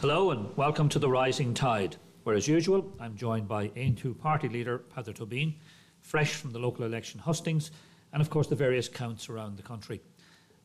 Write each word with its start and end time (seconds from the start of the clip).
Hello 0.00 0.30
and 0.30 0.56
welcome 0.56 0.88
to 0.90 1.00
the 1.00 1.10
Rising 1.10 1.52
Tide, 1.52 1.96
where 2.22 2.36
as 2.36 2.46
usual 2.46 2.92
I'm 3.00 3.16
joined 3.16 3.48
by 3.48 3.70
Aontú 3.70 4.16
Party 4.16 4.48
Leader 4.48 4.78
Peadar 4.78 5.12
Tóibín, 5.12 5.54
fresh 6.02 6.34
from 6.34 6.52
the 6.52 6.60
local 6.60 6.84
election 6.84 7.18
hustings, 7.18 7.72
and 8.12 8.22
of 8.22 8.30
course 8.30 8.46
the 8.46 8.54
various 8.54 8.88
counts 8.88 9.28
around 9.28 9.56
the 9.56 9.62
country. 9.64 10.00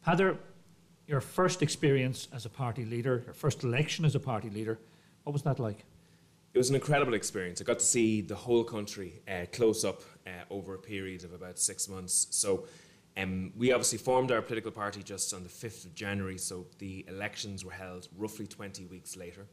Peadar, 0.06 0.38
your 1.08 1.20
first 1.20 1.64
experience 1.64 2.28
as 2.32 2.46
a 2.46 2.50
party 2.50 2.86
leader, 2.86 3.24
your 3.26 3.34
first 3.34 3.64
election 3.64 4.06
as 4.06 4.14
a 4.14 4.20
party 4.20 4.52
leader, 4.52 4.78
what 5.24 5.34
was 5.34 5.42
that 5.42 5.58
like? 5.58 5.84
It 6.54 6.60
was 6.60 6.70
an 6.70 6.76
incredible 6.76 7.16
experience. 7.16 7.60
I 7.60 7.64
got 7.64 7.80
to 7.80 7.86
see 7.86 8.22
the 8.22 8.36
whole 8.36 8.64
country 8.64 9.24
uh, 9.28 9.48
close 9.52 9.84
up 9.84 10.04
uh, 10.28 10.30
over 10.52 10.76
a 10.76 10.80
period 10.80 11.24
of 11.24 11.34
about 11.34 11.58
six 11.58 11.90
months. 11.90 12.28
So 12.30 12.66
um, 13.16 13.52
we 13.56 13.72
obviously 13.72 14.00
formed 14.00 14.32
our 14.32 14.42
political 14.42 14.72
party 14.72 15.04
just 15.04 15.34
on 15.34 15.44
the 15.44 15.50
5th 15.50 15.86
of 15.86 15.94
January, 15.94 16.38
so 16.38 16.66
the 16.80 17.06
elections 17.08 17.64
were 17.64 17.72
held 17.72 18.08
roughly 18.18 18.48
20 18.48 18.86
weeks 18.86 19.16
later, 19.16 19.46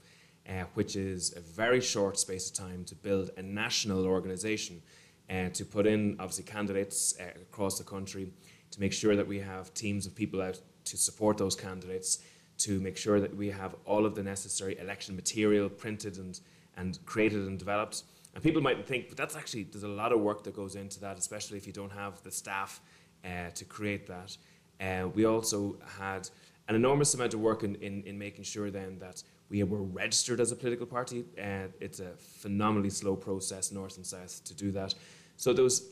uh, 0.48 0.64
which 0.74 0.96
is 0.96 1.34
a 1.36 1.40
very 1.40 1.80
short 1.80 2.18
space 2.18 2.48
of 2.48 2.56
time 2.56 2.84
to 2.84 2.94
build 2.94 3.30
a 3.36 3.42
national 3.42 4.06
organisation, 4.06 4.80
uh, 5.28 5.50
to 5.50 5.64
put 5.64 5.86
in 5.86 6.16
obviously 6.18 6.44
candidates 6.44 7.14
uh, 7.20 7.24
across 7.42 7.76
the 7.76 7.84
country, 7.84 8.32
to 8.70 8.80
make 8.80 8.94
sure 8.94 9.14
that 9.14 9.26
we 9.26 9.38
have 9.38 9.72
teams 9.74 10.06
of 10.06 10.14
people 10.14 10.40
out 10.40 10.58
to 10.84 10.96
support 10.96 11.36
those 11.36 11.54
candidates, 11.54 12.20
to 12.56 12.80
make 12.80 12.96
sure 12.96 13.20
that 13.20 13.34
we 13.36 13.50
have 13.50 13.74
all 13.84 14.06
of 14.06 14.14
the 14.14 14.22
necessary 14.22 14.78
election 14.78 15.14
material 15.14 15.68
printed 15.68 16.16
and, 16.16 16.40
and 16.76 17.04
created 17.04 17.46
and 17.46 17.58
developed. 17.58 18.04
And 18.34 18.42
people 18.42 18.62
might 18.62 18.86
think, 18.86 19.08
but 19.08 19.18
that's 19.18 19.36
actually, 19.36 19.64
there's 19.64 19.82
a 19.82 19.88
lot 19.88 20.12
of 20.12 20.20
work 20.20 20.44
that 20.44 20.54
goes 20.54 20.76
into 20.76 21.00
that, 21.00 21.18
especially 21.18 21.58
if 21.58 21.66
you 21.66 21.72
don't 21.72 21.92
have 21.92 22.22
the 22.22 22.30
staff 22.30 22.80
uh, 23.24 23.50
to 23.54 23.64
create 23.64 24.06
that. 24.06 24.36
Uh, 24.80 25.08
we 25.08 25.24
also 25.24 25.76
had 25.98 26.28
an 26.68 26.74
enormous 26.74 27.14
amount 27.14 27.34
of 27.34 27.40
work 27.40 27.64
in, 27.64 27.74
in, 27.76 28.02
in, 28.04 28.18
making 28.18 28.44
sure 28.44 28.70
then 28.70 28.98
that 28.98 29.22
we 29.48 29.62
were 29.64 29.82
registered 29.82 30.40
as 30.40 30.52
a 30.52 30.56
political 30.56 30.86
party. 30.86 31.24
Uh, 31.38 31.66
it's 31.80 32.00
a 32.00 32.10
phenomenally 32.16 32.90
slow 32.90 33.16
process, 33.16 33.72
north 33.72 33.96
and 33.96 34.06
south, 34.06 34.42
to 34.44 34.54
do 34.54 34.70
that. 34.70 34.94
So 35.36 35.52
there 35.52 35.64
was 35.64 35.90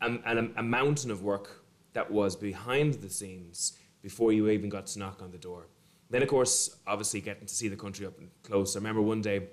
a, 0.00 0.18
a, 0.24 0.48
a 0.56 0.62
mountain 0.62 1.10
of 1.10 1.22
work 1.22 1.64
that 1.92 2.10
was 2.10 2.34
behind 2.34 2.94
the 2.94 3.10
scenes 3.10 3.78
before 4.02 4.32
you 4.32 4.48
even 4.48 4.70
got 4.70 4.86
to 4.86 4.98
knock 4.98 5.20
on 5.22 5.30
the 5.30 5.38
door. 5.38 5.66
Then, 6.10 6.22
of 6.22 6.28
course, 6.28 6.76
obviously 6.86 7.20
getting 7.20 7.46
to 7.46 7.54
see 7.54 7.68
the 7.68 7.76
country 7.76 8.06
up 8.06 8.18
and 8.18 8.30
close. 8.42 8.76
I 8.76 8.78
remember 8.78 9.02
one 9.02 9.20
day 9.20 9.48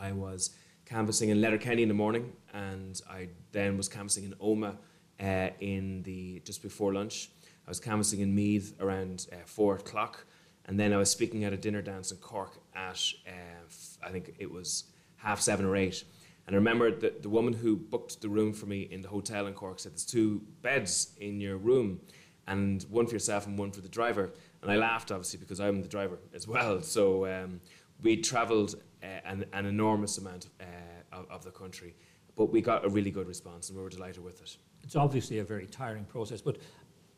I 0.00 0.12
was 0.12 0.50
canvassing 0.86 1.28
in 1.28 1.40
Letterkenny 1.40 1.82
in 1.82 1.88
the 1.88 1.94
morning, 1.94 2.32
and 2.52 3.00
I 3.08 3.28
then 3.52 3.76
was 3.76 3.88
canvassing 3.88 4.24
in 4.24 4.32
Omagh 4.34 4.76
uh, 5.20 5.50
in 5.60 6.02
the 6.02 6.40
just 6.44 6.62
before 6.62 6.92
lunch. 6.92 7.30
I 7.66 7.70
was 7.70 7.80
canvassing 7.80 8.20
in 8.20 8.34
Meath 8.34 8.74
around 8.80 9.26
uh, 9.32 9.36
four 9.46 9.76
o'clock, 9.76 10.26
and 10.66 10.78
then 10.78 10.92
I 10.92 10.96
was 10.96 11.10
speaking 11.10 11.44
at 11.44 11.52
a 11.52 11.56
dinner 11.56 11.82
dance 11.82 12.10
in 12.10 12.18
Cork 12.18 12.58
at 12.74 13.00
uh, 13.26 14.06
I 14.06 14.10
think 14.10 14.34
it 14.38 14.50
was 14.50 14.84
half 15.16 15.40
seven 15.40 15.64
or 15.64 15.76
eight. 15.76 16.04
And 16.46 16.54
I 16.54 16.58
remember 16.58 16.90
that 16.90 17.22
the 17.22 17.30
woman 17.30 17.54
who 17.54 17.76
booked 17.76 18.20
the 18.20 18.28
room 18.28 18.52
for 18.52 18.66
me 18.66 18.82
in 18.82 19.00
the 19.00 19.08
hotel 19.08 19.46
in 19.46 19.54
Cork 19.54 19.78
said, 19.80 19.92
"There's 19.92 20.04
two 20.04 20.42
beds 20.62 21.14
in 21.18 21.40
your 21.40 21.56
room, 21.56 22.00
and 22.46 22.82
one 22.90 23.06
for 23.06 23.14
yourself 23.14 23.46
and 23.46 23.58
one 23.58 23.70
for 23.70 23.80
the 23.80 23.88
driver." 23.88 24.32
And 24.60 24.70
I 24.70 24.76
laughed, 24.76 25.10
obviously, 25.10 25.38
because 25.38 25.60
I'm 25.60 25.80
the 25.82 25.88
driver 25.88 26.18
as 26.34 26.46
well. 26.46 26.82
So 26.82 27.26
um, 27.26 27.60
we 28.02 28.16
travelled 28.16 28.76
uh, 29.02 29.06
an, 29.24 29.44
an, 29.52 29.66
enormous 29.66 30.16
amount 30.16 30.48
uh, 30.58 30.64
of, 31.12 31.30
of 31.30 31.44
the 31.44 31.50
country, 31.50 31.94
but 32.34 32.50
we 32.50 32.62
got 32.62 32.84
a 32.84 32.88
really 32.88 33.10
good 33.10 33.28
response, 33.28 33.68
and 33.68 33.76
we 33.76 33.84
were 33.84 33.90
delighted 33.90 34.24
with 34.24 34.40
it 34.40 34.56
it's 34.84 34.96
obviously 34.96 35.38
a 35.38 35.44
very 35.44 35.66
tiring 35.66 36.04
process, 36.04 36.40
but 36.40 36.58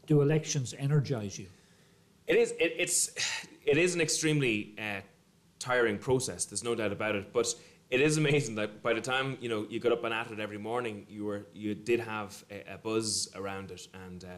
do 0.06 0.22
elections 0.22 0.75
energize 0.78 1.39
you? 1.39 1.47
It 2.27 2.36
is. 2.36 2.53
It, 2.53 2.75
it's. 2.78 3.11
It 3.67 3.78
is 3.78 3.97
an 3.97 4.00
extremely 4.00 4.77
uh, 4.78 5.00
tiring 5.59 5.98
process. 5.98 6.44
There's 6.44 6.62
no 6.62 6.77
doubt 6.77 6.92
about 6.92 7.17
it. 7.17 7.33
But 7.33 7.53
it 7.91 8.00
is 8.00 8.17
amazing 8.17 8.55
that 8.56 8.81
by 8.81 8.92
the 8.92 9.00
time 9.00 9.37
you 9.41 9.48
know 9.48 9.67
you 9.69 9.81
got 9.81 9.91
up 9.91 10.05
and 10.05 10.14
at 10.14 10.31
it 10.31 10.39
every 10.39 10.59
morning, 10.59 11.05
you 11.09 11.25
were 11.25 11.47
you 11.53 11.75
did 11.75 11.98
have 11.98 12.44
a, 12.50 12.75
a 12.75 12.78
buzz 12.78 13.28
around 13.34 13.72
it, 13.72 13.88
and 14.06 14.22
uh, 14.25 14.28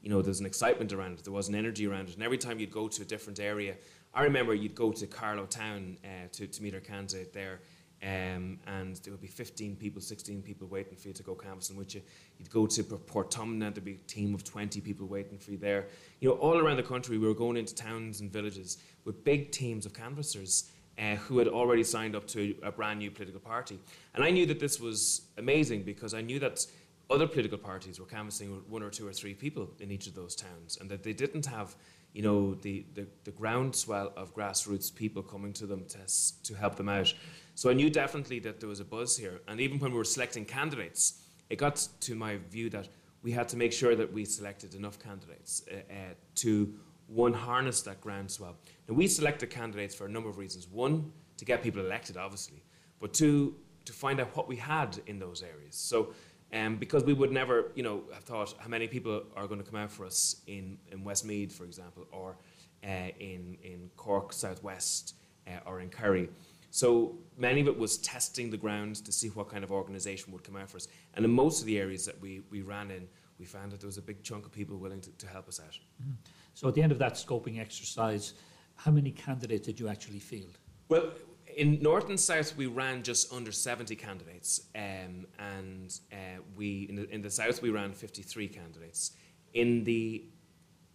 you 0.00 0.10
know 0.10 0.22
there's 0.22 0.38
an 0.38 0.46
excitement 0.46 0.92
around 0.92 1.18
it. 1.18 1.24
There 1.24 1.32
was 1.32 1.48
an 1.48 1.56
energy 1.56 1.88
around 1.88 2.08
it, 2.08 2.14
and 2.14 2.22
every 2.22 2.38
time 2.38 2.60
you'd 2.60 2.70
go 2.70 2.86
to 2.86 3.02
a 3.02 3.04
different 3.04 3.40
area, 3.40 3.74
I 4.14 4.22
remember 4.22 4.54
you'd 4.54 4.76
go 4.76 4.92
to 4.92 5.06
Carlow 5.08 5.46
Town 5.46 5.98
uh, 6.04 6.28
to 6.32 6.46
to 6.46 6.62
meet 6.62 6.74
our 6.74 6.80
candidate 6.80 7.32
there 7.32 7.60
um, 8.02 8.58
and 8.66 8.96
there 8.96 9.12
would 9.12 9.20
be 9.20 9.26
15 9.26 9.76
people, 9.76 10.00
16 10.00 10.42
people 10.42 10.68
waiting 10.68 10.96
for 10.96 11.08
you 11.08 11.14
to 11.14 11.22
go 11.22 11.34
canvassing 11.34 11.76
with 11.76 11.94
you. 11.94 12.02
You'd 12.38 12.50
go 12.50 12.66
to 12.66 12.82
Portumna, 12.84 13.74
there'd 13.74 13.84
be 13.84 13.94
a 13.94 14.10
team 14.10 14.34
of 14.34 14.44
20 14.44 14.80
people 14.80 15.06
waiting 15.06 15.38
for 15.38 15.50
you 15.50 15.58
there. 15.58 15.86
You 16.20 16.28
know, 16.28 16.36
all 16.36 16.58
around 16.58 16.76
the 16.76 16.84
country, 16.84 17.18
we 17.18 17.26
were 17.26 17.34
going 17.34 17.56
into 17.56 17.74
towns 17.74 18.20
and 18.20 18.32
villages 18.32 18.78
with 19.04 19.24
big 19.24 19.50
teams 19.50 19.84
of 19.84 19.94
canvassers 19.94 20.70
uh, 20.98 21.16
who 21.16 21.38
had 21.38 21.48
already 21.48 21.82
signed 21.82 22.14
up 22.14 22.26
to 22.28 22.54
a 22.62 22.70
brand 22.70 23.00
new 23.00 23.10
political 23.10 23.40
party. 23.40 23.80
And 24.14 24.22
I 24.22 24.30
knew 24.30 24.46
that 24.46 24.60
this 24.60 24.78
was 24.78 25.22
amazing 25.36 25.82
because 25.82 26.14
I 26.14 26.20
knew 26.20 26.38
that 26.38 26.64
other 27.10 27.26
political 27.26 27.58
parties 27.58 27.98
were 27.98 28.06
canvassing 28.06 28.54
with 28.54 28.68
one 28.68 28.82
or 28.82 28.90
two 28.90 29.08
or 29.08 29.12
three 29.12 29.34
people 29.34 29.70
in 29.80 29.90
each 29.90 30.06
of 30.06 30.14
those 30.14 30.36
towns 30.36 30.78
and 30.80 30.90
that 30.90 31.02
they 31.02 31.12
didn't 31.12 31.46
have 31.46 31.74
you 32.12 32.22
know, 32.22 32.54
the, 32.54 32.84
the, 32.94 33.06
the 33.24 33.30
groundswell 33.30 34.12
of 34.16 34.34
grassroots 34.34 34.94
people 34.94 35.22
coming 35.22 35.52
to 35.52 35.66
them 35.66 35.84
to, 35.88 35.98
to 36.42 36.54
help 36.54 36.76
them 36.76 36.88
out. 36.88 37.12
So 37.58 37.68
I 37.68 37.72
knew 37.72 37.90
definitely 37.90 38.38
that 38.40 38.60
there 38.60 38.68
was 38.68 38.78
a 38.78 38.84
buzz 38.84 39.16
here. 39.16 39.40
And 39.48 39.60
even 39.60 39.80
when 39.80 39.90
we 39.90 39.98
were 39.98 40.04
selecting 40.04 40.44
candidates, 40.44 41.24
it 41.50 41.56
got 41.56 41.88
to 42.02 42.14
my 42.14 42.36
view 42.36 42.70
that 42.70 42.86
we 43.24 43.32
had 43.32 43.48
to 43.48 43.56
make 43.56 43.72
sure 43.72 43.96
that 43.96 44.12
we 44.12 44.24
selected 44.24 44.76
enough 44.76 45.00
candidates 45.00 45.64
uh, 45.68 45.78
uh, 45.92 45.96
to, 46.36 46.72
one, 47.08 47.32
harness 47.32 47.82
that 47.82 48.00
groundswell. 48.00 48.54
Now, 48.88 48.94
we 48.94 49.08
selected 49.08 49.50
candidates 49.50 49.92
for 49.92 50.06
a 50.06 50.08
number 50.08 50.28
of 50.30 50.38
reasons. 50.38 50.68
One, 50.68 51.10
to 51.36 51.44
get 51.44 51.60
people 51.60 51.84
elected, 51.84 52.16
obviously, 52.16 52.62
but 53.00 53.12
two, 53.12 53.56
to 53.86 53.92
find 53.92 54.20
out 54.20 54.36
what 54.36 54.46
we 54.46 54.54
had 54.54 54.96
in 55.08 55.18
those 55.18 55.42
areas. 55.42 55.74
So, 55.74 56.14
um, 56.54 56.76
because 56.76 57.02
we 57.02 57.12
would 57.12 57.32
never, 57.32 57.72
you 57.74 57.82
know, 57.82 58.04
have 58.14 58.22
thought 58.22 58.54
how 58.60 58.68
many 58.68 58.86
people 58.86 59.24
are 59.34 59.48
going 59.48 59.60
to 59.60 59.68
come 59.68 59.80
out 59.80 59.90
for 59.90 60.06
us 60.06 60.42
in, 60.46 60.78
in 60.92 61.02
Westmeath, 61.02 61.52
for 61.52 61.64
example, 61.64 62.06
or 62.12 62.36
uh, 62.84 63.10
in, 63.18 63.58
in 63.64 63.90
Cork 63.96 64.32
Southwest, 64.32 65.16
uh, 65.48 65.58
or 65.66 65.80
in 65.80 65.88
Kerry. 65.88 66.28
So 66.70 67.18
many 67.36 67.60
of 67.60 67.68
it 67.68 67.78
was 67.78 67.98
testing 67.98 68.50
the 68.50 68.56
ground 68.56 68.96
to 69.04 69.12
see 69.12 69.28
what 69.28 69.48
kind 69.48 69.64
of 69.64 69.72
organisation 69.72 70.32
would 70.32 70.44
come 70.44 70.56
out 70.56 70.70
for 70.70 70.76
us. 70.76 70.88
And 71.14 71.24
in 71.24 71.30
most 71.30 71.60
of 71.60 71.66
the 71.66 71.78
areas 71.78 72.04
that 72.06 72.20
we, 72.20 72.42
we 72.50 72.62
ran 72.62 72.90
in, 72.90 73.08
we 73.38 73.44
found 73.44 73.72
that 73.72 73.80
there 73.80 73.86
was 73.88 73.98
a 73.98 74.02
big 74.02 74.22
chunk 74.22 74.44
of 74.46 74.52
people 74.52 74.76
willing 74.76 75.00
to, 75.00 75.10
to 75.12 75.26
help 75.26 75.48
us 75.48 75.60
out. 75.60 75.78
Mm. 76.02 76.14
So 76.54 76.68
at 76.68 76.74
the 76.74 76.82
end 76.82 76.92
of 76.92 76.98
that 76.98 77.14
scoping 77.14 77.58
exercise, 77.58 78.34
how 78.74 78.90
many 78.90 79.10
candidates 79.10 79.66
did 79.66 79.80
you 79.80 79.88
actually 79.88 80.18
field? 80.18 80.58
Well, 80.88 81.12
in 81.56 81.80
North 81.82 82.08
and 82.08 82.18
South, 82.18 82.56
we 82.56 82.66
ran 82.66 83.02
just 83.02 83.32
under 83.32 83.50
70 83.50 83.96
candidates, 83.96 84.68
um, 84.76 85.26
and 85.38 85.98
uh, 86.12 86.40
we 86.56 86.86
in 86.88 86.94
the, 86.94 87.10
in 87.10 87.22
the 87.22 87.30
South 87.30 87.62
we 87.62 87.70
ran 87.70 87.92
53 87.92 88.48
candidates. 88.48 89.12
In 89.54 89.82
the 89.84 90.24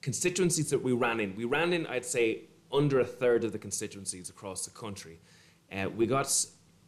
constituencies 0.02 0.70
that 0.70 0.82
we 0.82 0.94
ran 0.94 1.20
in, 1.20 1.36
we 1.36 1.46
ran 1.46 1.74
in, 1.74 1.86
I'd 1.88 2.06
say, 2.06 2.44
under 2.72 3.00
a 3.00 3.06
third 3.06 3.44
of 3.44 3.52
the 3.52 3.60
constituencies 3.60 4.30
across 4.30 4.66
the 4.66 4.72
country. 4.72 5.20
Uh, 5.74 5.90
we 5.90 6.06
got 6.06 6.28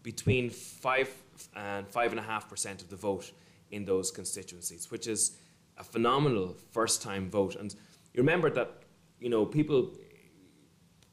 between 0.03 0.50
five 0.50 1.09
and 1.56 1.88
five 1.88 2.12
and 2.12 2.19
a 2.19 2.23
half 2.23 2.47
percent 2.47 2.81
of 2.81 2.90
the 2.90 2.96
vote 2.96 3.31
in 3.72 3.85
those 3.85 4.12
constituencies, 4.12 4.91
which 4.91 5.07
is 5.07 5.38
a 5.78 5.84
phenomenal 5.84 6.56
first-time 6.72 7.29
vote. 7.29 7.56
And 7.56 7.73
you 8.13 8.19
remember 8.22 8.50
that, 8.51 8.84
you 9.19 9.29
know, 9.29 9.46
people, 9.46 9.91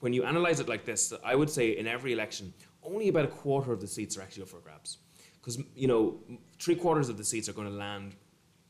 when 0.00 0.12
you 0.12 0.24
analyse 0.24 0.60
it 0.60 0.68
like 0.68 0.84
this, 0.84 1.12
I 1.24 1.34
would 1.34 1.50
say 1.50 1.76
in 1.76 1.86
every 1.86 2.12
election, 2.12 2.52
only 2.82 3.08
about 3.08 3.24
a 3.24 3.28
quarter 3.28 3.72
of 3.72 3.80
the 3.80 3.86
seats 3.86 4.16
are 4.16 4.22
actually 4.22 4.42
up 4.42 4.50
for 4.50 4.60
grabs, 4.60 4.98
because 5.36 5.58
you 5.74 5.88
know, 5.88 6.20
three 6.60 6.76
quarters 6.76 7.08
of 7.08 7.16
the 7.16 7.24
seats 7.24 7.48
are 7.48 7.52
going 7.54 7.68
to 7.68 7.74
land 7.74 8.14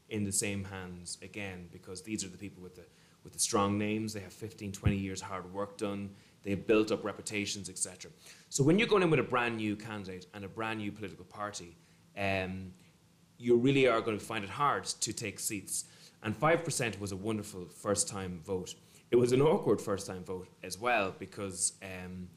in 0.08 0.24
the 0.24 0.32
same 0.32 0.64
hands 0.64 1.18
again, 1.22 1.68
because 1.72 2.02
these 2.02 2.24
are 2.24 2.28
the 2.28 2.38
people 2.38 2.62
with 2.62 2.76
the 2.76 2.84
with 3.24 3.32
the 3.32 3.38
strong 3.38 3.78
names. 3.78 4.12
They 4.12 4.20
have 4.20 4.32
15, 4.32 4.72
20 4.72 4.96
years 4.96 5.20
hard 5.20 5.52
work 5.52 5.78
done. 5.78 6.10
They've 6.42 6.66
built 6.66 6.90
up 6.90 7.04
reputations, 7.04 7.68
etc. 7.68 8.10
So 8.48 8.64
when 8.64 8.78
you're 8.78 8.88
going 8.88 9.02
in 9.02 9.10
with 9.10 9.20
a 9.20 9.24
brand 9.24 9.56
new 9.56 9.76
candidate 9.76 10.26
and 10.34 10.44
a 10.44 10.48
brand 10.48 10.80
new 10.80 10.90
political 10.90 11.24
party, 11.24 11.76
um, 12.18 12.72
you 13.38 13.56
really 13.56 13.88
are 13.88 14.00
going 14.00 14.18
to 14.18 14.24
find 14.24 14.44
it 14.44 14.50
hard 14.50 14.84
to 14.84 15.12
take 15.12 15.38
seats. 15.38 15.84
And 16.22 16.38
5% 16.38 17.00
was 17.00 17.12
a 17.12 17.16
wonderful 17.16 17.66
first 17.66 18.08
time 18.08 18.40
vote. 18.44 18.74
It 19.10 19.16
was 19.16 19.32
an 19.32 19.42
awkward 19.42 19.80
first 19.80 20.06
time 20.06 20.24
vote 20.24 20.48
as 20.62 20.78
well 20.78 21.14
because 21.18 21.74
um, 21.82 22.28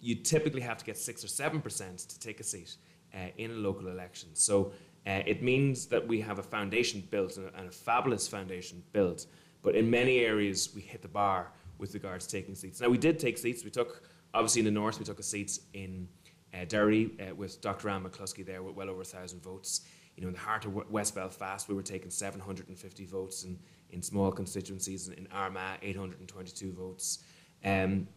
you 0.00 0.14
typically 0.16 0.60
have 0.60 0.78
to 0.78 0.84
get 0.84 0.96
6 0.96 1.24
or 1.24 1.26
7% 1.26 2.06
to 2.06 2.20
take 2.20 2.40
a 2.40 2.44
seat 2.44 2.76
uh, 3.14 3.28
in 3.36 3.50
a 3.50 3.54
local 3.54 3.88
election. 3.88 4.30
So 4.34 4.72
uh, 5.06 5.22
it 5.26 5.42
means 5.42 5.86
that 5.86 6.06
we 6.06 6.20
have 6.20 6.38
a 6.38 6.42
foundation 6.42 7.02
built 7.10 7.36
and 7.36 7.46
a, 7.46 7.58
and 7.58 7.68
a 7.68 7.72
fabulous 7.72 8.28
foundation 8.28 8.82
built. 8.92 9.26
But 9.62 9.74
in 9.74 9.90
many 9.90 10.20
areas, 10.20 10.70
we 10.74 10.80
hit 10.80 11.02
the 11.02 11.08
bar 11.08 11.52
with 11.78 11.94
regards 11.94 12.26
to 12.26 12.36
taking 12.36 12.54
seats. 12.54 12.80
Now, 12.80 12.88
we 12.88 12.98
did 12.98 13.18
take 13.18 13.38
seats. 13.38 13.64
We 13.64 13.70
took, 13.70 14.02
obviously, 14.34 14.60
in 14.60 14.64
the 14.64 14.70
north, 14.70 14.98
we 14.98 15.04
took 15.04 15.18
a 15.18 15.22
seat 15.22 15.58
in 15.74 16.08
uh, 16.54 16.64
Derry 16.66 17.10
uh, 17.20 17.34
with 17.34 17.60
Dr. 17.60 17.88
Anne 17.88 18.04
McCluskey 18.04 18.44
there 18.44 18.62
with 18.62 18.74
well 18.74 18.88
over 18.88 18.98
1,000 18.98 19.42
votes. 19.42 19.82
You 20.16 20.22
know, 20.22 20.28
in 20.28 20.34
the 20.34 20.40
heart 20.40 20.64
of 20.64 20.74
West 20.90 21.14
Belfast, 21.14 21.68
we 21.68 21.74
were 21.74 21.82
taking 21.82 22.10
750 22.10 23.04
votes 23.04 23.44
in, 23.44 23.58
in 23.90 24.02
small 24.02 24.32
constituencies. 24.32 25.08
In 25.08 25.28
Armagh, 25.32 25.78
822 25.82 26.72
votes. 26.72 27.20
Um, 27.64 28.08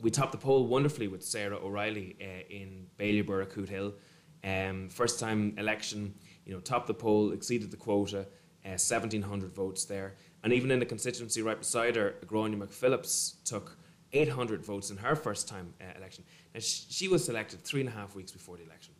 we 0.00 0.10
topped 0.10 0.32
the 0.32 0.38
poll 0.38 0.66
wonderfully 0.66 1.08
with 1.08 1.22
Sarah 1.22 1.58
O'Reilly 1.58 2.16
uh, 2.20 2.44
in 2.48 2.86
Bailieborough, 2.98 3.46
Cootehill. 3.46 3.94
Um, 4.42 4.88
first 4.88 5.20
time 5.20 5.54
election, 5.58 6.14
you 6.46 6.54
know, 6.54 6.60
topped 6.60 6.86
the 6.86 6.94
poll, 6.94 7.32
exceeded 7.32 7.70
the 7.70 7.76
quota, 7.76 8.20
uh, 8.64 8.76
1,700 8.78 9.52
votes 9.52 9.84
there. 9.84 10.14
And 10.42 10.52
even 10.52 10.70
in 10.70 10.78
the 10.78 10.86
constituency 10.86 11.42
right 11.42 11.58
beside 11.58 11.96
her, 11.96 12.14
Gráinne 12.26 12.58
McPhillips 12.58 13.42
took 13.44 13.76
800 14.12 14.64
votes 14.64 14.90
in 14.90 14.96
her 14.96 15.14
first 15.14 15.48
time 15.48 15.74
uh, 15.80 15.96
election. 15.96 16.24
Now, 16.54 16.60
sh- 16.60 16.84
she 16.88 17.08
was 17.08 17.24
selected 17.24 17.62
three 17.62 17.80
and 17.80 17.88
a 17.88 17.92
half 17.92 18.14
weeks 18.14 18.32
before 18.32 18.56
the 18.56 18.64
election. 18.64 18.94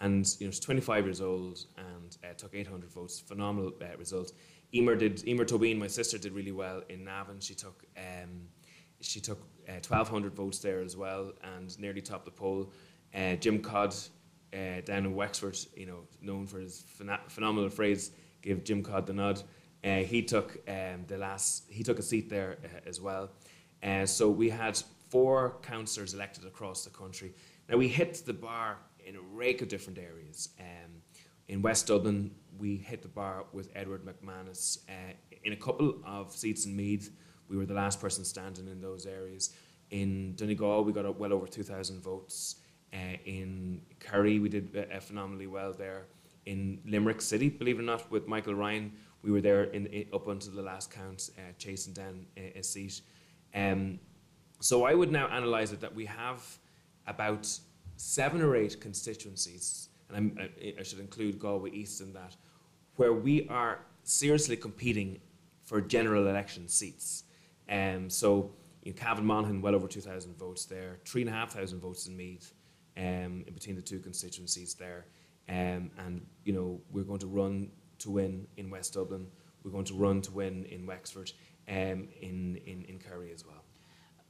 And 0.00 0.26
you 0.38 0.46
know, 0.46 0.50
she's 0.50 0.60
25 0.60 1.04
years 1.04 1.20
old 1.20 1.64
and 1.76 2.16
uh, 2.24 2.32
took 2.36 2.54
800 2.54 2.90
votes. 2.90 3.20
Phenomenal 3.20 3.72
uh, 3.82 3.96
result. 3.98 4.32
Emer 4.74 4.96
did. 4.96 5.26
Emer 5.26 5.44
Tóibín, 5.44 5.78
my 5.78 5.86
sister, 5.86 6.18
did 6.18 6.32
really 6.32 6.52
well 6.52 6.82
in 6.88 7.04
Navan. 7.04 7.40
She 7.40 7.54
took 7.54 7.84
um, 7.96 8.48
she 9.00 9.20
took 9.20 9.38
1,200 9.66 10.32
uh, 10.32 10.34
votes 10.34 10.58
there 10.58 10.80
as 10.80 10.96
well, 10.96 11.32
and 11.42 11.78
nearly 11.78 12.00
topped 12.00 12.26
the 12.26 12.30
poll. 12.30 12.70
Uh, 13.14 13.36
Jim 13.36 13.60
Codd 13.60 13.94
uh, 14.52 14.80
down 14.84 15.06
in 15.06 15.14
Wexford, 15.14 15.58
you 15.76 15.86
know, 15.86 16.00
known 16.20 16.46
for 16.46 16.58
his 16.58 16.84
phenomenal 17.28 17.70
phrase, 17.70 18.10
"Give 18.42 18.62
Jim 18.62 18.82
Codd 18.82 19.06
the 19.06 19.14
nod." 19.14 19.42
He 19.82 20.22
took 20.22 20.58
um, 20.68 21.04
the 21.06 21.18
last. 21.18 21.64
He 21.68 21.82
took 21.82 21.98
a 21.98 22.02
seat 22.02 22.28
there 22.28 22.58
as 22.86 23.00
well. 23.00 23.30
so 24.04 24.30
we 24.30 24.50
had 24.50 24.80
four 25.08 25.56
councillors 25.62 26.14
elected 26.14 26.44
across 26.44 26.84
the 26.84 26.90
country. 26.90 27.32
Now 27.68 27.76
we 27.76 27.88
hit 27.88 28.22
the 28.26 28.32
bar 28.32 28.78
in 29.04 29.16
a 29.16 29.20
rake 29.20 29.62
of 29.62 29.68
different 29.68 29.98
areas. 29.98 30.50
Um, 30.60 31.02
in 31.48 31.62
West 31.62 31.86
Dublin, 31.86 32.30
we 32.58 32.76
hit 32.76 33.02
the 33.02 33.08
bar 33.08 33.46
with 33.52 33.70
Edward 33.74 34.04
McManus. 34.04 34.78
Uh, 34.88 35.14
in 35.44 35.54
a 35.54 35.56
couple 35.56 35.94
of 36.04 36.32
seats 36.32 36.66
in 36.66 36.76
Meath, 36.76 37.10
we 37.48 37.56
were 37.56 37.64
the 37.64 37.74
last 37.74 38.00
person 38.00 38.24
standing 38.24 38.68
in 38.68 38.80
those 38.80 39.06
areas. 39.06 39.54
In 39.90 40.34
Donegal, 40.34 40.84
we 40.84 40.92
got 40.92 41.18
well 41.18 41.32
over 41.32 41.46
2,000 41.46 42.02
votes. 42.02 42.56
Uh, 42.92 43.16
in 43.24 43.80
Kerry, 44.00 44.38
we 44.38 44.50
did 44.50 44.86
uh, 44.94 45.00
phenomenally 45.00 45.46
well 45.46 45.72
there. 45.72 46.06
In 46.44 46.80
Limerick 46.86 47.22
City, 47.22 47.48
believe 47.48 47.78
it 47.78 47.82
or 47.82 47.84
not, 47.84 48.10
with 48.10 48.26
Michael 48.26 48.54
Ryan, 48.54 48.92
we 49.22 49.30
were 49.30 49.40
there 49.40 49.64
in, 49.64 49.86
in 49.86 50.06
up 50.12 50.28
until 50.28 50.52
the 50.52 50.62
last 50.62 50.90
count, 50.90 51.30
uh, 51.38 51.52
chasing 51.58 51.92
down 51.92 52.26
a, 52.36 52.58
a 52.58 52.62
seat. 52.62 53.00
Um, 53.54 53.98
so 54.60 54.84
I 54.84 54.94
would 54.94 55.12
now 55.12 55.28
analyse 55.30 55.72
it 55.72 55.80
that 55.80 55.94
we 55.94 56.04
have 56.06 56.42
about 57.06 57.48
seven 57.96 58.42
or 58.42 58.56
eight 58.56 58.80
constituencies, 58.80 59.88
and 60.08 60.38
I, 60.40 60.74
I 60.78 60.82
should 60.82 61.00
include 61.00 61.38
Galway 61.38 61.70
East 61.70 62.00
in 62.00 62.12
that, 62.12 62.36
where 62.96 63.12
we 63.12 63.48
are 63.48 63.80
seriously 64.04 64.56
competing 64.56 65.20
for 65.64 65.80
general 65.80 66.28
election 66.28 66.68
seats. 66.68 67.24
Um, 67.68 68.08
so 68.08 68.52
in 68.82 68.94
Cavan 68.94 69.26
Monaghan, 69.26 69.60
well 69.60 69.74
over 69.74 69.86
2,000 69.86 70.36
votes 70.38 70.64
there, 70.64 70.98
3,500 71.04 71.78
votes 71.78 72.06
in 72.06 72.16
Meath 72.16 72.54
um, 72.96 73.44
in 73.46 73.52
between 73.52 73.76
the 73.76 73.82
two 73.82 73.98
constituencies 73.98 74.74
there. 74.74 75.06
Um, 75.48 75.90
and, 75.98 76.26
you 76.44 76.52
know, 76.52 76.80
we're 76.90 77.04
going 77.04 77.20
to 77.20 77.26
run 77.26 77.70
to 78.00 78.10
win 78.10 78.46
in 78.56 78.70
West 78.70 78.94
Dublin. 78.94 79.26
We're 79.62 79.70
going 79.70 79.84
to 79.84 79.94
run 79.94 80.22
to 80.22 80.30
win 80.32 80.64
in 80.66 80.86
Wexford, 80.86 81.32
um, 81.68 82.08
in, 82.20 82.60
in, 82.66 82.84
in 82.88 82.98
Kerry 82.98 83.32
as 83.32 83.44
well. 83.44 83.64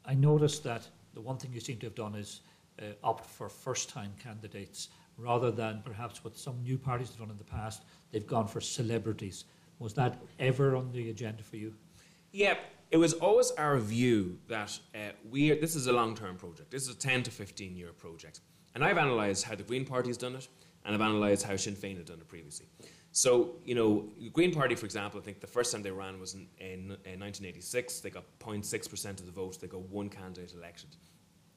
I 0.04 0.14
noticed 0.14 0.64
that 0.64 0.88
the 1.14 1.20
one 1.20 1.36
thing 1.36 1.52
you 1.52 1.60
seem 1.60 1.78
to 1.78 1.86
have 1.86 1.94
done 1.94 2.14
is 2.14 2.40
uh, 2.80 2.84
opt 3.02 3.26
for 3.26 3.48
first 3.48 3.90
time 3.90 4.12
candidates 4.22 4.88
rather 5.18 5.50
than 5.50 5.82
perhaps 5.84 6.22
what 6.24 6.36
some 6.38 6.62
new 6.62 6.78
parties 6.78 7.08
have 7.08 7.18
done 7.18 7.30
in 7.30 7.38
the 7.38 7.44
past, 7.44 7.82
they've 8.12 8.26
gone 8.26 8.46
for 8.46 8.60
celebrities. 8.60 9.44
Was 9.80 9.92
that 9.94 10.22
ever 10.38 10.76
on 10.76 10.92
the 10.92 11.10
agenda 11.10 11.42
for 11.42 11.56
you? 11.56 11.74
Yeah, 12.32 12.56
it 12.90 12.96
was 12.96 13.14
always 13.14 13.50
our 13.52 13.78
view 13.78 14.38
that 14.48 14.78
uh, 14.94 15.10
we 15.28 15.50
are, 15.50 15.60
this 15.60 15.74
is 15.74 15.86
a 15.88 15.92
long 15.92 16.14
term 16.14 16.36
project. 16.36 16.70
This 16.70 16.84
is 16.84 16.94
a 16.94 16.98
10 16.98 17.24
to 17.24 17.30
15 17.30 17.76
year 17.76 17.92
project. 17.92 18.40
And 18.74 18.84
I've 18.84 18.96
analysed 18.96 19.44
how 19.44 19.54
the 19.54 19.62
Green 19.62 19.84
Party 19.84 20.08
has 20.08 20.16
done 20.16 20.36
it, 20.36 20.46
and 20.84 20.94
I've 20.94 21.00
analysed 21.00 21.44
how 21.44 21.56
Sinn 21.56 21.74
Féin 21.74 21.96
had 21.96 22.06
done 22.06 22.18
it 22.20 22.28
previously. 22.28 22.66
So, 23.18 23.56
you 23.64 23.74
know, 23.74 24.04
Green 24.32 24.54
Party, 24.54 24.76
for 24.76 24.86
example, 24.86 25.18
I 25.18 25.24
think 25.24 25.40
the 25.40 25.48
first 25.48 25.72
time 25.72 25.82
they 25.82 25.90
ran 25.90 26.20
was 26.20 26.34
in, 26.34 26.46
in, 26.60 26.96
in 27.04 27.18
1986. 27.18 27.98
They 27.98 28.10
got 28.10 28.22
0.6% 28.38 29.10
of 29.10 29.26
the 29.26 29.32
vote. 29.32 29.60
They 29.60 29.66
got 29.66 29.80
one 29.90 30.08
candidate 30.08 30.54
elected. 30.54 30.90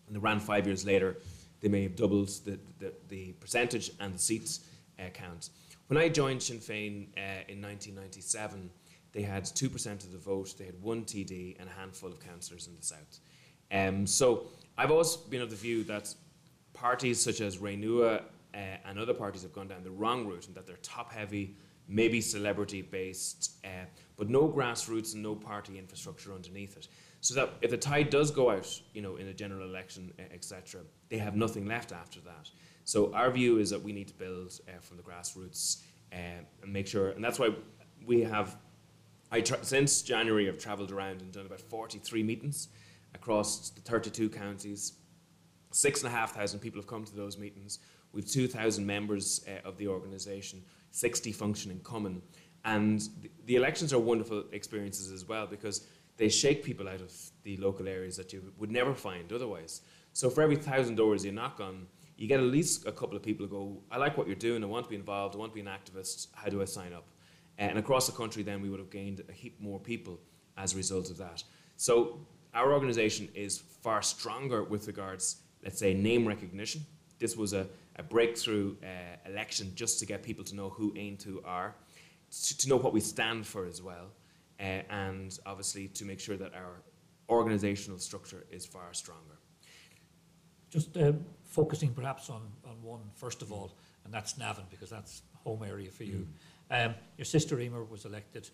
And 0.08 0.16
they 0.16 0.20
ran 0.20 0.40
five 0.40 0.66
years 0.66 0.84
later. 0.86 1.18
They 1.60 1.70
may 1.70 1.84
have 1.84 1.96
doubled 1.96 2.30
the, 2.46 2.60
the, 2.80 2.92
the 3.10 3.34
percentage 3.34 3.92
and 4.00 4.16
the 4.16 4.18
seats 4.18 4.62
uh, 4.98 5.10
count. 5.14 5.52
When 5.86 6.00
I 6.00 6.10
joined 6.10 6.42
Sinn 6.42 6.58
Féin 6.58 7.10
uh, 7.16 7.46
in 7.48 7.62
1997, 7.62 8.72
they 9.12 9.22
had 9.22 9.44
2% 9.44 9.86
of 10.04 10.12
the 10.12 10.18
vote, 10.18 10.56
they 10.58 10.66
had 10.66 10.82
one 10.82 11.04
TD 11.04 11.58
and 11.60 11.70
a 11.70 11.74
handful 11.74 12.10
of 12.10 12.20
councillors 12.20 12.66
in 12.66 12.76
the 12.76 12.82
South. 12.84 13.20
Um, 13.72 14.08
so 14.08 14.48
I've 14.80 14.90
always 14.90 15.16
been 15.16 15.44
of 15.44 15.52
the 15.52 15.56
view 15.56 15.84
that 15.84 16.12
parties 16.74 17.22
such 17.22 17.40
as 17.40 17.58
Renua 17.58 18.24
uh, 18.54 18.78
and 18.86 19.00
other 19.00 19.14
parties 19.14 19.44
have 19.44 19.54
gone 19.54 19.68
down 19.68 19.84
the 19.84 19.92
wrong 19.92 20.28
route 20.28 20.48
and 20.48 20.56
that 20.56 20.68
they're 20.68 20.78
top 20.78 21.12
heavy, 21.12 21.56
maybe 21.88 22.22
celebrity 22.22 22.82
based, 22.82 23.54
uh, 23.64 23.86
but 24.18 24.30
no 24.30 24.48
grassroots 24.48 25.14
and 25.14 25.24
no 25.24 25.36
party 25.36 25.78
infrastructure 25.78 26.34
underneath 26.34 26.78
it. 26.78 26.88
So 27.22 27.36
that 27.36 27.54
if 27.62 27.70
the 27.70 27.78
tide 27.78 28.10
does 28.10 28.32
go 28.32 28.50
out, 28.50 28.68
you 28.94 29.02
know, 29.02 29.18
in 29.18 29.28
a 29.28 29.34
general 29.34 29.68
election, 29.68 30.12
etc., 30.34 30.82
they 31.10 31.18
have 31.18 31.36
nothing 31.36 31.68
left 31.68 31.92
after 31.92 32.20
that. 32.22 32.50
So 32.84 33.14
our 33.14 33.30
view 33.30 33.60
is 33.60 33.70
that 33.70 33.82
we 33.82 33.94
need 33.94 34.08
to 34.08 34.14
build 34.16 34.60
uh, 34.68 34.80
from 34.82 34.98
the 34.98 35.04
grassroots 35.04 35.84
uh, 36.12 36.44
and 36.64 36.74
make 36.74 36.88
sure, 36.88 37.10
and 37.10 37.24
that's 37.24 37.40
why 37.40 37.50
we 38.06 38.22
have. 38.22 38.58
I 39.34 39.42
tra- 39.42 39.64
since 39.64 40.02
January, 40.02 40.50
I've 40.50 40.58
travelled 40.58 40.92
around 40.92 41.22
and 41.22 41.32
done 41.32 41.46
about 41.46 41.62
43 41.62 42.24
meetings 42.24 42.68
across 43.16 43.70
the 43.70 43.82
32 43.82 44.30
counties. 44.30 44.94
Six 45.72 46.04
and 46.04 46.12
a 46.12 46.16
half 46.16 46.34
thousand 46.34 46.60
people 46.60 46.82
have 46.82 46.88
come 46.88 47.06
to 47.06 47.16
those 47.16 47.38
meetings. 47.38 47.80
We've 48.14 48.28
2,000 48.28 48.86
members 48.86 49.46
uh, 49.48 49.68
of 49.68 49.78
the 49.78 49.88
organisation, 49.88 50.62
60 50.92 51.32
functioning 51.32 51.80
common. 51.80 52.22
And 52.66 53.02
the, 53.46 53.56
elections 53.56 53.94
are 53.94 54.00
wonderful 54.00 54.44
experiences 54.52 55.12
as 55.12 55.28
well 55.28 55.48
because 55.48 55.88
they 56.18 56.30
shake 56.30 56.64
people 56.64 56.88
out 56.88 57.02
of 57.02 57.14
the 57.44 57.58
local 57.58 57.88
areas 57.88 58.18
that 58.18 58.34
you 58.34 58.54
would 58.58 58.72
never 58.72 58.94
find 58.94 59.32
otherwise. 59.34 59.82
So 60.14 60.30
for 60.30 60.42
every 60.42 60.58
thousand 60.58 60.96
doors 60.96 61.26
you 61.26 61.32
knock 61.32 61.60
on, 61.60 61.88
you 62.18 62.28
get 62.28 62.40
at 62.40 62.46
least 62.46 62.86
a 62.86 62.92
couple 62.92 63.16
of 63.16 63.24
people 63.24 63.48
who 63.48 63.52
go, 63.52 63.82
I 63.90 63.98
like 63.98 64.18
what 64.18 64.28
you're 64.28 64.36
doing, 64.36 64.64
I 64.64 64.68
want 64.68 64.86
to 64.86 64.90
be 64.90 64.96
involved, 64.96 65.36
I 65.36 65.40
want 65.40 65.52
to 65.52 65.56
be 65.56 65.62
an 65.62 65.68
activist, 65.68 66.28
how 66.36 66.50
do 66.50 66.62
I 66.62 66.66
sign 66.66 66.94
up? 66.94 67.08
And 67.58 67.80
across 67.80 68.06
the 68.06 68.12
country, 68.12 68.44
then 68.44 68.62
we 68.62 68.70
would 68.70 68.80
have 68.80 68.92
gained 68.92 69.24
a 69.28 69.32
heap 69.32 69.60
more 69.60 69.80
people 69.80 70.20
as 70.58 70.74
a 70.74 70.78
result 70.78 71.10
of 71.10 71.18
that. 71.18 71.44
So 71.78 72.20
our 72.54 72.74
organisation 72.74 73.28
is 73.34 73.58
far 73.58 74.02
stronger 74.02 74.64
with 74.64 74.86
regards, 74.88 75.38
let's 75.64 75.80
say, 75.80 75.94
name 75.94 76.28
recognition. 76.28 76.86
This 77.18 77.36
was 77.36 77.54
a, 77.54 77.68
a 78.02 78.04
breakthrough 78.04 78.76
uh, 78.84 79.30
election 79.30 79.72
just 79.76 80.00
to 80.00 80.06
get 80.06 80.24
people 80.24 80.44
to 80.44 80.56
know 80.56 80.70
who 80.70 80.92
Aontú 80.94 81.34
are, 81.46 81.76
to, 82.46 82.58
to 82.58 82.70
know 82.70 82.78
what 82.78 82.94
we 82.94 83.00
stand 83.00 83.46
for 83.46 83.66
as 83.66 83.80
well, 83.82 84.08
uh, 84.60 84.64
and 85.08 85.40
obviously 85.46 85.88
to 85.88 86.04
make 86.06 86.20
sure 86.20 86.38
that 86.44 86.52
our 86.56 86.82
organisational 87.30 88.00
structure 88.00 88.44
is 88.52 88.66
far 88.66 88.94
stronger. 88.94 89.38
Just 90.70 90.98
uh, 90.98 91.14
focusing 91.44 91.94
perhaps 91.94 92.30
on, 92.30 92.42
on 92.66 92.82
one 92.82 93.02
first 93.14 93.42
of 93.42 93.52
all, 93.52 93.70
and 94.04 94.14
that's 94.14 94.38
Navan, 94.38 94.66
because 94.70 94.90
that's 94.90 95.22
home 95.44 95.64
area 95.64 95.92
for 95.92 96.04
you. 96.04 96.28
Mm. 96.72 96.86
Um, 96.86 96.96
your 97.18 97.26
sister 97.26 97.60
Emer 97.60 97.84
was 97.84 98.06
elected. 98.06 98.50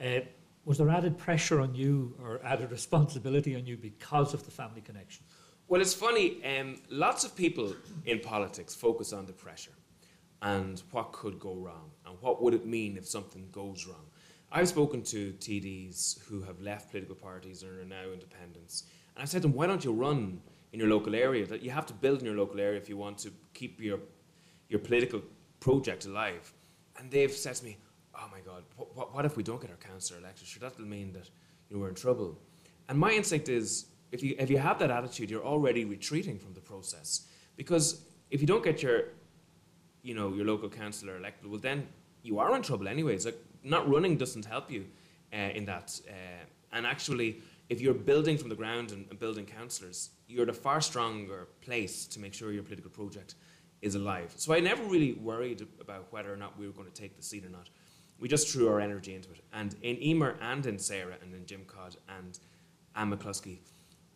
Uh, 0.00 0.20
was 0.64 0.78
there 0.78 0.90
added 0.90 1.18
pressure 1.18 1.60
on 1.60 1.74
you 1.74 2.14
or 2.22 2.40
added 2.44 2.70
responsibility 2.70 3.56
on 3.56 3.66
you 3.66 3.76
because 3.76 4.32
of 4.32 4.44
the 4.44 4.50
family 4.50 4.80
connection? 4.80 5.24
Well, 5.68 5.80
it's 5.80 5.94
funny. 5.94 6.44
Um, 6.44 6.76
lots 6.90 7.24
of 7.24 7.34
people 7.34 7.74
in 8.04 8.20
politics 8.20 8.74
focus 8.74 9.12
on 9.12 9.26
the 9.26 9.32
pressure 9.32 9.72
and 10.42 10.82
what 10.90 11.12
could 11.12 11.38
go 11.38 11.54
wrong 11.54 11.90
and 12.04 12.16
what 12.20 12.42
would 12.42 12.52
it 12.52 12.66
mean 12.66 12.96
if 12.96 13.06
something 13.06 13.48
goes 13.52 13.86
wrong. 13.86 14.06
I've 14.50 14.68
spoken 14.68 15.02
to 15.04 15.32
TDs 15.32 16.22
who 16.24 16.42
have 16.42 16.60
left 16.60 16.90
political 16.90 17.14
parties 17.14 17.62
and 17.62 17.78
are 17.78 17.84
now 17.84 18.12
independents, 18.12 18.84
and 19.14 19.22
I've 19.22 19.30
said 19.30 19.42
to 19.42 19.48
them, 19.48 19.56
"Why 19.56 19.66
don't 19.66 19.82
you 19.82 19.92
run 19.92 20.42
in 20.72 20.78
your 20.78 20.90
local 20.90 21.14
area? 21.14 21.46
That 21.46 21.62
you 21.62 21.70
have 21.70 21.86
to 21.86 21.94
build 21.94 22.18
in 22.18 22.26
your 22.26 22.36
local 22.36 22.60
area 22.60 22.78
if 22.78 22.88
you 22.88 22.98
want 22.98 23.16
to 23.18 23.30
keep 23.54 23.80
your 23.80 24.00
your 24.68 24.80
political 24.80 25.22
project 25.60 26.04
alive." 26.04 26.52
And 26.98 27.10
they've 27.10 27.32
said 27.32 27.54
to 27.56 27.64
me, 27.64 27.78
"Oh 28.14 28.28
my 28.30 28.40
God, 28.40 28.64
what, 28.76 29.14
what 29.14 29.24
if 29.24 29.38
we 29.38 29.42
don't 29.42 29.60
get 29.60 29.70
our 29.70 29.76
councillor 29.76 30.20
elected? 30.20 30.46
Sure, 30.46 30.60
that'll 30.60 30.84
mean 30.84 31.12
that 31.14 31.30
you 31.70 31.76
know, 31.76 31.82
we're 31.82 31.88
in 31.88 31.94
trouble." 31.94 32.38
And 32.90 32.98
my 32.98 33.12
instinct 33.12 33.48
is 33.48 33.86
if 34.12 34.22
you, 34.22 34.36
if 34.38 34.50
you 34.50 34.58
have 34.58 34.78
that 34.78 34.90
attitude, 34.90 35.30
you're 35.30 35.44
already 35.44 35.84
retreating 35.84 36.38
from 36.38 36.52
the 36.52 36.60
process. 36.60 37.26
Because 37.56 38.04
if 38.30 38.40
you 38.40 38.46
don't 38.46 38.62
get 38.62 38.82
your, 38.82 39.04
you 40.02 40.14
know, 40.14 40.32
your 40.32 40.46
local 40.46 40.68
councillor 40.68 41.16
elected, 41.16 41.50
well, 41.50 41.58
then 41.58 41.88
you 42.22 42.38
are 42.38 42.54
in 42.54 42.62
trouble 42.62 42.88
anyways. 42.88 43.24
Like, 43.24 43.38
not 43.64 43.88
running 43.88 44.16
doesn't 44.16 44.44
help 44.44 44.70
you 44.70 44.86
uh, 45.32 45.36
in 45.36 45.64
that. 45.64 45.98
Uh, 46.08 46.12
and 46.72 46.86
actually, 46.86 47.40
if 47.68 47.80
you're 47.80 47.94
building 47.94 48.36
from 48.36 48.48
the 48.48 48.54
ground 48.54 48.92
and, 48.92 49.06
and 49.08 49.18
building 49.18 49.46
councillors, 49.46 50.10
you're 50.28 50.42
in 50.42 50.50
a 50.50 50.54
far 50.54 50.80
stronger 50.80 51.48
place 51.62 52.06
to 52.06 52.20
make 52.20 52.34
sure 52.34 52.52
your 52.52 52.62
political 52.62 52.90
project 52.90 53.34
is 53.80 53.94
alive. 53.94 54.32
So 54.36 54.54
I 54.54 54.60
never 54.60 54.82
really 54.84 55.14
worried 55.14 55.66
about 55.80 56.06
whether 56.10 56.32
or 56.32 56.36
not 56.36 56.58
we 56.58 56.66
were 56.66 56.72
going 56.72 56.90
to 56.90 57.00
take 57.00 57.16
the 57.16 57.22
seat 57.22 57.44
or 57.44 57.48
not. 57.48 57.68
We 58.18 58.28
just 58.28 58.48
threw 58.48 58.68
our 58.68 58.80
energy 58.80 59.14
into 59.14 59.30
it. 59.32 59.40
And 59.52 59.74
in 59.82 60.00
Emer 60.02 60.36
and 60.40 60.64
in 60.66 60.78
Sarah 60.78 61.16
and 61.22 61.34
in 61.34 61.44
Jim 61.46 61.64
Codd 61.66 61.96
and 62.08 62.38
Anne 62.94 63.10
McCluskey, 63.10 63.58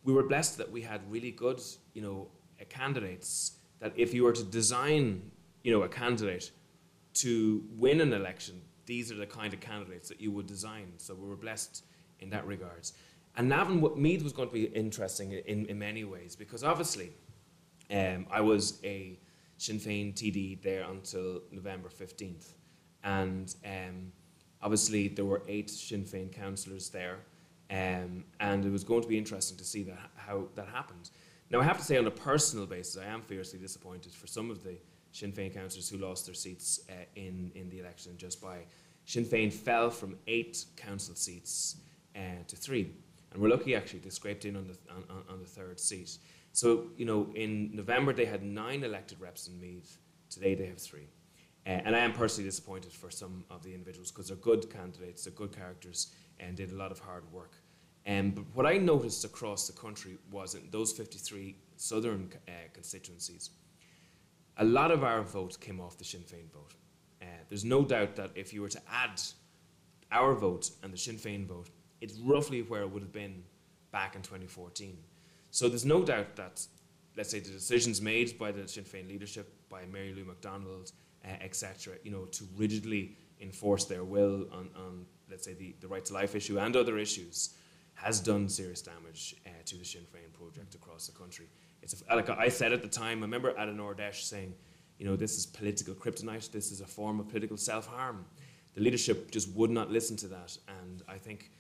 we 0.07 0.13
were 0.13 0.23
blessed 0.23 0.57
that 0.57 0.71
we 0.71 0.81
had 0.81 1.01
really 1.11 1.33
good, 1.33 1.61
you 1.93 2.01
know, 2.01 2.29
uh, 2.61 2.65
candidates. 2.69 3.59
That 3.81 3.93
if 3.97 4.15
you 4.15 4.23
were 4.23 4.33
to 4.33 4.45
design, 4.45 5.31
you 5.63 5.73
know, 5.73 5.83
a 5.83 5.89
candidate 5.89 6.53
to 7.15 7.65
win 7.77 8.01
an 8.01 8.13
election, 8.13 8.63
these 8.87 9.11
are 9.11 9.17
the 9.17 9.27
kind 9.27 9.53
of 9.53 9.61
candidates 9.61 10.09
that 10.09 10.21
you 10.21 10.31
would 10.31 10.47
design. 10.47 10.93
So 10.99 11.15
we 11.15 11.29
were 11.29 11.37
blessed 11.37 11.85
in 12.21 12.31
that 12.31 12.47
regards. 12.47 12.95
And 13.37 13.49
Navan 13.49 13.83
Meath 14.01 14.23
was 14.23 14.33
going 14.33 14.49
to 14.49 14.55
be 14.55 14.65
interesting 14.65 15.33
in, 15.33 15.67
in 15.67 15.79
many 15.79 16.05
ways 16.05 16.37
because 16.37 16.65
obviously 16.65 17.13
um, 17.91 18.27
I 18.31 18.41
was 18.41 18.81
a 18.85 19.19
Sinn 19.59 19.79
Féin 19.79 20.15
TD 20.15 20.63
there 20.63 20.85
until 20.89 21.43
November 21.51 21.89
15th. 21.89 22.53
And 23.03 23.55
um, 23.65 24.13
obviously 24.63 25.09
there 25.09 25.25
were 25.25 25.43
eight 25.49 25.69
Sinn 25.69 26.05
Féin 26.05 26.33
councillors 26.33 26.91
there. 26.91 27.19
Um, 27.71 28.25
and 28.39 28.65
it 28.65 28.71
was 28.71 28.85
going 28.85 29.03
to 29.03 29.09
be 29.09 29.19
interesting 29.19 29.59
to 29.59 29.65
see 29.65 29.83
that, 29.85 30.11
how 30.17 30.49
that 30.55 30.69
happened. 30.69 31.11
Now, 31.51 31.61
I 31.61 31.65
have 31.65 31.79
to 31.79 31.85
say, 31.85 31.97
on 31.97 32.07
a 32.07 32.11
personal 32.11 32.67
basis, 32.67 32.97
I 32.97 33.07
am 33.07 33.23
fiercely 33.23 33.59
disappointed 33.59 34.13
for 34.13 34.27
some 34.27 34.51
of 34.51 34.63
the 34.63 34.77
Sinn 35.13 35.33
Féin 35.33 35.53
councillors 35.53 35.89
who 35.89 35.99
lost 35.99 36.27
their 36.27 36.35
seats 36.35 36.81
uh, 36.89 37.05
in, 37.15 37.51
in 37.55 37.69
the 37.71 37.81
election 37.81 38.13
just 38.17 38.41
by. 38.41 38.59
Sinn 39.05 39.25
Féin 39.25 39.53
fell 39.53 39.91
from 39.91 40.17
eight 40.27 40.65
council 40.77 41.15
seats 41.15 41.77
uh, 42.17 42.43
to 42.49 42.57
three. 42.57 42.91
And 43.33 43.41
we're 43.41 43.49
lucky, 43.49 43.75
actually, 43.75 44.01
they 44.01 44.11
scraped 44.11 44.45
in 44.45 44.57
on 44.57 44.67
the, 44.67 44.77
on, 44.93 45.23
on 45.29 45.39
the 45.41 45.47
third 45.47 45.79
seat. 45.79 46.19
So, 46.53 46.87
you 46.97 47.05
know, 47.05 47.29
in 47.35 47.71
November 47.75 48.13
they 48.13 48.25
had 48.25 48.43
nine 48.43 48.83
elected 48.83 49.21
reps 49.21 49.47
in 49.47 49.61
Meath. 49.61 49.99
Today 50.31 50.55
they 50.55 50.67
have 50.67 50.79
three. 50.79 51.09
Uh, 51.67 51.81
and 51.85 51.95
I 51.95 51.99
am 51.99 52.13
personally 52.13 52.49
disappointed 52.49 52.93
for 52.93 53.11
some 53.11 53.45
of 53.51 53.63
the 53.63 53.75
individuals 53.75 54.11
because 54.11 54.29
they're 54.29 54.37
good 54.37 54.71
candidates, 54.73 55.25
they're 55.25 55.35
good 55.35 55.55
characters, 55.55 56.13
and 56.41 56.57
did 56.57 56.73
a 56.73 56.75
lot 56.75 56.91
of 56.91 56.99
hard 56.99 57.31
work. 57.33 57.53
Um, 58.07 58.31
but 58.31 58.45
what 58.55 58.67
I 58.67 58.79
noticed 58.79 59.25
across 59.25 59.67
the 59.67 59.73
country 59.73 60.19
was 60.31 60.55
in 60.55 60.63
those 60.71 60.93
53 60.93 61.57
southern 61.77 62.31
uh, 62.47 62.53
constituencies, 62.73 63.51
a 64.59 64.65
lot 64.65 64.91
of 64.91 65.03
our 65.03 65.23
vote 65.23 65.59
came 65.61 65.81
off 65.81 65.99
the 65.99 66.05
Sinn 66.05 66.21
Féin 66.21 66.51
vote. 66.53 66.75
Uh, 67.21 67.27
there's 67.49 67.65
no 67.65 67.85
doubt 67.85 68.17
that 68.17 68.31
if 68.35 68.53
you 68.53 68.63
were 68.63 68.69
to 68.69 68.81
add 68.91 69.21
our 70.13 70.35
vote 70.35 70.71
and 70.83 70.93
the 70.93 70.99
Sinn 70.99 71.17
Féin 71.17 71.47
vote, 71.47 71.69
it's 72.01 72.15
roughly 72.19 72.63
where 72.63 72.83
it 72.83 72.91
would 72.91 73.03
have 73.03 73.13
been 73.13 73.43
back 73.91 74.15
in 74.15 74.23
2014. 74.23 74.97
So 75.51 75.69
there's 75.69 75.85
no 75.85 76.05
doubt 76.05 76.37
that, 76.37 76.65
let's 77.17 77.31
say, 77.31 77.41
the 77.41 77.51
decisions 77.51 78.01
made 78.01 78.39
by 78.39 78.53
the 78.53 78.69
Sinn 78.69 78.85
Féin 78.85 79.09
leadership, 79.09 79.53
by 79.69 79.85
Mary 79.87 80.15
Lou 80.15 80.25
McDonald, 80.25 80.93
uh, 81.25 81.29
etc., 81.41 81.95
you 82.05 82.11
know, 82.11 82.25
to 82.27 82.45
rigidly 82.57 83.17
enforce 83.41 83.85
their 83.85 84.05
will 84.05 84.47
on, 84.53 84.71
on 84.77 85.07
let's 85.31 85.45
say, 85.45 85.55
the, 85.55 85.75
the 85.81 85.89
right 85.89 86.05
to 86.05 86.15
life 86.15 86.35
issue 86.35 86.59
and 86.59 86.77
other 86.77 86.99
issues, 86.99 87.55
has 87.95 88.21
done 88.21 88.49
serious 88.49 88.83
damage 88.83 89.37
uh, 89.47 89.51
to 89.65 89.77
the 89.77 89.85
Sinn 89.85 90.03
Féin 90.03 90.33
project 90.33 90.75
across 90.75 91.07
the 91.07 91.19
country. 91.19 91.47
It's 91.83 92.03
a, 92.09 92.15
like 92.15 92.29
I 92.29 92.49
said 92.49 92.73
at 92.73 92.83
the 92.83 92.89
time, 92.89 93.19
I 93.19 93.23
remember 93.23 93.55
Adam 93.59 93.79
Ordesh 93.79 94.23
saying, 94.23 94.55
you 94.99 95.07
know, 95.07 95.17
this 95.17 95.37
is 95.37 95.47
political 95.47 95.95
kryptonite, 95.95 96.51
this 96.51 96.71
is 96.71 96.81
a 96.81 96.87
form 96.87 97.21
of 97.21 97.29
political 97.29 97.57
self 97.57 97.87
harm. 97.87 98.27
The 98.75 98.83
leadership 98.83 99.31
just 99.31 99.49
would 99.51 99.71
not 99.71 99.91
listen 99.91 100.17
to 100.19 100.29
that, 100.29 100.57
and 100.81 101.03
I 101.09 101.17
think, 101.17 101.51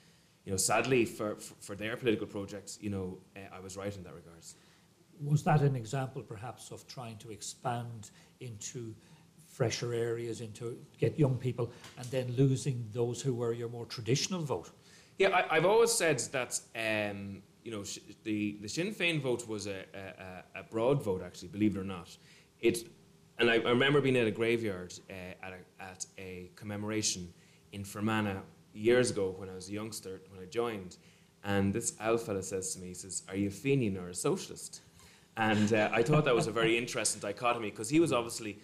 you 0.45 0.51
know, 0.53 0.59
sadly 0.59 1.07
for, 1.07 1.37
for, 1.37 1.55
for 1.61 1.75
their 1.75 1.97
political 1.97 2.27
projects, 2.27 2.79
you 2.83 2.91
know, 2.91 3.19
uh, 3.35 3.57
I 3.57 3.61
was 3.61 3.77
right 3.77 3.95
in 3.95 4.03
that 4.05 4.15
regards. 4.15 4.57
Was 5.23 5.43
that 5.45 5.63
an 5.63 5.75
example, 5.75 6.23
perhaps, 6.23 6.71
of 6.71 6.87
trying 6.87 7.17
to 7.19 7.31
expand 7.31 8.11
into 8.41 8.95
fresher 9.57 9.95
areas, 9.95 10.43
into 10.43 10.77
get 10.99 11.19
young 11.19 11.37
people, 11.39 11.73
and 11.97 12.07
then 12.09 12.27
losing 12.37 12.87
those 12.93 13.23
who 13.23 13.35
were 13.35 13.55
your 13.55 13.71
more 13.71 13.87
traditional 13.87 14.43
vote? 14.43 14.71
Yeah, 15.19 15.45
I, 15.51 15.55
have 15.55 15.65
always 15.65 15.93
said 15.93 16.19
that 16.33 16.61
um, 16.77 17.43
you 17.65 17.71
know 17.71 17.83
sh- 17.83 18.01
the 18.23 18.59
the 18.61 18.69
Sinn 18.69 18.93
Féin 18.95 19.19
vote 19.21 19.49
was 19.49 19.67
a, 19.67 19.85
a, 19.95 20.61
a, 20.61 20.63
broad 20.63 21.03
vote, 21.03 21.23
actually, 21.25 21.49
believe 21.49 21.75
it 21.75 21.81
or 21.81 21.85
not. 21.85 22.15
It, 22.61 22.87
and 23.39 23.51
I, 23.51 23.55
I 23.55 23.71
remember 23.71 24.03
being 24.03 24.17
at 24.17 24.27
a 24.27 24.31
graveyard 24.31 24.93
uh, 25.09 25.47
at, 25.47 25.53
a, 25.53 25.83
at 25.83 26.07
a 26.19 26.51
commemoration 26.55 27.33
in 27.73 27.83
Fermanagh 27.83 28.43
years 28.75 29.11
ago 29.11 29.35
when 29.39 29.49
I 29.49 29.55
was 29.55 29.71
a 29.71 29.73
youngster 29.73 30.21
when 30.31 30.43
I 30.43 30.47
joined, 30.47 30.99
and 31.45 31.73
this 31.73 31.95
old 32.05 32.21
fella 32.21 32.43
says 32.43 32.75
to 32.75 32.81
me, 32.81 32.89
he 32.89 32.95
says, 32.95 33.23
"Are 33.31 33.37
you 33.37 33.49
a 33.49 33.51
Fenian 33.63 33.97
or 33.97 34.09
a 34.09 34.15
socialist?" 34.15 34.83
And 35.39 35.73
uh, 35.73 35.89
I 35.93 36.03
thought 36.03 36.27
that 36.27 36.35
was 36.35 36.47
a 36.47 36.53
very 36.53 36.77
interesting 36.83 37.21
dichotomy 37.21 37.71
because 37.71 37.89
he 37.89 38.01
was 38.01 38.13
obviously 38.13 38.59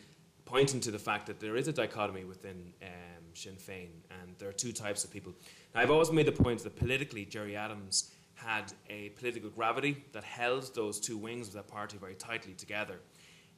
pointing 0.52 0.80
to 0.80 0.90
the 0.90 0.98
fact 0.98 1.26
that 1.26 1.40
there 1.40 1.56
is 1.56 1.66
a 1.66 1.72
dichotomy 1.72 2.24
within 2.24 2.74
um, 2.82 3.24
Sinn 3.32 3.54
Féin, 3.54 3.88
and 4.20 4.36
there 4.38 4.50
are 4.50 4.52
two 4.52 4.70
types 4.70 5.02
of 5.02 5.10
people. 5.10 5.32
Now, 5.74 5.80
I've 5.80 5.90
always 5.90 6.12
made 6.12 6.26
the 6.26 6.32
point 6.32 6.62
that 6.64 6.76
politically, 6.76 7.24
Gerry 7.24 7.56
Adams 7.56 8.12
had 8.34 8.70
a 8.90 9.08
political 9.10 9.48
gravity 9.48 10.04
that 10.12 10.24
held 10.24 10.74
those 10.74 11.00
two 11.00 11.16
wings 11.16 11.48
of 11.48 11.54
that 11.54 11.68
party 11.68 11.96
very 11.96 12.14
tightly 12.14 12.52
together. 12.52 13.00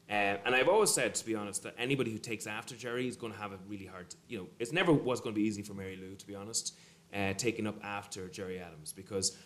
Uh, 0.09 0.37
and 0.45 0.55
I've 0.55 0.69
always 0.69 0.91
said, 0.91 1.17
to 1.17 1.27
be 1.27 1.35
honest, 1.35 1.65
that 1.65 1.75
anybody 1.79 2.13
who 2.13 2.19
takes 2.19 2.47
after 2.47 2.77
Gerry 2.77 3.09
is 3.09 3.17
going 3.17 3.33
to 3.33 3.39
have 3.41 3.51
a 3.51 3.59
really 3.67 3.87
hard, 3.87 4.15
you 4.29 4.39
know, 4.39 4.47
it 4.61 4.73
never 4.73 4.93
was 4.93 5.21
going 5.21 5.35
to 5.35 5.41
be 5.41 5.47
easy 5.47 5.63
for 5.63 5.75
Mary 5.75 5.97
Lou, 5.97 6.15
to 6.15 6.27
be 6.27 6.37
honest, 6.37 6.77
uh, 7.13 7.33
taking 7.33 7.67
up 7.67 7.77
after 7.83 8.29
Gerry 8.29 8.61
Adams, 8.61 8.93
because 8.93 9.37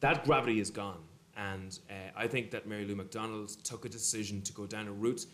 that 0.00 0.24
gravity 0.24 0.58
is 0.58 0.70
gone. 0.70 1.04
And 1.36 1.78
uh, 1.88 2.10
I 2.16 2.26
think 2.26 2.50
that 2.50 2.66
Mary 2.66 2.84
Lou 2.84 2.96
McDonald 2.96 3.50
took 3.62 3.84
a 3.84 3.88
decision 3.88 4.42
to 4.42 4.52
go 4.52 4.66
down 4.66 4.88
a 4.88 4.92
route 4.92 5.26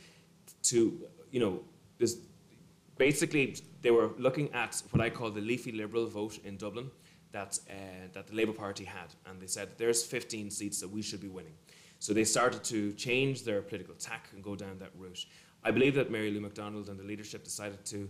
to 0.64 1.00
you 1.34 1.40
know, 1.40 1.60
this, 1.98 2.18
basically 2.96 3.56
they 3.82 3.90
were 3.90 4.10
looking 4.18 4.52
at 4.52 4.80
what 4.92 5.02
I 5.02 5.10
call 5.10 5.32
the 5.32 5.40
leafy 5.40 5.72
liberal 5.72 6.06
vote 6.06 6.38
in 6.44 6.56
Dublin 6.56 6.92
that, 7.32 7.58
uh, 7.68 7.72
that 8.12 8.28
the 8.28 8.34
Labour 8.36 8.52
Party 8.52 8.84
had. 8.84 9.08
And 9.26 9.42
they 9.42 9.48
said, 9.48 9.70
there's 9.76 10.04
15 10.04 10.48
seats 10.52 10.80
that 10.80 10.88
we 10.88 11.02
should 11.02 11.20
be 11.20 11.26
winning. 11.26 11.54
So 11.98 12.14
they 12.14 12.22
started 12.22 12.62
to 12.64 12.92
change 12.92 13.42
their 13.42 13.62
political 13.62 13.96
tack 13.96 14.28
and 14.32 14.44
go 14.44 14.54
down 14.54 14.78
that 14.78 14.90
route. 14.96 15.26
I 15.64 15.72
believe 15.72 15.96
that 15.96 16.08
Mary 16.08 16.30
Lou 16.30 16.38
McDonald 16.38 16.88
and 16.88 17.00
the 17.00 17.02
leadership 17.02 17.42
decided 17.42 17.84
to 17.86 18.08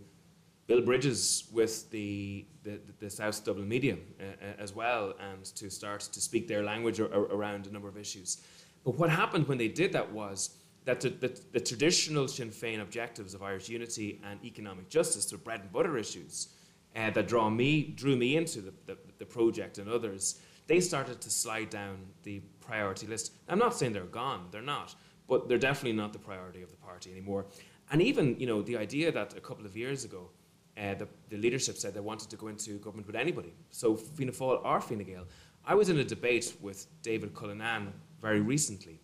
build 0.67 0.85
bridges 0.85 1.45
with 1.51 1.91
the, 1.91 2.45
the, 2.63 2.79
the 2.99 3.09
South 3.09 3.43
Dublin 3.43 3.69
media 3.69 3.97
uh, 4.21 4.25
uh 4.25 4.63
as 4.63 4.75
well 4.75 5.15
and 5.31 5.45
to 5.57 5.71
start 5.71 6.01
to 6.01 6.21
speak 6.21 6.47
their 6.47 6.63
language 6.63 7.01
ar- 7.01 7.09
around 7.09 7.67
a 7.67 7.71
number 7.71 7.89
of 7.89 7.97
issues. 7.97 8.43
But 8.85 8.99
what 8.99 9.09
happened 9.09 9.49
when 9.49 9.57
they 9.57 9.69
did 9.69 9.93
that 9.93 10.13
was 10.13 10.57
that 10.85 11.01
the, 11.01 11.41
the, 11.53 11.61
traditional 11.61 12.29
Sinn 12.29 12.51
Féin 12.51 12.83
objectives 12.83 13.33
of 13.33 13.43
Irish 13.43 13.69
unity 13.69 14.21
and 14.29 14.43
economic 14.45 14.89
justice, 14.89 15.25
the 15.25 15.39
bread 15.39 15.61
and 15.61 15.73
butter 15.73 15.97
issues 15.97 16.49
uh, 16.95 17.11
that 17.11 17.27
draw 17.27 17.49
me, 17.49 17.95
drew 17.97 18.17
me 18.17 18.37
into 18.37 18.61
the, 18.61 18.73
the, 18.87 18.99
the, 19.19 19.25
project 19.25 19.79
and 19.79 19.89
others, 19.89 20.41
they 20.67 20.81
started 20.81 21.21
to 21.21 21.31
slide 21.31 21.71
down 21.71 21.97
the 22.23 22.41
priority 22.61 23.07
list. 23.07 23.33
I'm 23.49 23.59
not 23.59 23.75
saying 23.75 23.95
they're 23.95 24.05
gone, 24.05 24.49
they're 24.51 24.63
not, 24.63 24.95
but 25.27 25.49
they're 25.49 25.59
definitely 25.59 25.97
not 25.97 26.13
the 26.13 26.19
priority 26.19 26.63
of 26.63 26.71
the 26.71 26.77
party 26.77 27.11
anymore. 27.11 27.47
And 27.91 28.03
even, 28.03 28.39
you 28.39 28.47
know, 28.47 28.63
the 28.63 28.77
idea 28.77 29.11
that 29.13 29.37
a 29.37 29.41
couple 29.41 29.65
of 29.65 29.77
years 29.77 30.05
ago, 30.05 30.31
uh, 30.77 30.95
the, 30.95 31.09
the, 31.29 31.37
leadership 31.37 31.77
said 31.77 31.95
they 31.95 32.01
wanted 32.01 32.29
to 32.31 32.37
go 32.37 32.49
into 32.49 32.79
government 32.79 33.07
with 33.07 33.17
anybody, 33.17 33.55
so 33.71 33.95
Fianna 33.95 34.33
Fáil 34.33 34.65
or 34.65 34.81
Fine 34.81 35.05
Gael. 35.05 35.25
I 35.65 35.75
was 35.75 35.89
in 35.89 35.99
a 35.99 36.05
debate 36.05 36.55
with 36.61 36.87
David 37.03 37.35
Cullinane 37.35 37.93
very 38.21 38.41
recently, 38.41 39.01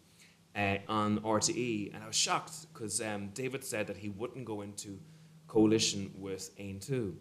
uh, 0.57 0.77
on 0.89 1.21
RTE, 1.21 1.95
and 1.95 2.03
I 2.03 2.07
was 2.07 2.17
shocked 2.17 2.67
because 2.73 3.01
um, 3.01 3.29
David 3.35 3.65
said 3.65 3.87
that 3.87 3.97
he 3.97 4.09
wouldn't 4.09 4.45
go 4.45 4.63
into 4.63 4.99
coalition 5.47 6.11
with 6.17 6.57
Aontú. 6.59 7.15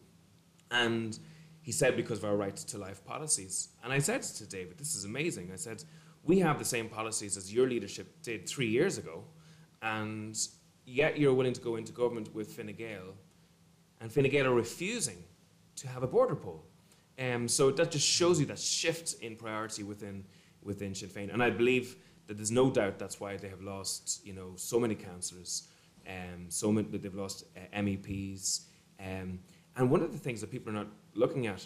And 0.72 1.18
he 1.62 1.72
said 1.72 1.96
because 1.96 2.20
of 2.20 2.26
our 2.26 2.36
right 2.36 2.56
to 2.56 2.78
life 2.78 3.04
policies. 3.06 3.70
And 3.84 3.92
I 3.92 4.00
said 4.00 4.22
to 4.24 4.48
David, 4.48 4.78
this 4.78 4.96
is 4.96 5.06
amazing. 5.06 5.52
I 5.52 5.56
said, 5.56 5.84
we 6.24 6.40
have 6.40 6.60
the 6.60 6.66
same 6.66 6.90
policies 6.90 7.38
as 7.38 7.54
your 7.54 7.68
leadership 7.68 8.22
did 8.22 8.48
three 8.48 8.68
years 8.68 8.98
ago, 8.98 9.24
and 9.82 10.38
yet 10.86 11.18
you're 11.18 11.34
willing 11.34 11.54
to 11.54 11.62
go 11.62 11.76
into 11.76 11.92
government 11.92 12.34
with 12.34 12.54
Fine 12.54 12.76
Gael, 12.76 13.16
and 14.02 14.12
Fine 14.12 14.30
Gael 14.30 14.48
are 14.48 14.54
refusing 14.54 15.24
to 15.78 15.88
have 15.88 16.04
a 16.04 16.08
border 16.08 16.36
poll. 16.36 16.66
Um, 17.18 17.48
so 17.48 17.72
that 17.72 17.92
just 17.92 18.08
shows 18.08 18.40
you 18.40 18.46
that 18.48 18.60
shift 18.60 19.16
in 19.22 19.36
priority 19.36 19.84
within, 19.84 20.24
within 20.64 20.96
Sinn 20.96 21.10
Féin. 21.10 21.34
And 21.34 21.44
I 21.44 21.50
believe 21.50 21.98
that 22.30 22.38
there's 22.38 22.52
no 22.52 22.70
doubt 22.70 23.00
that's 23.00 23.20
why 23.20 23.36
they 23.38 23.50
have 23.50 23.64
lost, 23.64 24.22
you 24.24 24.34
know, 24.34 24.52
so 24.56 24.80
many 24.80 24.94
councillors, 24.94 25.68
um, 26.08 26.46
so 26.50 26.72
many 26.72 26.88
they've 26.88 27.16
lost 27.16 27.44
uh, 27.58 27.76
MEPs, 27.76 28.66
um, 29.00 29.40
and 29.76 29.90
one 29.90 30.04
of 30.04 30.12
the 30.12 30.18
things 30.20 30.40
that 30.42 30.52
people 30.52 30.70
are 30.70 30.76
not 30.76 30.90
looking 31.16 31.48
at, 31.48 31.66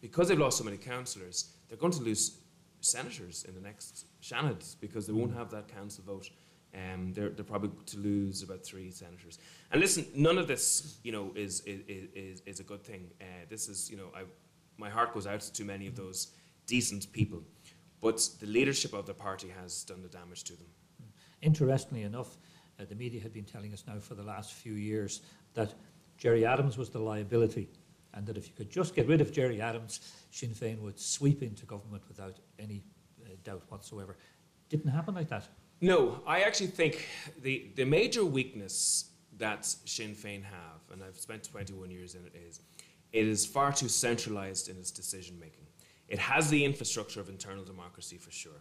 because 0.00 0.26
they've 0.26 0.38
lost 0.38 0.58
so 0.58 0.64
many 0.64 0.76
councillors, 0.76 1.52
they're 1.68 1.78
going 1.78 1.92
to 1.92 2.02
lose 2.02 2.38
senators 2.80 3.44
in 3.46 3.54
the 3.54 3.60
next 3.60 4.06
Seanad 4.20 4.74
because 4.80 5.06
they 5.06 5.12
won't 5.12 5.36
have 5.36 5.52
that 5.52 5.68
council 5.68 6.02
vote. 6.04 6.30
Um, 6.74 7.12
they're, 7.12 7.28
they're 7.28 7.44
probably 7.44 7.70
to 7.86 7.98
lose 7.98 8.42
about 8.42 8.64
three 8.64 8.90
senators. 8.90 9.38
And 9.70 9.80
listen, 9.80 10.04
none 10.16 10.36
of 10.36 10.48
this, 10.48 10.98
you 11.04 11.12
know, 11.12 11.30
is 11.36 11.60
is, 11.60 11.80
is, 11.86 12.42
is 12.44 12.58
a 12.58 12.64
good 12.64 12.82
thing. 12.82 13.08
Uh, 13.20 13.44
this 13.48 13.68
is, 13.68 13.88
you 13.88 13.96
know, 13.96 14.08
I, 14.16 14.22
my 14.78 14.90
heart 14.90 15.14
goes 15.14 15.28
out 15.28 15.42
to 15.42 15.64
many 15.64 15.86
of 15.86 15.94
those 15.94 16.32
decent 16.66 17.12
people. 17.12 17.42
But 18.02 18.28
the 18.40 18.46
leadership 18.46 18.92
of 18.92 19.06
the 19.06 19.14
party 19.14 19.48
has 19.60 19.84
done 19.84 20.02
the 20.02 20.08
damage 20.08 20.44
to 20.44 20.56
them. 20.56 20.66
Interestingly 21.40 22.02
enough, 22.02 22.36
uh, 22.78 22.84
the 22.84 22.96
media 22.96 23.20
had 23.20 23.32
been 23.32 23.44
telling 23.44 23.72
us 23.72 23.84
now 23.86 23.98
for 24.00 24.14
the 24.14 24.22
last 24.22 24.52
few 24.52 24.74
years 24.74 25.22
that 25.54 25.72
Gerry 26.18 26.44
Adams 26.44 26.76
was 26.76 26.90
the 26.90 26.98
liability, 26.98 27.68
and 28.14 28.26
that 28.26 28.36
if 28.36 28.48
you 28.48 28.54
could 28.54 28.70
just 28.70 28.94
get 28.94 29.06
rid 29.08 29.20
of 29.20 29.32
Gerry 29.32 29.60
Adams, 29.60 30.00
Sinn 30.30 30.50
Féin 30.50 30.80
would 30.80 30.98
sweep 30.98 31.42
into 31.42 31.64
government 31.64 32.02
without 32.08 32.36
any 32.58 32.82
uh, 33.24 33.30
doubt 33.44 33.62
whatsoever. 33.68 34.16
Didn't 34.68 34.90
happen 34.90 35.14
like 35.14 35.28
that. 35.28 35.48
No, 35.80 36.22
I 36.26 36.42
actually 36.42 36.68
think 36.68 37.06
the, 37.40 37.70
the 37.76 37.84
major 37.84 38.24
weakness 38.24 39.10
that 39.38 39.64
Sinn 39.64 40.14
Féin 40.14 40.42
have, 40.44 40.80
and 40.92 41.02
I've 41.02 41.18
spent 41.18 41.44
21 41.44 41.90
years 41.90 42.14
in 42.14 42.24
it, 42.24 42.34
is 42.36 42.60
it 43.12 43.26
is 43.26 43.44
far 43.46 43.72
too 43.72 43.88
centralised 43.88 44.68
in 44.68 44.76
its 44.76 44.90
decision 44.90 45.38
making. 45.38 45.66
It 46.08 46.18
has 46.18 46.50
the 46.50 46.64
infrastructure 46.64 47.20
of 47.20 47.28
internal 47.28 47.64
democracy 47.64 48.18
for 48.18 48.30
sure, 48.30 48.60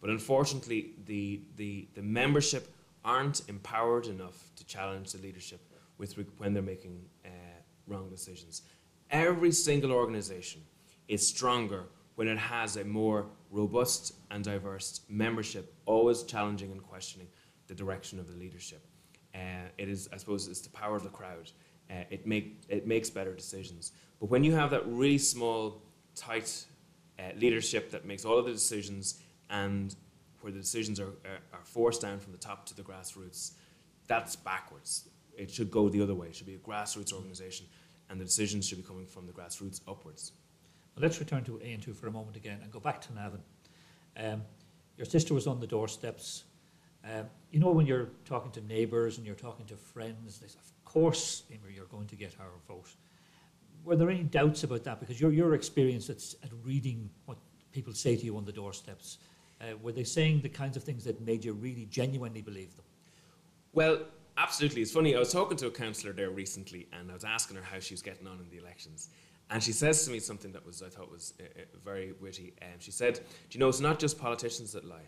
but 0.00 0.10
unfortunately, 0.10 0.92
the, 1.06 1.42
the, 1.56 1.88
the 1.94 2.02
membership 2.02 2.74
aren't 3.04 3.42
empowered 3.48 4.06
enough 4.06 4.50
to 4.56 4.66
challenge 4.66 5.12
the 5.12 5.18
leadership 5.18 5.60
with 5.98 6.16
when 6.38 6.52
they're 6.52 6.62
making 6.62 7.02
uh, 7.24 7.28
wrong 7.86 8.08
decisions. 8.08 8.62
Every 9.10 9.52
single 9.52 9.92
organisation 9.92 10.62
is 11.08 11.26
stronger 11.26 11.84
when 12.16 12.28
it 12.28 12.38
has 12.38 12.76
a 12.76 12.84
more 12.84 13.26
robust 13.50 14.14
and 14.30 14.42
diverse 14.42 15.02
membership, 15.08 15.72
always 15.86 16.22
challenging 16.24 16.72
and 16.72 16.82
questioning 16.82 17.28
the 17.68 17.74
direction 17.74 18.18
of 18.18 18.26
the 18.26 18.36
leadership. 18.36 18.84
Uh, 19.34 19.68
it 19.78 19.88
is, 19.88 20.08
I 20.12 20.16
suppose, 20.16 20.48
it's 20.48 20.60
the 20.60 20.70
power 20.70 20.96
of 20.96 21.02
the 21.02 21.10
crowd. 21.10 21.50
Uh, 21.90 22.04
it, 22.10 22.26
make, 22.26 22.62
it 22.68 22.86
makes 22.86 23.10
better 23.10 23.34
decisions. 23.34 23.92
But 24.18 24.30
when 24.30 24.42
you 24.42 24.54
have 24.54 24.70
that 24.70 24.86
really 24.86 25.18
small, 25.18 25.82
tight 26.14 26.64
uh, 27.18 27.30
leadership 27.36 27.90
that 27.90 28.04
makes 28.04 28.24
all 28.24 28.38
of 28.38 28.44
the 28.44 28.52
decisions 28.52 29.20
and 29.50 29.94
where 30.40 30.52
the 30.52 30.58
decisions 30.58 31.00
are, 31.00 31.14
are, 31.24 31.40
are 31.52 31.64
forced 31.64 32.02
down 32.02 32.18
from 32.20 32.32
the 32.32 32.38
top 32.38 32.66
to 32.66 32.74
the 32.74 32.82
grassroots, 32.82 33.52
that's 34.06 34.36
backwards. 34.36 35.08
It 35.36 35.50
should 35.50 35.70
go 35.70 35.88
the 35.88 36.00
other 36.00 36.14
way. 36.14 36.28
It 36.28 36.36
should 36.36 36.46
be 36.46 36.54
a 36.54 36.58
grassroots 36.58 37.12
organisation, 37.12 37.66
and 38.08 38.20
the 38.20 38.24
decisions 38.24 38.66
should 38.66 38.78
be 38.78 38.84
coming 38.84 39.06
from 39.06 39.26
the 39.26 39.32
grassroots 39.32 39.80
upwards. 39.88 40.32
Well, 40.94 41.02
let's 41.02 41.18
return 41.18 41.44
to 41.44 41.52
Aontú 41.52 41.94
for 41.94 42.06
a 42.06 42.10
moment 42.10 42.36
again 42.36 42.60
and 42.62 42.70
go 42.70 42.80
back 42.80 43.00
to 43.02 43.12
Navan. 43.12 43.40
Um, 44.16 44.42
your 44.96 45.04
sister 45.04 45.34
was 45.34 45.46
on 45.46 45.60
the 45.60 45.66
doorsteps. 45.66 46.44
Um, 47.04 47.26
you 47.50 47.60
know, 47.60 47.70
when 47.70 47.86
you're 47.86 48.08
talking 48.24 48.50
to 48.52 48.60
neighbours 48.62 49.18
and 49.18 49.26
you're 49.26 49.36
talking 49.36 49.66
to 49.66 49.76
friends, 49.76 50.38
they 50.38 50.48
say, 50.48 50.58
of 50.58 50.84
course, 50.84 51.42
Emer, 51.50 51.70
you're 51.70 51.86
going 51.86 52.06
to 52.06 52.16
get 52.16 52.34
our 52.40 52.48
vote. 52.66 52.88
Were 53.86 53.94
there 53.94 54.10
any 54.10 54.24
doubts 54.24 54.64
about 54.64 54.82
that? 54.84 54.98
Because 54.98 55.20
your, 55.20 55.32
your 55.32 55.54
experience 55.54 56.10
at, 56.10 56.18
at 56.42 56.50
reading 56.64 57.08
what 57.26 57.38
people 57.70 57.92
say 57.92 58.16
to 58.16 58.24
you 58.24 58.36
on 58.36 58.44
the 58.44 58.52
doorsteps, 58.52 59.18
uh, 59.60 59.76
were 59.80 59.92
they 59.92 60.02
saying 60.02 60.40
the 60.40 60.48
kinds 60.48 60.76
of 60.76 60.82
things 60.82 61.04
that 61.04 61.20
made 61.24 61.44
you 61.44 61.52
really 61.52 61.86
genuinely 61.86 62.42
believe 62.42 62.74
them? 62.74 62.84
Well, 63.72 64.00
absolutely. 64.36 64.82
It's 64.82 64.90
funny. 64.90 65.14
I 65.14 65.20
was 65.20 65.32
talking 65.32 65.56
to 65.58 65.68
a 65.68 65.70
councillor 65.70 66.12
there 66.12 66.30
recently, 66.30 66.88
and 66.92 67.08
I 67.12 67.14
was 67.14 67.22
asking 67.22 67.58
her 67.58 67.62
how 67.62 67.78
she 67.78 67.94
was 67.94 68.02
getting 68.02 68.26
on 68.26 68.40
in 68.40 68.50
the 68.50 68.58
elections. 68.58 69.10
And 69.50 69.62
she 69.62 69.70
says 69.70 70.04
to 70.04 70.10
me 70.10 70.18
something 70.18 70.50
that 70.50 70.66
was 70.66 70.82
I 70.82 70.88
thought 70.88 71.08
was 71.08 71.34
uh, 71.38 71.44
uh, 71.44 71.64
very 71.84 72.12
witty. 72.20 72.54
Um, 72.62 72.80
she 72.80 72.90
said, 72.90 73.14
"Do 73.14 73.20
you 73.52 73.60
know 73.60 73.68
it's 73.68 73.78
not 73.78 74.00
just 74.00 74.18
politicians 74.18 74.72
that 74.72 74.84
lie." 74.84 75.06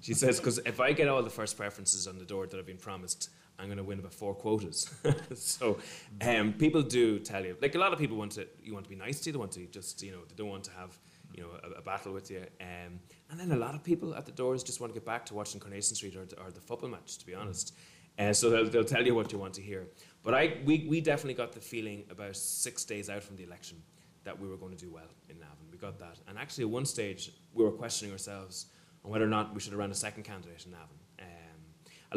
She 0.00 0.14
says, 0.14 0.38
"Because 0.38 0.58
if 0.58 0.78
I 0.78 0.92
get 0.92 1.08
all 1.08 1.20
the 1.24 1.30
first 1.30 1.56
preferences 1.56 2.06
on 2.06 2.16
the 2.18 2.24
door 2.24 2.46
that 2.46 2.56
I've 2.56 2.66
been 2.66 2.76
promised, 2.76 3.30
I'm 3.58 3.66
going 3.66 3.78
to 3.78 3.84
win 3.84 3.98
about 3.98 4.14
four 4.14 4.34
quotas." 4.34 4.92
so 5.34 5.78
um, 6.20 6.52
people 6.52 6.82
do 6.82 7.18
tell 7.18 7.44
you, 7.44 7.56
like 7.60 7.74
a 7.74 7.78
lot 7.78 7.92
of 7.92 7.98
people 7.98 8.16
want 8.16 8.32
to, 8.32 8.46
you 8.62 8.72
want 8.72 8.84
to 8.84 8.90
be 8.90 8.96
nice 8.96 9.20
to, 9.20 9.28
you, 9.28 9.32
they 9.32 9.38
want 9.38 9.52
to 9.52 9.66
just, 9.66 10.02
you 10.02 10.12
know, 10.12 10.20
they 10.28 10.34
don't 10.34 10.48
want 10.48 10.64
to 10.64 10.70
have, 10.72 10.98
you 11.34 11.42
know, 11.42 11.50
a, 11.62 11.78
a 11.78 11.82
battle 11.82 12.12
with 12.12 12.30
you. 12.30 12.44
Um, 12.60 13.00
and 13.30 13.38
then 13.38 13.52
a 13.52 13.56
lot 13.56 13.74
of 13.74 13.82
people 13.82 14.14
at 14.14 14.26
the 14.26 14.32
doors 14.32 14.62
just 14.62 14.80
want 14.80 14.92
to 14.92 14.98
get 14.98 15.06
back 15.06 15.26
to 15.26 15.34
watching 15.34 15.60
Coronation 15.60 15.94
Street 15.94 16.16
or, 16.16 16.26
or 16.44 16.50
the 16.50 16.60
football 16.60 16.90
match, 16.90 17.18
to 17.18 17.26
be 17.26 17.34
honest. 17.34 17.74
Uh, 18.18 18.32
so 18.32 18.48
they'll, 18.48 18.68
they'll 18.68 18.84
tell 18.84 19.04
you 19.04 19.14
what 19.14 19.30
you 19.32 19.38
want 19.38 19.54
to 19.54 19.62
hear. 19.62 19.86
But 20.22 20.34
I, 20.34 20.58
we, 20.64 20.86
we 20.88 21.00
definitely 21.00 21.34
got 21.34 21.52
the 21.52 21.60
feeling 21.60 22.04
about 22.10 22.36
six 22.36 22.84
days 22.84 23.10
out 23.10 23.22
from 23.22 23.36
the 23.36 23.44
election 23.44 23.82
that 24.24 24.38
we 24.38 24.48
were 24.48 24.56
going 24.56 24.76
to 24.76 24.84
do 24.84 24.90
well 24.90 25.08
in 25.28 25.38
Navan. 25.38 25.70
We 25.70 25.78
got 25.78 25.98
that. 25.98 26.18
And 26.26 26.38
actually, 26.38 26.64
at 26.64 26.70
one 26.70 26.84
stage, 26.84 27.32
we 27.54 27.64
were 27.64 27.70
questioning 27.70 28.12
ourselves 28.12 28.66
on 29.04 29.10
whether 29.10 29.24
or 29.24 29.28
not 29.28 29.54
we 29.54 29.60
should 29.60 29.72
have 29.72 29.78
run 29.78 29.90
a 29.90 29.94
second 29.94 30.24
candidate 30.24 30.64
in 30.64 30.72
Navan. 30.72 30.98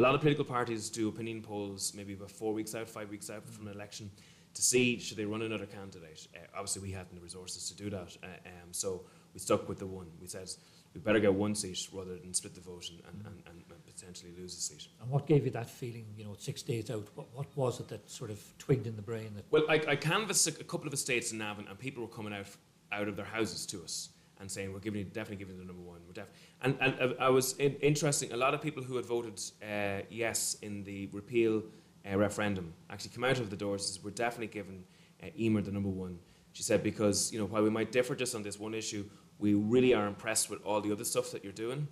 A 0.00 0.08
lot 0.08 0.14
of 0.14 0.22
political 0.22 0.46
parties 0.46 0.88
do 0.88 1.10
opinion 1.10 1.42
polls 1.42 1.92
maybe 1.94 2.14
about 2.14 2.30
four 2.30 2.54
weeks 2.54 2.74
out, 2.74 2.88
five 2.88 3.10
weeks 3.10 3.28
out 3.28 3.46
from 3.46 3.66
an 3.66 3.74
election 3.74 4.10
to 4.54 4.62
see 4.62 4.98
should 4.98 5.18
they 5.18 5.26
run 5.26 5.42
another 5.42 5.66
candidate. 5.66 6.26
Uh, 6.34 6.38
obviously, 6.54 6.80
we 6.80 6.90
hadn't 6.90 7.14
the 7.14 7.20
resources 7.20 7.68
to 7.68 7.76
do 7.76 7.90
that. 7.90 8.16
Uh, 8.22 8.28
um, 8.46 8.72
so 8.72 9.02
we 9.34 9.40
stuck 9.40 9.68
with 9.68 9.78
the 9.78 9.86
one. 9.86 10.06
We 10.18 10.26
said 10.26 10.48
we 10.94 11.02
better 11.02 11.20
get 11.20 11.34
one 11.34 11.54
seat 11.54 11.86
rather 11.92 12.16
than 12.16 12.32
split 12.32 12.54
the 12.54 12.62
vote 12.62 12.88
and, 12.88 13.26
and, 13.26 13.42
and, 13.46 13.62
and 13.68 13.84
potentially 13.84 14.32
lose 14.38 14.56
a 14.56 14.60
seat. 14.62 14.88
And 15.02 15.10
what 15.10 15.26
gave 15.26 15.44
you 15.44 15.50
that 15.50 15.68
feeling, 15.68 16.06
you 16.16 16.24
know, 16.24 16.34
six 16.38 16.62
days 16.62 16.90
out? 16.90 17.06
What, 17.14 17.26
what 17.34 17.54
was 17.54 17.80
it 17.80 17.88
that 17.88 18.10
sort 18.10 18.30
of 18.30 18.42
twigged 18.56 18.86
in 18.86 18.96
the 18.96 19.02
brain? 19.02 19.32
That 19.36 19.44
well, 19.50 19.66
I, 19.68 19.82
I 19.86 19.96
canvassed 19.96 20.46
a, 20.46 20.60
a 20.60 20.64
couple 20.64 20.86
of 20.86 20.94
estates 20.94 21.30
in 21.30 21.36
Navan 21.36 21.66
and 21.68 21.78
people 21.78 22.04
were 22.04 22.08
coming 22.08 22.32
out 22.32 22.46
out 22.90 23.06
of 23.06 23.16
their 23.16 23.26
houses 23.26 23.66
to 23.66 23.82
us 23.82 24.08
and 24.40 24.50
saying, 24.50 24.72
we're 24.72 24.80
giving 24.80 25.04
definitely 25.08 25.36
giving 25.36 25.58
the 25.58 25.64
number 25.64 25.82
one. 25.82 26.00
We're 26.06 26.14
def-. 26.14 26.30
And, 26.62 26.76
and 26.80 26.94
uh, 27.00 27.14
I 27.20 27.28
was 27.28 27.54
in, 27.58 27.74
interesting, 27.76 28.32
a 28.32 28.36
lot 28.36 28.54
of 28.54 28.60
people 28.60 28.82
who 28.82 28.96
had 28.96 29.06
voted 29.06 29.40
uh, 29.62 30.02
yes 30.10 30.56
in 30.62 30.82
the 30.84 31.08
repeal 31.12 31.62
uh, 32.10 32.16
referendum 32.16 32.72
actually 32.88 33.10
come 33.10 33.24
out 33.24 33.38
of 33.38 33.50
the 33.50 33.56
doors 33.56 33.86
and 33.86 33.94
said, 33.94 34.04
we're 34.04 34.10
definitely 34.10 34.48
giving 34.48 34.84
uh, 35.22 35.26
Emer 35.38 35.62
the 35.62 35.70
number 35.70 35.90
one. 35.90 36.18
She 36.52 36.62
said, 36.62 36.82
because, 36.82 37.32
you 37.32 37.38
know, 37.38 37.46
while 37.46 37.62
we 37.62 37.70
might 37.70 37.92
differ 37.92 38.14
just 38.16 38.34
on 38.34 38.42
this 38.42 38.58
one 38.58 38.74
issue, 38.74 39.04
we 39.38 39.54
really 39.54 39.94
are 39.94 40.06
impressed 40.06 40.50
with 40.50 40.60
all 40.64 40.80
the 40.80 40.90
other 40.92 41.04
stuff 41.04 41.30
that 41.30 41.44
you're 41.44 41.52
doing. 41.52 41.86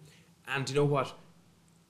And 0.49 0.69
you 0.69 0.75
know 0.75 0.85
what? 0.85 1.13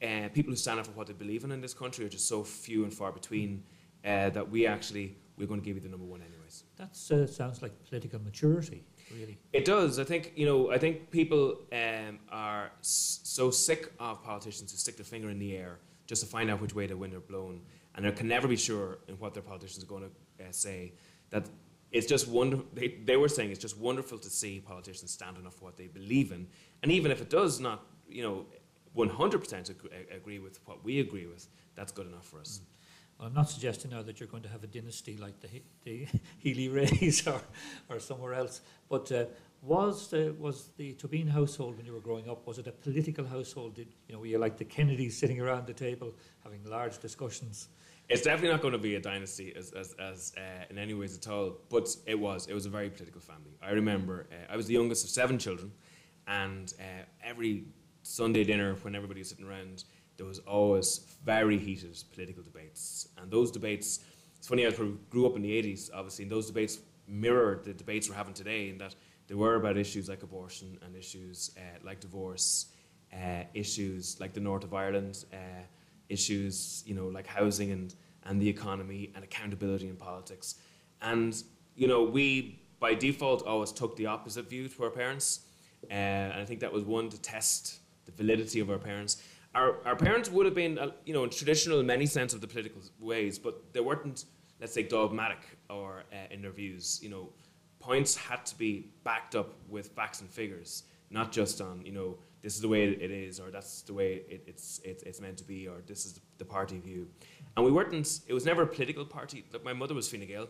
Uh, 0.03 0.29
people 0.33 0.53
who 0.53 0.57
stand 0.57 0.79
up 0.79 0.87
for 0.87 0.93
what 0.93 1.07
they 1.07 1.13
believe 1.13 1.45
in 1.45 1.53
in 1.53 1.61
this 1.61 1.75
country 1.75 2.05
are 2.05 2.09
just 2.09 2.29
so 2.29 2.45
few 2.45 2.85
and 2.85 2.93
far 2.93 3.11
between 3.11 3.65
uh, 4.05 4.31
that 4.31 4.49
we 4.49 4.67
actually 4.67 5.17
we're 5.37 5.47
going 5.47 5.61
to 5.61 5.65
give 5.65 5.77
you 5.77 5.83
the 5.83 5.89
number 5.89 6.05
one 6.05 6.21
anyways. 6.21 6.65
That 6.77 6.91
uh, 6.91 7.27
sounds 7.27 7.63
like 7.63 7.73
political 7.89 8.21
maturity, 8.21 8.85
really. 9.15 9.39
It 9.53 9.65
does. 9.65 9.99
I 9.99 10.05
think 10.05 10.33
you 10.37 10.47
know. 10.47 10.71
I 10.71 10.79
think 10.79 11.11
people 11.11 11.59
um, 11.73 12.19
are 12.31 12.71
so 12.81 13.51
sick 13.51 13.93
of 13.99 14.23
politicians 14.23 14.71
who 14.73 14.79
stick 14.79 14.97
their 14.97 15.05
finger 15.05 15.31
in 15.31 15.39
the 15.39 15.57
air 15.57 15.79
just 16.07 16.23
to 16.23 16.29
find 16.29 16.51
out 16.51 16.61
which 16.61 16.75
way 16.75 16.87
the 16.87 16.97
wind 16.97 17.15
are 17.15 17.21
blown, 17.21 17.61
and 17.95 18.05
they 18.05 18.11
can 18.13 18.29
never 18.29 18.49
be 18.49 18.57
sure 18.57 18.99
in 19.09 19.15
what 19.17 19.35
their 19.35 19.43
politicians 19.43 19.85
are 19.85 19.87
going 19.87 20.03
to 20.03 20.45
uh, 20.45 20.49
say. 20.51 20.93
That 21.31 21.47
it's 21.93 22.07
just 22.07 22.29
wonderful. 22.29 22.67
They, 22.75 22.89
they 23.05 23.17
were 23.17 23.29
saying 23.29 23.51
it's 23.51 23.61
just 23.61 23.79
wonderful 23.79 24.19
to 24.19 24.31
see 24.31 24.61
politicians 24.61 25.11
standing 25.11 25.47
up 25.47 25.55
for 25.55 25.65
what 25.67 25.77
they 25.77 25.87
believe 25.87 26.33
in, 26.33 26.47
and 26.83 26.93
even 26.93 27.11
if 27.11 27.21
it 27.21 27.31
does 27.31 27.61
not, 27.61 27.85
you 28.09 28.23
know, 28.23 28.47
100% 28.97 29.71
agree 30.15 30.39
with 30.39 30.59
what 30.65 30.83
we 30.85 31.01
agree 31.01 31.27
with, 31.27 31.47
that's 31.75 31.93
good 31.93 32.07
enough 32.07 32.27
for 32.27 32.41
us. 32.41 32.61
Well, 32.61 32.69
I'm 33.21 33.35
not 33.35 33.51
suggesting 33.51 33.91
now 33.91 34.03
that 34.03 34.21
you're 34.21 34.29
going 34.29 34.45
to 34.45 34.49
have 34.49 34.63
a 34.63 34.69
dynasty 34.69 35.17
like 35.17 35.41
the, 35.41 35.49
the 35.85 36.07
Healy-Raes 36.39 37.27
or, 37.27 37.41
or 37.89 37.99
somewhere 37.99 38.35
else, 38.35 38.61
but 38.89 39.11
uh, 39.11 39.25
was 39.61 40.09
the, 40.09 40.35
was 40.39 40.71
the 40.77 40.95
Tóibín 40.95 41.29
household 41.29 41.77
when 41.77 41.85
you 41.85 41.93
were 41.93 42.01
growing 42.01 42.29
up, 42.29 42.47
was 42.47 42.59
it 42.59 42.69
a 42.69 42.73
political 42.73 43.27
household? 43.27 43.75
Did, 43.75 43.89
you 44.07 44.15
know, 44.15 44.21
were 44.21 44.27
you 44.27 44.39
like 44.39 44.57
the 44.57 44.65
Kennedys 44.65 45.17
sitting 45.17 45.41
around 45.41 45.67
the 45.67 45.73
table 45.73 46.15
having 46.45 46.63
large 46.65 46.99
discussions? 47.01 47.69
It's 48.09 48.23
definitely 48.23 48.51
not 48.51 48.63
going 48.63 48.73
to 48.73 48.79
be 48.79 48.95
a 48.95 49.01
dynasty 49.01 49.53
as, 49.55 49.73
as, 49.73 49.95
as 49.99 50.33
uh, 50.39 50.65
in 50.71 50.79
any 50.79 50.95
ways 50.95 51.17
at 51.17 51.29
all, 51.29 51.57
but 51.69 51.95
it 52.07 52.19
was. 52.19 52.47
It 52.47 52.55
was 52.55 52.67
a 52.67 52.71
very 52.71 52.89
political 52.89 53.21
family. 53.21 53.51
I 53.61 53.73
remember 53.73 54.29
uh, 54.31 54.53
I 54.53 54.57
was 54.57 54.67
the 54.67 54.75
youngest 54.75 55.05
of 55.05 55.11
seven 55.11 55.39
children, 55.39 55.73
and 56.27 56.73
uh, 56.79 57.03
every 57.23 57.65
Sunday 58.03 58.45
dinner, 58.45 58.77
when 58.83 58.95
everybody 58.95 59.21
was 59.21 59.29
sitting 59.29 59.45
around, 59.45 59.85
there 60.19 60.27
was 60.27 60.41
always 60.41 61.01
very 61.25 61.57
heated 61.57 61.97
political 62.13 62.43
debates. 62.43 63.09
And 63.17 63.31
those 63.31 63.51
debates, 63.51 64.01
it's 64.37 64.49
funny, 64.49 64.67
I 64.67 64.71
grew 65.11 65.27
up 65.27 65.37
in 65.37 65.43
the 65.43 65.63
80s, 65.63 65.91
obviously, 65.95 66.25
and 66.25 66.33
those 66.33 66.49
debates 66.49 66.81
mirrored 67.07 67.65
the 67.65 67.73
debates 67.73 68.11
we're 68.11 68.17
having 68.17 68.35
today 68.35 68.69
in 68.69 68.77
that 68.79 68.95
they 69.29 69.35
were 69.35 69.55
about 69.55 69.77
issues 69.77 70.09
like 70.09 70.23
abortion 70.23 70.79
and 70.83 70.97
issues 70.97 71.53
uh, 71.57 71.79
like 71.85 72.01
divorce, 72.01 72.67
uh, 73.13 73.45
issues 73.55 74.19
like 74.21 74.33
the 74.35 74.41
north 74.41 74.65
of 74.65 74.75
Ireland, 74.75 75.25
uh, 75.33 75.63
issues 76.09 76.83
you 76.87 76.95
know 76.95 77.07
like 77.07 77.27
housing 77.27 77.71
and, 77.71 77.95
and 78.25 78.41
the 78.41 78.49
economy 78.49 79.13
and 79.15 79.23
accountability 79.23 79.89
in 79.89 79.97
politics. 79.97 80.57
And 81.01 81.41
you 81.77 81.87
know 81.87 82.03
we 82.03 82.61
by 82.81 82.95
default 82.95 83.47
always 83.47 83.73
took 83.73 83.97
the 83.97 84.07
opposite 84.07 84.49
view 84.49 84.69
to 84.69 84.85
our 84.85 84.91
parents, 84.91 85.41
uh, 85.91 85.93
and 85.95 86.41
I 86.41 86.45
think 86.45 86.61
that 86.61 86.73
was 86.73 86.85
one 86.85 87.11
to 87.11 87.21
test 87.21 87.81
the 88.07 88.13
validity 88.13 88.61
of 88.61 88.71
our 88.71 88.79
parents. 88.79 89.23
Our, 89.55 89.85
our 89.87 89.97
parents 89.97 90.31
would 90.31 90.47
have 90.47 90.55
been, 90.55 90.79
uh, 90.79 90.91
you 91.05 91.15
know, 91.15 91.25
in 91.25 91.31
traditional, 91.31 91.83
many 91.83 92.07
sense 92.07 92.35
of 92.35 92.41
the 92.41 92.47
political 92.47 92.83
ways, 93.01 93.39
but 93.39 93.73
they 93.73 93.81
weren't, 93.81 94.25
let's 94.61 94.73
say, 94.73 94.83
dogmatic 94.83 95.39
or 95.71 96.05
uh, 96.13 96.17
in 96.31 96.43
their 96.43 96.53
views. 96.53 97.01
You 97.03 97.09
know, 97.09 97.31
points 97.81 98.15
had 98.17 98.45
to 98.47 98.59
be 98.59 98.93
backed 99.05 99.35
up 99.35 99.55
with 99.69 99.89
facts 99.89 100.21
and 100.21 100.31
figures, 100.31 100.85
not 101.11 101.33
just 101.33 101.61
on, 101.61 101.83
you 101.85 101.93
know, 101.93 102.19
this 102.41 102.55
is 102.55 102.61
the 102.61 102.69
way 102.69 102.85
it 102.85 103.11
is, 103.11 103.41
or 103.41 103.51
that's 103.51 103.83
the 103.83 103.93
way 103.93 104.23
it, 104.29 104.45
it's, 104.47 104.81
it's, 104.85 105.03
it's 105.03 105.21
meant 105.21 105.37
to 105.39 105.45
be, 105.45 105.67
or 105.67 105.83
this 105.87 106.07
is 106.07 106.21
the 106.37 106.45
party 106.45 106.79
view. 106.79 107.09
And 107.57 107.65
we 107.65 107.73
weren't, 107.73 108.21
it 108.29 108.33
was 108.33 108.45
never 108.45 108.63
a 108.63 108.67
political 108.67 109.05
party. 109.05 109.45
Like 109.53 109.65
my 109.65 109.73
mother 109.73 109.95
was 109.95 110.09
Fine 110.09 110.27
Gael. 110.27 110.47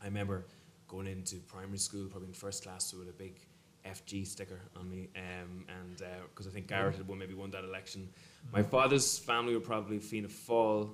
I 0.00 0.06
remember 0.06 0.46
going 0.88 1.06
into 1.06 1.36
primary 1.36 1.78
school, 1.78 2.06
probably 2.08 2.28
in 2.28 2.34
first 2.34 2.62
class, 2.62 2.94
with 2.94 3.08
a 3.08 3.12
big 3.12 3.40
FG 3.86 4.26
sticker 4.26 4.60
on 4.76 4.88
me, 4.88 5.08
um, 5.16 5.64
and 5.68 6.02
because 6.28 6.46
uh, 6.46 6.50
I 6.50 6.52
think 6.52 6.68
Garret 6.68 6.96
had 6.96 7.06
won, 7.06 7.18
maybe 7.18 7.34
won 7.34 7.50
that 7.50 7.64
election. 7.64 8.08
My 8.52 8.62
father's 8.62 9.18
family 9.18 9.54
were 9.54 9.60
probably 9.60 9.98
Fianna 9.98 10.28
Fáil. 10.28 10.90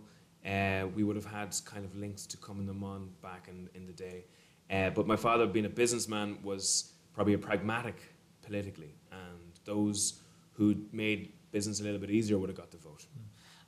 Uh, 0.46 0.86
we 0.94 1.04
would 1.04 1.16
have 1.16 1.26
had 1.26 1.54
kind 1.64 1.84
of 1.84 1.94
links 1.96 2.26
to 2.26 2.36
Cumann 2.36 2.66
na 2.66 2.72
mBan 2.72 3.08
back 3.20 3.48
in, 3.48 3.68
in 3.74 3.86
the 3.86 3.92
day. 3.92 4.24
Uh, 4.70 4.90
but 4.90 5.06
my 5.06 5.16
father, 5.16 5.46
being 5.46 5.66
a 5.66 5.70
businessman, 5.70 6.38
was 6.42 6.92
probably 7.12 7.34
a 7.34 7.38
pragmatic 7.38 7.96
politically, 8.42 8.94
and 9.12 9.60
those 9.64 10.20
who 10.52 10.74
made 10.92 11.32
business 11.50 11.80
a 11.80 11.82
little 11.82 11.98
bit 11.98 12.10
easier 12.10 12.38
would 12.38 12.48
have 12.48 12.56
got 12.56 12.70
the 12.70 12.76
vote. 12.78 13.06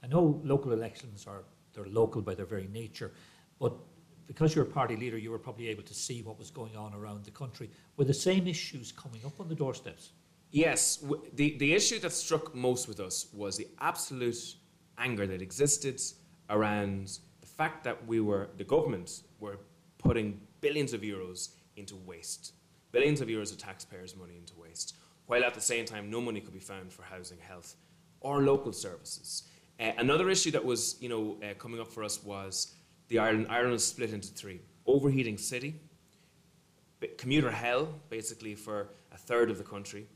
I 0.02 0.06
know 0.06 0.40
local 0.44 0.72
elections 0.72 1.26
are 1.26 1.44
they're 1.72 1.86
local 1.86 2.22
by 2.22 2.34
their 2.34 2.46
very 2.46 2.68
nature, 2.68 3.12
but 3.58 3.74
because 4.30 4.54
you're 4.54 4.64
a 4.64 4.68
party 4.68 4.94
leader, 4.94 5.18
you 5.18 5.32
were 5.32 5.40
probably 5.40 5.66
able 5.66 5.82
to 5.82 5.92
see 5.92 6.22
what 6.22 6.38
was 6.38 6.52
going 6.52 6.76
on 6.76 6.94
around 6.94 7.24
the 7.24 7.32
country. 7.32 7.68
Were 7.96 8.04
the 8.04 8.14
same 8.14 8.46
issues 8.46 8.92
coming 8.92 9.20
up 9.26 9.40
on 9.40 9.48
the 9.48 9.56
doorsteps? 9.56 10.12
Yes, 10.52 11.02
the, 11.34 11.58
the 11.58 11.74
issue 11.74 11.98
that 11.98 12.12
struck 12.12 12.54
most 12.54 12.86
with 12.86 13.00
us 13.00 13.26
was 13.32 13.56
the 13.56 13.66
absolute 13.80 14.54
anger 14.98 15.26
that 15.26 15.42
existed 15.42 16.00
around 16.48 17.18
the 17.40 17.46
fact 17.48 17.82
that 17.82 18.06
we 18.06 18.20
were, 18.20 18.50
the 18.56 18.62
government 18.62 19.22
were 19.40 19.58
putting 19.98 20.40
billions 20.60 20.92
of 20.92 21.00
euros 21.00 21.48
into 21.74 21.96
waste, 21.96 22.52
billions 22.92 23.20
of 23.20 23.26
euros 23.26 23.50
of 23.50 23.58
taxpayers' 23.58 24.14
money 24.14 24.36
into 24.36 24.54
waste, 24.56 24.94
while 25.26 25.42
at 25.42 25.54
the 25.54 25.60
same 25.60 25.84
time 25.84 26.08
no 26.08 26.20
money 26.20 26.40
could 26.40 26.54
be 26.54 26.60
found 26.60 26.92
for 26.92 27.02
housing, 27.02 27.38
health, 27.40 27.74
or 28.20 28.42
local 28.42 28.72
services. 28.72 29.42
Uh, 29.80 29.90
another 29.98 30.30
issue 30.30 30.52
that 30.52 30.64
was, 30.64 30.96
you 31.00 31.08
know, 31.08 31.36
uh, 31.42 31.52
coming 31.54 31.80
up 31.80 31.90
for 31.90 32.04
us 32.04 32.22
was 32.22 32.76
the 33.10 33.18
Ireland. 33.18 33.48
Ireland 33.50 33.72
was 33.72 33.86
split 33.86 34.14
into 34.14 34.28
three: 34.28 34.60
overheating 34.86 35.36
city, 35.36 35.74
commuter 37.18 37.50
hell, 37.50 37.88
basically 38.08 38.54
for 38.54 38.88
a 39.12 39.18
third 39.18 39.50
of 39.50 39.58
the 39.58 39.64
country, 39.64 40.06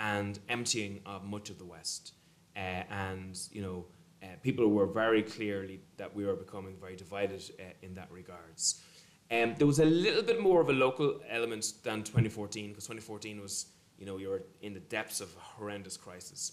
and 0.00 0.40
emptying 0.48 1.00
of 1.06 1.24
much 1.24 1.50
of 1.50 1.58
the 1.58 1.64
West. 1.64 2.14
Uh, 2.56 2.82
and 2.90 3.38
you 3.52 3.62
know, 3.62 3.86
uh, 4.22 4.26
people 4.42 4.66
were 4.68 4.86
very 4.86 5.22
clearly 5.22 5.80
that 5.96 6.12
we 6.14 6.24
were 6.26 6.34
becoming 6.34 6.74
very 6.80 6.96
divided 6.96 7.42
uh, 7.60 7.62
in 7.82 7.94
that 7.94 8.10
regards. 8.10 8.82
Um, 9.30 9.54
there 9.58 9.66
was 9.66 9.78
a 9.78 9.84
little 9.84 10.22
bit 10.22 10.40
more 10.40 10.60
of 10.60 10.70
a 10.70 10.72
local 10.72 11.20
element 11.28 11.72
than 11.84 12.02
2014, 12.02 12.70
because 12.70 12.84
2014 12.84 13.40
was, 13.40 13.66
you 13.98 14.06
know, 14.06 14.16
you 14.16 14.30
were 14.30 14.42
in 14.62 14.72
the 14.72 14.80
depths 14.80 15.20
of 15.20 15.28
a 15.36 15.40
horrendous 15.40 15.98
crisis. 15.98 16.52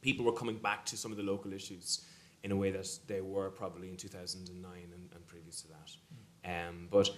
People 0.00 0.24
were 0.24 0.32
coming 0.32 0.56
back 0.56 0.84
to 0.86 0.96
some 0.96 1.12
of 1.12 1.16
the 1.16 1.22
local 1.22 1.52
issues 1.52 2.04
in 2.44 2.52
a 2.52 2.56
way 2.56 2.70
that 2.70 2.88
they 3.06 3.20
were 3.20 3.50
probably 3.50 3.88
in 3.88 3.96
2009 3.96 4.72
and, 4.72 5.10
and 5.14 5.26
previous 5.26 5.62
to 5.62 5.68
that. 5.68 6.68
Um, 6.68 6.88
but 6.90 7.10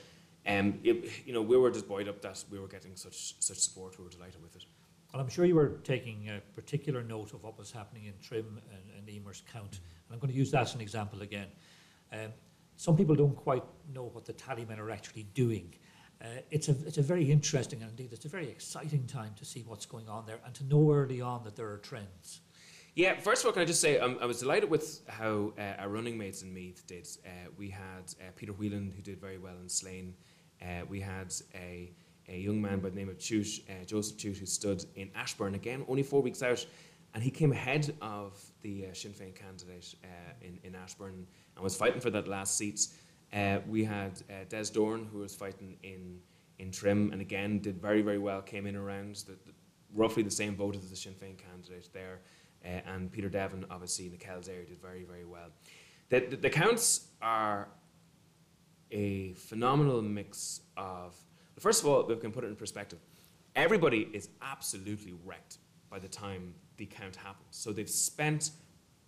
um, 0.47 0.79
it, 0.85 1.27
you 1.27 1.33
know, 1.33 1.43
we 1.43 1.57
were 1.57 1.71
just 1.71 1.89
buoyed 1.89 2.09
up 2.09 2.21
that 2.23 2.45
we 2.51 2.59
were 2.59 2.69
getting 2.69 2.95
such 2.97 3.35
such 3.41 3.59
support. 3.59 3.99
We 3.99 4.05
were 4.05 4.11
delighted 4.11 4.43
with 4.43 4.57
it. 4.57 4.65
Well, 5.13 5.23
I'm 5.23 5.29
sure 5.29 5.45
you 5.45 5.55
were 5.55 5.79
taking 5.85 6.29
a 6.29 6.41
particular 6.55 7.03
note 7.03 7.33
of 7.33 7.43
what 7.45 7.57
was 7.57 7.71
happening 7.71 8.07
in 8.07 8.15
Trim 8.21 8.61
and, 8.73 8.83
and 8.99 9.17
Emer's 9.17 9.43
Count. 9.53 9.81
And 10.09 10.13
I'm 10.13 10.19
going 10.19 10.33
to 10.33 10.37
use 10.37 10.51
that 10.51 10.63
as 10.63 10.75
an 10.75 10.81
example 10.81 11.23
again. 11.23 11.47
Um, 12.13 12.33
some 12.77 12.97
people 12.97 13.15
don't 13.15 13.37
quite 13.37 13.63
know 13.93 14.05
what 14.13 14.25
the 14.25 14.33
tallymen 14.33 14.79
are 14.79 14.91
actually 14.91 15.23
doing. 15.35 15.73
Uh, 16.21 16.27
it's, 16.51 16.69
a, 16.69 16.73
it's 16.87 16.99
a 16.99 17.03
very 17.03 17.31
interesting 17.31 17.83
and 17.83 17.91
indeed 17.91 18.13
it's 18.13 18.25
a 18.25 18.29
very 18.29 18.49
exciting 18.49 19.07
time 19.07 19.33
to 19.37 19.45
see 19.45 19.63
what's 19.67 19.87
going 19.87 20.09
on 20.09 20.27
there 20.27 20.39
and 20.45 20.55
to 20.55 20.65
know 20.65 20.93
early 20.93 21.21
on 21.21 21.43
that 21.45 21.55
there 21.55 21.71
are 21.71 21.79
trends. 21.79 22.41
Yeah, 22.97 23.19
first 23.19 23.43
of 23.43 23.47
all, 23.47 23.53
can 23.53 23.63
I 23.63 23.65
just 23.65 23.81
say 23.81 23.99
um, 23.99 24.19
I 24.21 24.27
was 24.27 24.39
delighted 24.39 24.71
with 24.71 25.01
how 25.09 25.53
uh, 25.59 25.81
our 25.81 25.89
running 25.89 26.17
mates 26.17 26.43
in 26.43 26.55
Meath 26.55 26.87
did. 26.87 27.09
Uh, 27.27 27.51
we 27.59 27.69
had 27.69 28.15
uh, 28.21 28.31
Peter 28.37 28.53
Whelan, 28.53 28.93
who 28.95 29.03
did 29.03 29.21
very 29.21 29.37
well 29.37 29.57
in 29.61 29.69
Slane. 29.69 30.15
Uh, 30.63 30.85
we 30.89 31.01
had 31.01 31.35
a, 31.57 31.91
a 32.29 32.39
young 32.39 32.63
man 32.63 32.79
by 32.79 32.91
the 32.91 32.95
name 32.95 33.09
of 33.09 33.21
Chute, 33.21 33.65
uh, 33.69 33.85
Joseph 33.85 34.21
Chute, 34.21 34.37
who 34.37 34.47
stood 34.47 34.85
in 34.95 35.11
Ashbourne 35.17 35.57
again, 35.57 35.85
only 35.89 36.05
four 36.05 36.23
weeks 36.23 36.41
out, 36.41 36.65
and 37.15 37.23
he 37.23 37.33
came 37.33 37.51
ahead 37.51 37.93
of 38.01 38.41
the 38.63 38.87
uh, 38.87 38.95
Sinn 38.95 39.11
Féin 39.11 39.35
candidate 39.35 39.97
in, 40.41 40.61
in 40.63 40.77
Ashbourne 40.77 41.27
and 41.57 41.65
was 41.65 41.75
fighting 41.75 42.01
for 42.01 42.11
that 42.11 42.29
last 42.29 42.57
seat. 42.57 42.87
we 43.67 43.83
had 43.83 44.23
Des 44.49 44.67
Dorn, 44.73 45.09
who 45.11 45.19
was 45.19 45.35
fighting 45.35 45.77
in, 45.83 46.21
in 46.61 46.71
Trim, 46.71 47.11
and 47.11 47.21
again 47.21 47.59
did 47.59 47.83
very, 47.83 48.03
very 48.03 48.19
well, 48.19 48.41
came 48.41 48.69
in 48.69 48.77
around 48.77 49.17
the, 49.27 49.33
the, 49.33 49.53
roughly 49.93 50.23
the 50.23 50.31
same 50.31 50.55
vote 50.55 50.77
as 50.77 50.89
the 50.89 50.97
Sinn 50.97 51.15
Féin 51.15 51.37
candidate 51.37 51.89
there. 51.93 52.21
And 52.65 53.13
Peter 53.13 53.29
Devon, 53.29 53.67
obviously, 53.71 54.07
in 54.07 54.13
the 54.13 54.17
Kells 54.17 54.49
area, 54.49 54.65
did 54.65 54.81
very, 54.81 55.05
very 55.05 55.25
well. 55.25 55.49
The, 56.09 56.21
the, 56.21 56.37
the, 56.37 56.51
counts 56.51 57.09
are 57.21 57.69
a 58.91 59.35
phenomenal 59.35 60.01
mix 60.01 60.61
of. 60.77 61.15
First 61.59 61.83
of 61.83 61.89
all, 61.89 62.05
we 62.07 62.17
can 62.17 62.33
put 62.33 62.45
it 62.45 62.49
in 62.49 62.57
perspective. 62.57 62.99
Everybody 63.55 64.09
is 64.13 64.29
absolutely 64.43 65.15
wrecked 65.25 65.59
by 65.91 65.99
the 65.99 66.09
time 66.09 66.55
the 66.77 66.87
count 66.87 67.17
happens. 67.17 67.51
So 67.51 67.73
they've 67.73 67.89
spent 67.89 68.51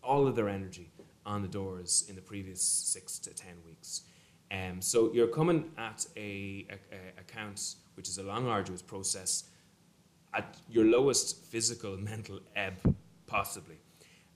all 0.02 0.26
of 0.26 0.36
their 0.36 0.48
energy 0.48 0.90
on 1.24 1.42
the 1.42 1.48
doors 1.48 2.04
in 2.08 2.14
the 2.14 2.22
previous 2.22 2.62
six 2.62 3.18
to 3.20 3.34
ten 3.34 3.54
weeks. 3.64 4.02
Um, 4.52 4.80
so 4.80 5.12
you're 5.12 5.26
coming 5.26 5.70
at 5.76 6.06
a, 6.16 6.66
a, 6.70 7.20
a 7.20 7.24
count 7.26 7.74
which 7.94 8.08
is 8.08 8.18
a 8.18 8.22
long, 8.22 8.46
arduous 8.46 8.82
process 8.82 9.44
at 10.34 10.56
your 10.70 10.84
lowest 10.84 11.44
physical, 11.46 11.96
mental 11.96 12.38
ebb 12.54 12.74
possibly. 13.26 13.78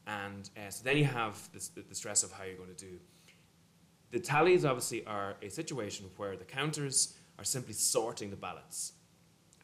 And 0.06 0.48
uh, 0.56 0.70
so 0.70 0.82
then 0.84 0.96
you 0.96 1.04
have 1.04 1.48
this, 1.52 1.68
the, 1.68 1.94
stress 1.94 2.22
of 2.22 2.32
how 2.32 2.44
you're 2.44 2.56
going 2.56 2.74
to 2.74 2.84
do. 2.84 2.98
The 4.10 4.18
tallies 4.18 4.64
obviously 4.64 5.04
are 5.06 5.36
a 5.42 5.48
situation 5.48 6.06
where 6.16 6.36
the 6.36 6.44
counters 6.44 7.14
are 7.38 7.44
simply 7.44 7.74
sorting 7.74 8.30
the 8.30 8.36
ballots. 8.36 8.92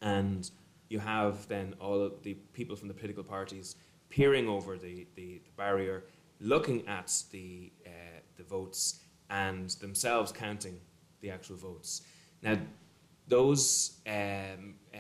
And 0.03 0.49
you 0.89 1.01
have 1.01 1.49
then 1.49 1.75
all 1.81 2.01
of 2.01 2.23
the 2.23 2.35
people 2.53 2.77
from 2.77 2.89
the 2.89 2.95
political 2.95 3.25
parties 3.25 3.77
peering 4.09 4.49
over 4.49 4.79
the, 4.79 5.07
the, 5.17 5.41
the 5.45 5.51
barrier, 5.57 6.05
looking 6.41 6.87
at 6.87 7.12
the, 7.33 7.73
uh, 7.85 7.91
the 8.37 8.45
votes, 8.45 9.01
and 9.31 9.71
themselves 9.71 10.31
counting 10.31 10.79
the 11.21 11.31
actual 11.31 11.57
votes. 11.57 12.03
Now, 12.43 12.57
those 13.27 13.99
um, 14.07 14.75
uh, 14.95 14.99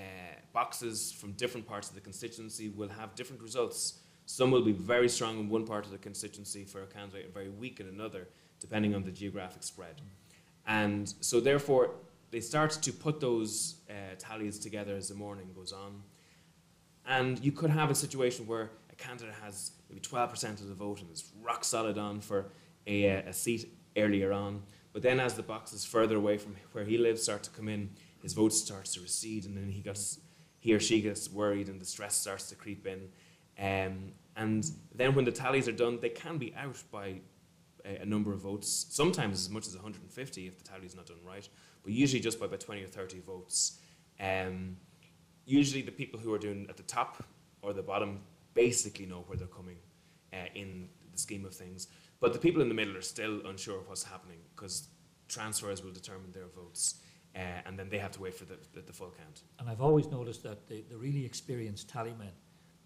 boxes 0.52 1.12
from 1.12 1.32
different 1.32 1.66
parts 1.66 1.88
of 1.88 1.94
the 1.94 2.00
constituency 2.00 2.68
will 2.68 2.88
have 2.88 3.14
different 3.14 3.40
results 3.40 4.00
some 4.26 4.50
will 4.50 4.62
be 4.62 4.72
very 4.72 5.08
strong 5.08 5.38
in 5.38 5.48
one 5.48 5.64
part 5.64 5.86
of 5.86 5.92
the 5.92 5.98
constituency 5.98 6.64
for 6.64 6.82
a 6.82 6.86
candidate 6.86 7.24
and 7.24 7.34
very 7.34 7.48
weak 7.48 7.80
in 7.80 7.86
another, 7.86 8.28
depending 8.60 8.94
on 8.94 9.04
the 9.04 9.12
geographic 9.12 9.62
spread. 9.62 10.00
And 10.66 11.12
so, 11.20 11.38
therefore, 11.40 11.90
they 12.32 12.40
start 12.40 12.72
to 12.72 12.92
put 12.92 13.20
those 13.20 13.76
uh, 13.88 14.16
tallies 14.18 14.58
together 14.58 14.96
as 14.96 15.08
the 15.08 15.14
morning 15.14 15.52
goes 15.54 15.72
on. 15.72 16.02
And 17.06 17.42
you 17.44 17.52
could 17.52 17.70
have 17.70 17.88
a 17.88 17.94
situation 17.94 18.48
where 18.48 18.72
a 18.90 18.96
candidate 18.96 19.34
has 19.44 19.70
maybe 19.88 20.00
12% 20.00 20.60
of 20.60 20.68
the 20.68 20.74
vote 20.74 21.00
and 21.00 21.10
is 21.12 21.30
rock 21.40 21.64
solid 21.64 21.96
on 21.96 22.20
for 22.20 22.46
a, 22.88 23.18
uh, 23.18 23.28
a 23.28 23.32
seat 23.32 23.72
earlier 23.96 24.32
on. 24.32 24.62
But 24.92 25.02
then, 25.02 25.20
as 25.20 25.34
the 25.34 25.42
boxes 25.42 25.84
further 25.84 26.16
away 26.16 26.36
from 26.36 26.56
where 26.72 26.84
he 26.84 26.98
lives 26.98 27.22
start 27.22 27.44
to 27.44 27.50
come 27.50 27.68
in, 27.68 27.90
his 28.22 28.32
vote 28.32 28.52
starts 28.52 28.94
to 28.94 29.00
recede, 29.00 29.44
and 29.44 29.56
then 29.56 29.70
he 29.70 29.80
gets, 29.80 30.18
he 30.58 30.74
or 30.74 30.80
she 30.80 31.00
gets 31.00 31.30
worried, 31.30 31.68
and 31.68 31.80
the 31.80 31.84
stress 31.84 32.16
starts 32.16 32.48
to 32.48 32.56
creep 32.56 32.86
in. 32.86 33.08
Um, 33.58 34.12
and 34.36 34.70
then 34.94 35.14
when 35.14 35.24
the 35.24 35.32
tallies 35.32 35.66
are 35.66 35.72
done, 35.72 35.98
they 36.00 36.10
can 36.10 36.36
be 36.38 36.54
out 36.56 36.82
by 36.90 37.20
a, 37.84 38.02
a, 38.02 38.04
number 38.04 38.32
of 38.32 38.40
votes, 38.40 38.86
sometimes 38.90 39.40
as 39.40 39.50
much 39.50 39.66
as 39.66 39.74
150 39.74 40.46
if 40.46 40.58
the 40.58 40.64
tally 40.64 40.86
is 40.86 40.94
not 40.94 41.06
done 41.06 41.16
right, 41.24 41.48
but 41.82 41.92
usually 41.92 42.20
just 42.20 42.38
by 42.38 42.46
about 42.46 42.60
20 42.60 42.84
or 42.84 42.88
30 42.88 43.20
votes. 43.20 43.78
Um, 44.20 44.76
usually 45.46 45.82
the 45.82 45.92
people 45.92 46.20
who 46.20 46.34
are 46.34 46.38
doing 46.38 46.66
at 46.68 46.76
the 46.76 46.82
top 46.82 47.24
or 47.62 47.72
the 47.72 47.82
bottom 47.82 48.20
basically 48.54 49.06
know 49.06 49.24
where 49.26 49.38
they're 49.38 49.46
coming 49.46 49.76
uh, 50.32 50.48
in 50.54 50.88
the 51.12 51.18
scheme 51.18 51.44
of 51.44 51.54
things. 51.54 51.88
But 52.20 52.32
the 52.32 52.38
people 52.38 52.62
in 52.62 52.68
the 52.68 52.74
middle 52.74 52.96
are 52.96 53.02
still 53.02 53.46
unsure 53.46 53.78
of 53.78 53.88
what's 53.88 54.04
happening 54.04 54.38
because 54.54 54.88
transfers 55.28 55.82
will 55.82 55.92
determine 55.92 56.32
their 56.32 56.46
votes. 56.46 56.96
Uh, 57.34 57.38
and 57.66 57.78
then 57.78 57.88
they 57.90 57.98
have 57.98 58.12
to 58.12 58.22
wait 58.22 58.34
for 58.34 58.46
the, 58.46 58.56
the, 58.72 58.80
the, 58.80 58.92
full 58.92 59.12
count. 59.18 59.42
And 59.58 59.68
I've 59.68 59.82
always 59.82 60.06
noticed 60.06 60.42
that 60.44 60.66
the, 60.68 60.82
the 60.88 60.96
really 60.96 61.24
experienced 61.24 61.90
tallymen 61.90 62.32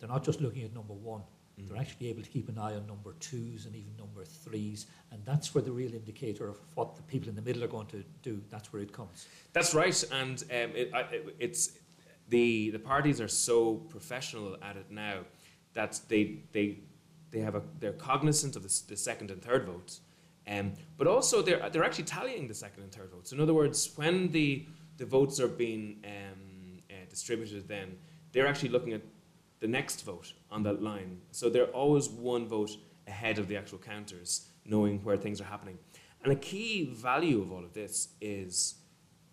they're 0.01 0.09
not 0.09 0.25
just 0.25 0.41
looking 0.41 0.65
at 0.65 0.75
number 0.75 0.95
one, 0.95 1.21
mm. 1.61 1.69
they're 1.69 1.77
actually 1.77 2.09
able 2.09 2.23
to 2.23 2.29
keep 2.29 2.49
an 2.49 2.59
eye 2.59 2.75
on 2.75 2.87
number 2.87 3.15
twos 3.21 3.67
and 3.67 3.77
even 3.77 3.95
number 3.97 4.25
threes. 4.25 4.87
And 5.13 5.23
that's 5.25 5.55
where 5.55 5.63
the 5.63 5.71
real 5.71 5.95
indicator 5.95 6.49
of 6.49 6.59
what 6.75 6.97
the 6.97 7.03
people 7.03 7.29
in 7.29 7.37
the 7.37 7.43
middle 7.43 7.63
are 7.63 7.69
going 7.69 7.87
to 7.89 8.03
do, 8.23 8.41
that's 8.51 8.73
where 8.73 8.83
it 8.83 8.93
comes. 8.93 9.29
That's 9.53 9.75
right. 9.75 10.05
And 10.13 10.43
um, 10.51 10.73
it, 10.75 10.91
I, 10.95 11.05
it's 11.39 11.73
the, 12.29 12.71
the 12.71 12.79
parties 12.79 13.21
are 13.21 13.29
so 13.29 13.75
professional 13.75 14.57
at 14.63 14.77
it 14.77 14.87
now 14.91 15.19
that 15.75 16.01
they, 16.09 16.39
they, 16.53 16.79
they 17.31 17.41
have 17.41 17.55
a, 17.55 17.63
they're 17.79 17.93
cognizant 17.93 18.57
of 18.57 18.63
the, 18.63 18.83
the 18.89 18.97
second 18.97 19.31
and 19.31 19.43
third 19.43 19.67
votes. 19.67 20.01
Um, 20.49 20.73
but 20.97 21.07
also, 21.07 21.43
they're, 21.43 21.69
they're 21.71 21.85
actually 21.85 22.05
tallying 22.05 22.49
the 22.49 22.55
second 22.55 22.83
and 22.83 22.93
third 22.93 23.11
votes. 23.11 23.33
In 23.33 23.41
other 23.41 23.55
words, 23.55 23.93
when 23.97 24.29
the, 24.33 24.67
the 24.97 25.05
votes 25.05 25.39
are 25.39 25.49
being 25.49 26.03
um, 26.05 26.81
uh, 26.91 26.95
distributed, 27.09 27.69
then 27.69 27.97
they're 28.33 28.47
actually 28.47 28.71
looking 28.71 28.93
at 28.93 29.03
the 29.61 29.69
next 29.69 30.05
vote 30.05 30.33
on 30.51 30.63
that 30.65 30.83
line. 30.83 31.21
So 31.31 31.49
they're 31.49 31.67
always 31.67 32.09
one 32.09 32.49
vote 32.49 32.77
ahead 33.07 33.39
of 33.39 33.49
the 33.49 33.57
actual 33.57 33.79
counters, 33.79 34.49
knowing 34.65 35.03
where 35.05 35.17
things 35.17 35.41
are 35.41 35.45
happening. 35.45 35.79
And 36.23 36.33
a 36.33 36.37
key 36.37 36.93
value 36.95 37.41
of 37.41 37.53
all 37.53 37.65
of 37.65 37.73
this 37.73 38.09
is 38.21 38.75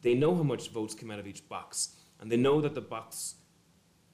they 0.01 0.13
know 0.13 0.35
how 0.35 0.43
much 0.43 0.69
votes 0.69 0.93
come 0.93 1.11
out 1.11 1.19
of 1.19 1.27
each 1.27 1.47
box, 1.49 1.95
and 2.19 2.31
they 2.31 2.37
know 2.37 2.61
that 2.61 2.75
the 2.75 2.81
box 2.81 3.35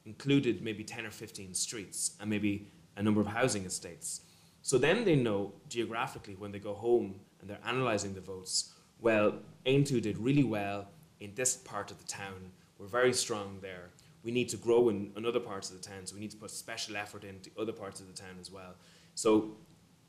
included 0.06 0.62
maybe 0.62 0.84
10 0.84 1.06
or 1.06 1.12
15 1.12 1.54
streets 1.54 2.16
and 2.20 2.30
maybe 2.30 2.72
a 2.98 3.04
number 3.04 3.22
of 3.22 3.28
housing 3.28 3.66
estates. 3.66 4.22
So 4.62 4.78
then 4.78 5.06
they 5.06 5.16
know 5.16 5.54
geographically 5.70 6.36
when 6.36 6.52
they 6.52 6.60
go 6.60 6.74
home 6.74 7.20
and 7.40 7.50
they're 7.50 7.60
analysing 7.66 8.14
the 8.14 8.22
votes, 8.22 8.74
well, 9.00 9.36
Aontú 9.66 10.02
did 10.02 10.18
really 10.18 10.44
well 10.44 10.88
in 11.20 11.34
this 11.36 11.56
part 11.56 11.92
of 11.92 12.00
the 12.00 12.06
town. 12.06 12.52
We're 12.78 12.88
very 12.88 13.14
strong 13.14 13.60
there 13.62 13.90
we 14.24 14.32
need 14.32 14.50
to 14.50 14.58
grow 14.58 14.90
in, 14.90 15.12
in 15.18 15.26
other 15.26 15.40
parts 15.40 15.70
of 15.70 15.82
the 15.82 15.88
town, 15.88 16.06
so 16.06 16.16
we 16.16 16.22
need 16.22 16.32
to 16.32 16.38
put 16.38 16.52
special 16.52 16.96
effort 16.96 17.24
into 17.24 17.50
other 17.60 17.74
parts 17.74 18.00
of 18.00 18.08
the 18.08 18.14
town 18.14 18.36
as 18.40 18.50
well. 18.50 18.76
So 19.16 19.58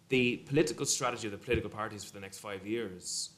the 0.08 0.38
political 0.38 0.86
strategy 0.86 1.26
of 1.26 1.32
the 1.32 1.38
political 1.38 1.70
parties 1.70 2.04
for 2.04 2.12
the 2.12 2.20
next 2.20 2.38
five 2.38 2.66
years 2.66 3.30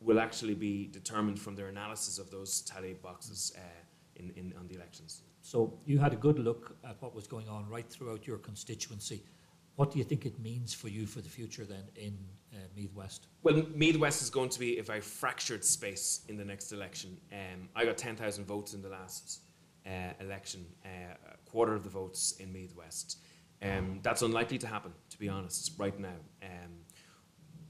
will 0.00 0.20
actually 0.20 0.54
be 0.54 0.86
determined 0.88 1.40
from 1.40 1.56
their 1.56 1.68
analysis 1.68 2.18
of 2.18 2.30
those 2.30 2.60
tally 2.62 2.94
boxes 2.94 3.52
uh, 3.56 3.60
in, 4.16 4.30
in, 4.36 4.52
on 4.58 4.68
the 4.68 4.74
elections. 4.74 5.22
So 5.40 5.78
you 5.86 5.98
had 5.98 6.12
a 6.12 6.16
good 6.16 6.38
look 6.38 6.76
at 6.84 7.00
what 7.00 7.14
was 7.14 7.26
going 7.26 7.48
on 7.48 7.68
right 7.68 7.88
throughout 7.88 8.26
your 8.26 8.38
constituency. 8.38 9.22
What 9.76 9.90
do 9.90 9.98
you 9.98 10.04
think 10.04 10.24
it 10.24 10.38
means 10.38 10.72
for 10.72 10.88
you 10.88 11.06
for 11.06 11.20
the 11.20 11.28
future 11.28 11.64
then 11.64 11.84
in 11.96 12.16
uh, 12.52 12.58
Meath 12.76 12.94
West? 12.94 13.26
Well, 13.42 13.64
Meath 13.74 13.96
West 13.96 14.22
is 14.22 14.30
going 14.30 14.50
to 14.50 14.60
be 14.60 14.78
a 14.78 14.82
very 14.82 15.00
fractured 15.00 15.64
space 15.64 16.20
in 16.28 16.36
the 16.36 16.44
next 16.44 16.70
election. 16.72 17.18
Um, 17.32 17.68
I 17.74 17.84
got 17.84 17.98
10,000 17.98 18.44
votes 18.44 18.74
in 18.74 18.82
the 18.82 18.88
last 18.88 19.40
election, 20.20 20.66
uh, 20.84 21.14
a 21.32 21.50
quarter 21.50 21.74
of 21.74 21.84
the 21.84 21.90
votes 21.90 22.34
in 22.38 22.52
Meath 22.52 22.74
West. 22.74 23.18
Um, 23.62 24.00
that's 24.02 24.22
unlikely 24.22 24.58
to 24.58 24.66
happen, 24.66 24.92
to 25.10 25.18
be 25.18 25.28
honest, 25.28 25.72
right 25.78 25.98
now. 25.98 26.20
Um, 26.42 26.72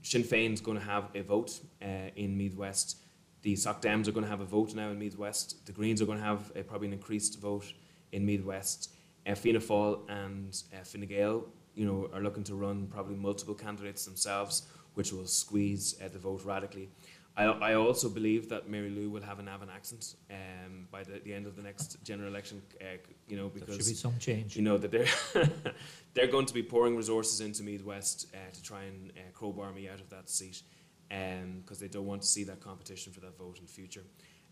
Sinn 0.02 0.22
Féin's 0.22 0.60
going 0.60 0.78
to 0.78 0.84
have 0.84 1.08
a 1.14 1.22
vote 1.22 1.60
uh, 1.82 2.10
in 2.16 2.36
Meath 2.36 2.56
West. 2.56 2.98
The 3.42 3.54
Soc 3.56 3.80
Dems 3.80 4.08
are 4.08 4.12
going 4.12 4.24
to 4.24 4.30
have 4.30 4.40
a 4.40 4.44
vote 4.44 4.74
now 4.74 4.90
in 4.90 4.98
Meath 4.98 5.18
West. 5.18 5.66
The 5.66 5.72
Greens 5.72 6.02
are 6.02 6.06
going 6.06 6.18
to 6.18 6.24
have 6.24 6.52
probably 6.66 6.88
an 6.88 6.94
increased 6.94 7.40
vote 7.40 7.72
in 8.12 8.24
Meath 8.24 8.44
West. 8.44 8.90
Uh, 9.26 9.34
Fianna 9.34 9.60
Fáil 9.60 10.00
and 10.08 10.62
uh, 10.72 10.84
Fine 10.84 11.06
Gael 11.06 11.46
you 11.74 11.86
know, 11.86 12.08
are 12.12 12.20
looking 12.20 12.44
to 12.44 12.54
run 12.54 12.86
probably 12.86 13.16
multiple 13.16 13.54
candidates 13.54 14.04
themselves, 14.04 14.66
which 14.94 15.12
will 15.12 15.26
squeeze 15.26 15.96
uh, 16.02 16.08
the 16.08 16.18
vote 16.18 16.42
radically. 16.44 16.88
I, 17.36 17.44
I 17.44 17.74
also 17.74 18.08
believe 18.08 18.48
that 18.50 18.68
Mary 18.68 18.90
Lou 18.90 19.10
will 19.10 19.22
have 19.22 19.40
a 19.40 19.42
Navan 19.42 19.68
accent 19.68 20.14
um, 20.30 20.86
by 20.90 21.02
the, 21.02 21.20
the 21.24 21.34
end 21.34 21.46
of 21.46 21.56
the 21.56 21.62
next 21.62 21.96
general 22.04 22.28
election, 22.28 22.62
uh, 22.80 22.96
you 23.26 23.36
know, 23.36 23.48
because... 23.48 23.68
There 23.68 23.76
should 23.78 23.88
be 23.88 23.94
some 23.94 24.18
change. 24.18 24.56
You 24.56 24.62
know, 24.62 24.78
that 24.78 24.92
they're, 24.92 25.08
they're 26.14 26.28
going 26.28 26.46
to 26.46 26.54
be 26.54 26.62
pouring 26.62 26.96
resources 26.96 27.40
into 27.40 27.64
Meath 27.64 27.84
West 27.84 28.28
uh, 28.34 28.52
to 28.52 28.62
try 28.62 28.84
and 28.84 29.12
uh, 29.16 29.20
crowbar 29.32 29.72
me 29.72 29.88
out 29.88 30.00
of 30.00 30.08
that 30.10 30.30
seat 30.30 30.62
because 31.08 31.78
um, 31.78 31.80
they 31.80 31.88
don't 31.88 32.06
want 32.06 32.22
to 32.22 32.28
see 32.28 32.44
that 32.44 32.60
competition 32.60 33.12
for 33.12 33.20
that 33.20 33.36
vote 33.36 33.58
in 33.58 33.66
the 33.66 33.72
future. 33.72 34.04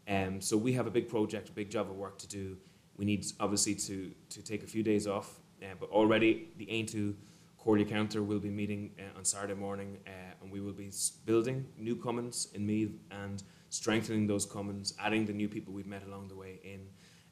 Um, 0.08 0.40
so 0.40 0.56
we 0.56 0.72
have 0.72 0.88
a 0.88 0.90
big 0.90 1.08
project, 1.08 1.50
a 1.50 1.52
big 1.52 1.70
job 1.70 1.88
of 1.88 1.96
work 1.96 2.18
to 2.18 2.28
do. 2.28 2.58
We 2.96 3.04
need, 3.04 3.24
obviously, 3.38 3.76
to, 3.76 4.12
to 4.30 4.42
take 4.42 4.64
a 4.64 4.66
few 4.66 4.82
days 4.82 5.06
off 5.06 5.38
uh, 5.62 5.74
but 5.78 5.90
already 5.90 6.48
the 6.56 6.66
Aontú 6.66 7.14
Quarterly 7.62 7.88
Counter 7.88 8.24
will 8.24 8.40
be 8.40 8.50
meeting 8.50 8.90
uh, 8.98 9.16
on 9.16 9.24
Saturday 9.24 9.54
morning 9.54 9.96
uh, 10.04 10.10
and 10.40 10.50
we 10.50 10.60
will 10.60 10.72
be 10.72 10.90
building 11.24 11.64
new 11.78 11.94
commons 11.94 12.48
in 12.54 12.66
Meath 12.66 12.98
and 13.12 13.40
strengthening 13.70 14.26
those 14.26 14.44
commons, 14.44 14.94
adding 14.98 15.26
the 15.26 15.32
new 15.32 15.48
people 15.48 15.72
we've 15.72 15.86
met 15.86 16.02
along 16.04 16.26
the 16.26 16.34
way 16.34 16.58
in. 16.64 16.80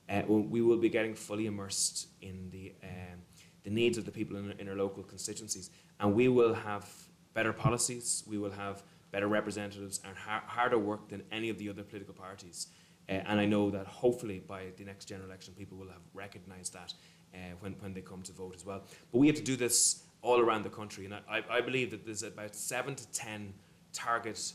Uh, 0.08 0.22
we 0.28 0.62
will 0.62 0.76
be 0.76 0.88
getting 0.88 1.16
fully 1.16 1.46
immersed 1.46 2.06
in 2.22 2.48
the, 2.50 2.72
um, 2.84 3.18
the 3.64 3.70
needs 3.70 3.98
of 3.98 4.04
the 4.04 4.12
people 4.12 4.36
in, 4.36 4.52
in 4.60 4.68
our 4.68 4.76
local 4.76 5.02
constituencies 5.02 5.70
and 5.98 6.14
we 6.14 6.28
will 6.28 6.54
have 6.54 6.88
better 7.34 7.52
policies, 7.52 8.22
we 8.24 8.38
will 8.38 8.52
have 8.52 8.84
better 9.10 9.26
representatives 9.26 9.98
and 10.04 10.16
har 10.16 10.44
harder 10.46 10.78
work 10.78 11.08
than 11.08 11.24
any 11.32 11.48
of 11.48 11.58
the 11.58 11.68
other 11.68 11.82
political 11.82 12.14
parties. 12.14 12.68
Uh, 13.08 13.14
and 13.14 13.40
I 13.40 13.46
know 13.46 13.68
that 13.70 13.88
hopefully 13.88 14.38
by 14.38 14.66
the 14.76 14.84
next 14.84 15.06
general 15.06 15.26
election, 15.26 15.54
people 15.58 15.76
will 15.76 15.88
have 15.88 16.06
recognised 16.14 16.72
that 16.74 16.94
uh, 17.34 17.38
when, 17.58 17.72
when 17.80 17.94
they 17.94 18.00
come 18.00 18.22
to 18.22 18.32
vote 18.32 18.54
as 18.54 18.64
well. 18.64 18.84
But 19.10 19.18
we 19.18 19.26
have 19.26 19.34
to 19.34 19.42
do 19.42 19.56
this 19.56 20.04
all 20.22 20.40
around 20.40 20.64
the 20.64 20.70
country. 20.70 21.04
And 21.04 21.14
I, 21.14 21.42
I 21.48 21.60
believe 21.60 21.90
that 21.90 22.04
there's 22.04 22.22
about 22.22 22.54
seven 22.54 22.94
to 22.94 23.06
10 23.12 23.52
target 23.92 24.52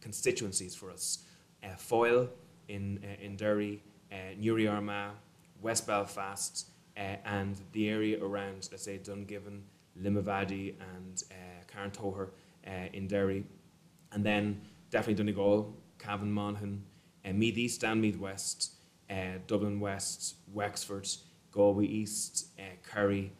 constituencies 0.00 0.74
for 0.74 0.90
us. 0.90 1.24
Uh, 1.62 1.74
Foyle 1.76 2.28
in, 2.68 3.00
uh, 3.02 3.22
in 3.24 3.36
Derry, 3.36 3.82
uh, 4.12 4.16
Newry 4.38 4.68
Armagh, 4.68 5.12
West 5.60 5.86
Belfast, 5.86 6.68
uh, 6.96 7.16
and 7.24 7.60
the 7.72 7.88
area 7.88 8.22
around, 8.22 8.68
let's 8.70 8.84
say, 8.84 8.98
Dungiven, 8.98 9.62
Limavady, 10.00 10.74
and 10.94 11.24
uh, 11.30 11.34
Carntogher 11.72 12.28
uh, 12.66 12.70
in 12.92 13.06
Derry. 13.06 13.44
And 14.12 14.24
then 14.24 14.60
definitely 14.90 15.14
Donegal, 15.14 15.74
Cavan, 15.98 16.30
Monaghan, 16.30 16.84
uh, 17.24 17.32
Meath 17.32 17.58
East 17.58 17.82
and 17.84 18.00
Meath 18.00 18.18
West, 18.18 18.72
Dublin 19.46 19.80
West, 19.80 20.36
Wexford, 20.52 21.08
Galway 21.52 21.86
East, 21.86 22.48
Kerry, 22.88 23.32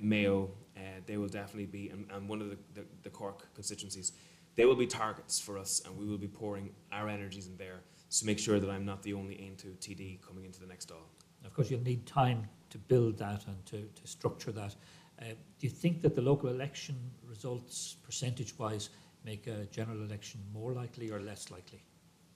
Mayo, 0.00 0.50
uh, 0.78 1.00
they 1.06 1.16
will 1.16 1.28
definitely 1.28 1.66
be, 1.66 1.88
and, 1.90 2.06
and 2.12 2.28
one 2.28 2.40
of 2.40 2.50
the, 2.50 2.58
the, 2.74 2.84
the, 3.02 3.10
Cork 3.10 3.52
constituencies, 3.54 4.12
they 4.54 4.64
will 4.64 4.76
be 4.76 4.86
targets 4.86 5.40
for 5.40 5.58
us, 5.58 5.82
and 5.84 5.96
we 5.98 6.06
will 6.06 6.18
be 6.18 6.28
pouring 6.28 6.70
our 6.92 7.08
energies 7.08 7.48
in 7.48 7.56
there 7.56 7.80
to 8.10 8.26
make 8.26 8.38
sure 8.38 8.60
that 8.60 8.70
I'm 8.70 8.84
not 8.84 9.02
the 9.02 9.12
only 9.14 9.34
Aontú 9.34 9.76
TD 9.78 10.20
coming 10.22 10.44
into 10.44 10.60
the 10.60 10.66
next 10.66 10.88
Dáil. 10.88 10.96
Of 11.44 11.54
course, 11.54 11.70
you'll 11.70 11.82
need 11.82 12.06
time 12.06 12.48
to 12.70 12.78
build 12.78 13.18
that 13.18 13.46
and 13.46 13.64
to, 13.66 13.82
to 13.82 14.06
structure 14.06 14.52
that. 14.52 14.76
Uh, 15.20 15.24
do 15.58 15.66
you 15.66 15.70
think 15.70 16.00
that 16.02 16.14
the 16.14 16.22
local 16.22 16.48
election 16.48 16.96
results, 17.26 17.96
percentage-wise, 18.04 18.90
make 19.24 19.46
a 19.46 19.64
general 19.66 20.02
election 20.04 20.40
more 20.52 20.72
likely 20.72 21.10
or 21.10 21.20
less 21.20 21.50
likely? 21.50 21.82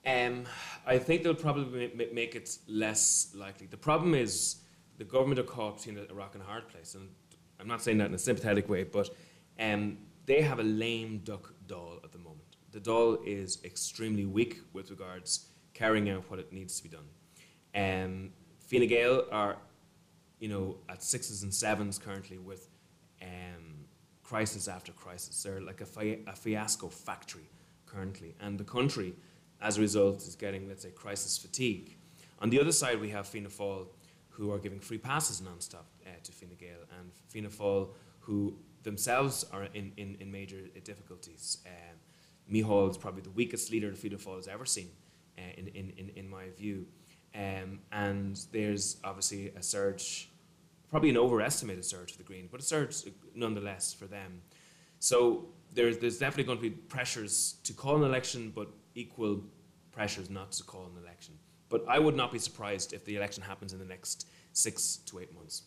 Um, 0.05 0.43
I 0.85 0.97
think 0.97 1.23
they'll 1.23 1.33
probably 1.33 1.91
make 2.13 2.35
it 2.35 2.57
less 2.67 3.33
likely. 3.33 3.67
The 3.67 3.77
problem 3.77 4.13
is 4.13 4.57
the 4.97 5.05
government 5.05 5.39
are 5.39 5.43
caught 5.43 5.77
between 5.77 5.97
a 5.97 6.13
rock 6.13 6.33
and 6.33 6.43
a 6.43 6.45
hard 6.45 6.67
place. 6.67 6.95
And 6.95 7.09
I'm 7.63 7.69
not 7.69 7.81
saying 7.81 7.97
that 7.99 8.07
in 8.07 8.13
a 8.13 8.19
sympathetic 8.19 8.67
way, 8.67 8.83
but 8.83 9.09
um, 9.57 9.97
they 10.25 10.41
have 10.41 10.59
a 10.59 10.63
lame 10.63 11.21
duck 11.23 11.53
Dáil 11.65 12.03
at 12.03 12.11
the 12.11 12.17
moment. 12.17 12.57
The 12.71 12.81
Dáil 12.81 13.25
is 13.25 13.63
extremely 13.63 14.25
weak 14.25 14.59
with 14.73 14.91
regards 14.91 15.47
carrying 15.73 16.09
out 16.09 16.29
what 16.29 16.39
it 16.39 16.51
needs 16.51 16.75
to 16.81 16.83
be 16.83 16.89
done. 16.89 17.07
Um, 17.73 18.31
Fine 18.59 18.87
Gael 18.87 19.25
are, 19.31 19.55
you 20.39 20.49
know, 20.49 20.77
at 20.89 21.01
sixes 21.01 21.43
and 21.43 21.53
sevens 21.53 21.97
currently 21.97 22.37
with 22.37 22.67
um, 23.21 23.85
crisis 24.23 24.67
after 24.67 24.91
crisis. 24.91 25.41
They're 25.41 25.61
like 25.61 25.79
a, 25.79 25.85
fi 25.85 26.19
a 26.27 26.35
fiasco 26.35 26.89
factory 26.89 27.49
currently, 27.85 28.35
and 28.41 28.59
the 28.59 28.65
country, 28.65 29.13
as 29.61 29.77
a 29.77 29.81
result, 29.81 30.17
is 30.27 30.35
getting, 30.35 30.67
let's 30.67 30.83
say, 30.83 30.89
crisis 30.89 31.37
fatigue. 31.37 31.95
On 32.39 32.49
the 32.49 32.59
other 32.59 32.73
side, 32.73 32.99
we 32.99 33.09
have 33.11 33.25
Fianna 33.25 33.47
Fáil, 33.47 33.87
who 34.31 34.51
are 34.51 34.59
giving 34.59 34.81
free 34.81 34.97
passes 34.97 35.39
non-stop 35.41 35.85
to 36.23 36.31
Fine 36.31 36.55
Gael, 36.59 36.79
and 36.99 37.11
Fianna 37.27 37.49
Fáil, 37.49 37.89
who 38.19 38.55
themselves 38.83 39.45
are 39.51 39.65
in, 39.73 39.91
in, 39.97 40.17
in 40.19 40.31
major 40.31 40.61
uh, 40.75 40.79
difficulties. 40.83 41.59
Um, 41.65 41.97
is 42.89 42.97
probably 42.97 43.21
the 43.21 43.31
weakest 43.31 43.71
leader 43.71 43.89
that 43.89 43.97
Fianna 43.97 44.17
Fáil 44.17 44.35
has 44.35 44.47
ever 44.47 44.65
seen, 44.65 44.89
uh, 45.37 45.41
in, 45.57 45.67
in, 45.69 46.11
in 46.15 46.29
my 46.29 46.49
view. 46.57 46.85
Um, 47.35 47.79
and 47.91 48.39
there's 48.51 48.97
obviously 49.03 49.49
a 49.55 49.63
surge, 49.63 50.29
probably 50.89 51.09
an 51.09 51.17
overestimated 51.17 51.85
surge 51.85 52.11
for 52.11 52.17
the 52.17 52.23
Greens, 52.23 52.49
but 52.51 52.59
a 52.59 52.63
surge 52.63 53.03
nonetheless 53.33 53.93
for 53.93 54.05
them. 54.05 54.41
So 54.99 55.47
there's, 55.73 55.97
there's 55.97 56.19
definitely 56.19 56.43
going 56.43 56.57
to 56.59 56.61
be 56.61 56.69
pressures 56.69 57.55
to 57.63 57.73
call 57.73 57.97
an 57.97 58.03
election, 58.03 58.51
but 58.53 58.69
equal 58.93 59.41
pressures 59.91 60.29
not 60.29 60.51
to 60.53 60.63
call 60.63 60.85
an 60.85 61.01
election. 61.03 61.33
But 61.69 61.85
I 61.87 61.97
would 61.97 62.15
not 62.15 62.31
be 62.31 62.39
surprised 62.39 62.93
if 62.93 63.03
the 63.05 63.15
election 63.15 63.41
happens 63.41 63.73
in 63.73 63.79
the 63.79 63.85
next 63.85 64.27
six 64.51 64.97
to 65.07 65.19
eight 65.19 65.33
months. 65.33 65.63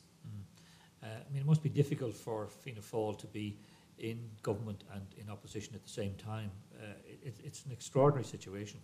Uh, 1.02 1.06
I 1.06 1.32
mean, 1.32 1.42
it 1.42 1.46
must 1.46 1.62
be 1.62 1.68
difficult 1.68 2.14
for 2.14 2.48
Fianna 2.48 2.80
Fáil 2.80 3.18
to 3.18 3.26
be 3.26 3.58
in 3.98 4.30
government 4.42 4.84
and 4.92 5.02
in 5.16 5.30
opposition 5.30 5.74
at 5.74 5.82
the 5.82 5.88
same 5.88 6.14
time. 6.14 6.50
Uh, 6.78 6.86
it, 7.06 7.36
it's 7.42 7.64
an 7.64 7.72
extraordinary 7.72 8.24
situation. 8.24 8.80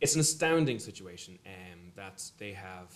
It's 0.00 0.14
an 0.14 0.20
astounding 0.20 0.78
situation 0.78 1.38
um, 1.46 1.92
that 1.94 2.22
they 2.38 2.52
have. 2.52 2.94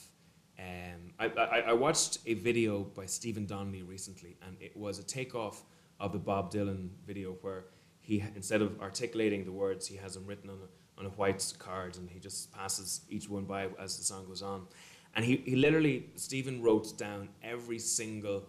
Um, 0.58 1.12
I, 1.18 1.26
I, 1.26 1.60
I, 1.68 1.72
watched 1.72 2.18
a 2.26 2.34
video 2.34 2.80
by 2.82 3.06
Stephen 3.06 3.46
Donnelly 3.46 3.82
recently, 3.82 4.36
and 4.46 4.56
it 4.60 4.76
was 4.76 4.98
a 4.98 5.02
takeoff 5.02 5.62
of 5.98 6.12
the 6.12 6.18
Bob 6.18 6.52
Dylan 6.52 6.90
video 7.06 7.32
where 7.40 7.64
he, 8.00 8.22
instead 8.36 8.60
of 8.60 8.78
articulating 8.78 9.46
the 9.46 9.52
words, 9.52 9.86
he 9.86 9.96
has 9.96 10.14
them 10.14 10.26
written 10.26 10.50
on 10.50 10.56
a 10.56 10.68
on 11.00 11.06
a 11.06 11.10
white 11.10 11.52
card 11.58 11.96
and 11.96 12.08
he 12.10 12.20
just 12.20 12.52
passes 12.52 13.00
each 13.08 13.28
one 13.28 13.44
by 13.44 13.68
as 13.80 13.96
the 13.96 14.04
song 14.04 14.26
goes 14.26 14.42
on. 14.42 14.66
And 15.14 15.24
he, 15.24 15.36
he 15.38 15.56
literally, 15.56 16.06
Stephen 16.14 16.62
wrote 16.62 16.96
down 16.96 17.28
every 17.42 17.78
single 17.78 18.44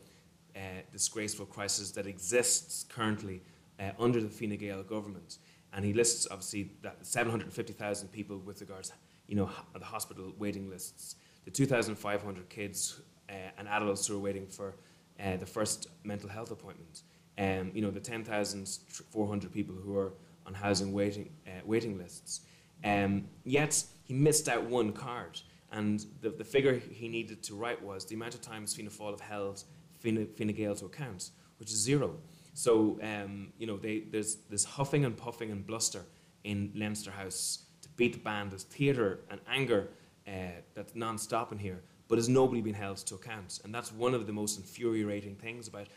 uh, 0.55 0.59
disgraceful 0.91 1.45
crisis 1.45 1.91
that 1.91 2.05
exists 2.05 2.85
currently 2.89 3.41
uh, 3.79 3.91
under 3.99 4.21
the 4.21 4.29
Fine 4.29 4.57
Gael 4.57 4.83
government. 4.83 5.37
And 5.73 5.85
he 5.85 5.93
lists, 5.93 6.27
obviously, 6.29 6.71
that 6.81 7.05
750,000 7.05 8.09
people 8.09 8.37
with 8.39 8.61
regards, 8.61 8.91
you 9.27 9.35
know, 9.35 9.49
the 9.77 9.85
hospital 9.85 10.33
waiting 10.37 10.69
lists, 10.69 11.15
the 11.45 11.51
2,500 11.51 12.49
kids 12.49 13.01
uh, 13.29 13.33
and 13.57 13.67
adults 13.67 14.05
who 14.05 14.17
are 14.17 14.19
waiting 14.19 14.45
for 14.45 14.75
uh, 15.19 15.37
the 15.37 15.45
first 15.45 15.87
mental 16.03 16.29
health 16.29 16.51
appointment, 16.51 17.03
um, 17.37 17.71
you 17.73 17.81
know, 17.81 17.91
the 17.91 17.99
10,400 17.99 19.51
people 19.51 19.75
who 19.75 19.97
are 19.97 20.13
on 20.45 20.53
housing 20.53 20.93
waiting, 20.93 21.29
uh, 21.47 21.61
waiting 21.65 21.97
lists. 21.97 22.41
Um, 22.83 23.27
yet 23.43 23.83
he 24.03 24.13
missed 24.13 24.49
out 24.49 24.63
one 24.63 24.91
card, 24.91 25.39
and 25.71 26.05
the, 26.21 26.29
the 26.29 26.43
figure 26.43 26.73
he 26.77 27.07
needed 27.07 27.41
to 27.43 27.55
write 27.55 27.81
was 27.81 28.05
the 28.05 28.15
amount 28.15 28.35
of 28.35 28.41
times 28.41 28.75
Fianna 28.75 28.89
Fáil 28.89 29.11
have 29.11 29.21
held 29.21 29.63
Fine, 29.99 30.27
Fine 30.37 30.53
Gael 30.53 30.75
to 30.75 30.85
account, 30.85 31.31
which 31.57 31.71
is 31.71 31.77
zero. 31.77 32.17
So 32.53 32.99
um, 33.01 33.53
you 33.57 33.67
know 33.67 33.77
they, 33.77 34.01
there's 34.11 34.35
this 34.49 34.65
huffing 34.65 35.05
and 35.05 35.15
puffing 35.15 35.51
and 35.51 35.65
bluster 35.65 36.03
in 36.43 36.71
Leinster 36.75 37.11
House 37.11 37.65
to 37.81 37.89
beat 37.95 38.13
the 38.13 38.19
band. 38.19 38.51
There's 38.51 38.63
theatre 38.63 39.19
and 39.29 39.39
anger 39.47 39.89
uh, 40.27 40.61
that's 40.73 40.95
non-stop 40.95 41.51
in 41.51 41.57
here. 41.57 41.81
but 42.07 42.17
has 42.17 42.27
nobody 42.27 42.59
been 42.59 42.73
held 42.73 42.97
to 42.97 43.15
account? 43.15 43.61
And 43.63 43.73
that's 43.73 43.93
one 43.93 44.13
of 44.13 44.27
the 44.27 44.33
most 44.33 44.57
infuriating 44.57 45.35
things 45.35 45.69
about 45.69 45.87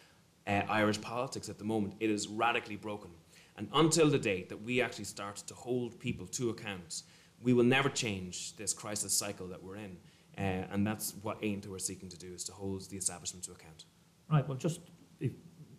uh, 0.46 0.62
Irish 0.68 1.00
politics 1.00 1.48
at 1.48 1.58
the 1.58 1.64
moment. 1.64 1.94
It 1.98 2.08
is 2.08 2.28
radically 2.28 2.76
broken. 2.76 3.10
And 3.56 3.68
until 3.74 4.08
the 4.08 4.18
day 4.18 4.46
that 4.48 4.62
we 4.62 4.80
actually 4.80 5.06
start 5.06 5.36
to 5.38 5.54
hold 5.54 5.98
people 5.98 6.28
to 6.28 6.50
account, 6.50 7.02
we 7.44 7.52
will 7.52 7.64
never 7.64 7.90
change 7.90 8.56
this 8.56 8.72
crisis 8.72 9.12
cycle 9.12 9.46
that 9.48 9.62
we're 9.62 9.76
in. 9.76 9.96
Uh, 10.36 10.66
and 10.72 10.84
that's 10.84 11.14
what 11.22 11.40
Aontú 11.42 11.72
are 11.76 11.78
seeking 11.78 12.08
to 12.08 12.18
do, 12.18 12.32
is 12.32 12.42
to 12.44 12.52
hold 12.52 12.90
the 12.90 12.96
establishment 12.96 13.44
to 13.44 13.52
account. 13.52 13.84
Right, 14.28 14.48
well, 14.48 14.58
just 14.58 14.80
if 15.20 15.32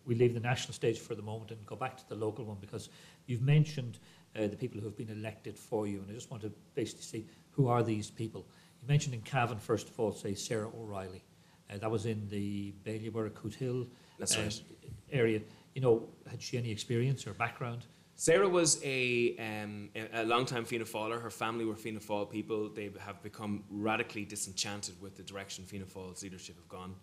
we 0.06 0.14
leave 0.14 0.32
the 0.32 0.40
national 0.40 0.72
stage 0.72 0.98
for 0.98 1.14
the 1.14 1.22
moment 1.22 1.50
and 1.50 1.66
go 1.66 1.76
back 1.76 1.96
to 1.98 2.08
the 2.08 2.14
local 2.14 2.44
one, 2.44 2.56
because 2.60 2.88
you've 3.26 3.42
mentioned 3.42 3.98
uh, 4.34 4.46
the 4.46 4.56
people 4.56 4.80
who 4.80 4.86
have 4.86 4.96
been 4.96 5.10
elected 5.10 5.58
for 5.58 5.86
you, 5.86 5.98
and 5.98 6.10
I 6.10 6.14
just 6.14 6.30
want 6.30 6.42
to 6.44 6.52
basically 6.74 7.02
see 7.02 7.26
who 7.50 7.68
are 7.68 7.82
these 7.82 8.10
people. 8.10 8.46
You 8.80 8.88
mentioned 8.88 9.14
in 9.14 9.22
Cavan, 9.22 9.58
first 9.58 9.88
of 9.88 9.98
all, 9.98 10.12
say 10.12 10.34
Sarah 10.34 10.68
O'Reilly. 10.68 11.24
Uh, 11.68 11.78
that 11.78 11.90
was 11.90 12.06
in 12.06 12.28
the 12.28 12.72
Bailieborough 12.84 13.30
Cootehill 13.30 13.88
That's 14.18 14.36
um, 14.36 14.44
right. 14.44 14.62
area. 15.10 15.40
You 15.74 15.82
know, 15.82 16.08
had 16.30 16.40
she 16.40 16.56
any 16.56 16.70
experience 16.70 17.26
or 17.26 17.34
background? 17.34 17.86
Sarah 18.18 18.48
was 18.48 18.80
a, 18.82 19.36
um, 19.36 19.90
a, 20.14 20.24
long-time 20.24 20.64
Fianna 20.64 20.86
Fáiler. 20.86 21.20
Her 21.20 21.30
family 21.30 21.66
were 21.66 21.76
Fianna 21.76 22.00
Fáil 22.00 22.30
people. 22.30 22.70
They 22.70 22.90
have 22.98 23.22
become 23.22 23.64
radically 23.68 24.24
disenchanted 24.24 25.00
with 25.02 25.18
the 25.18 25.22
direction 25.22 25.64
Fianna 25.64 25.84
Fáil's 25.84 26.22
leadership 26.22 26.56
have 26.56 26.68
gone. 26.68 26.94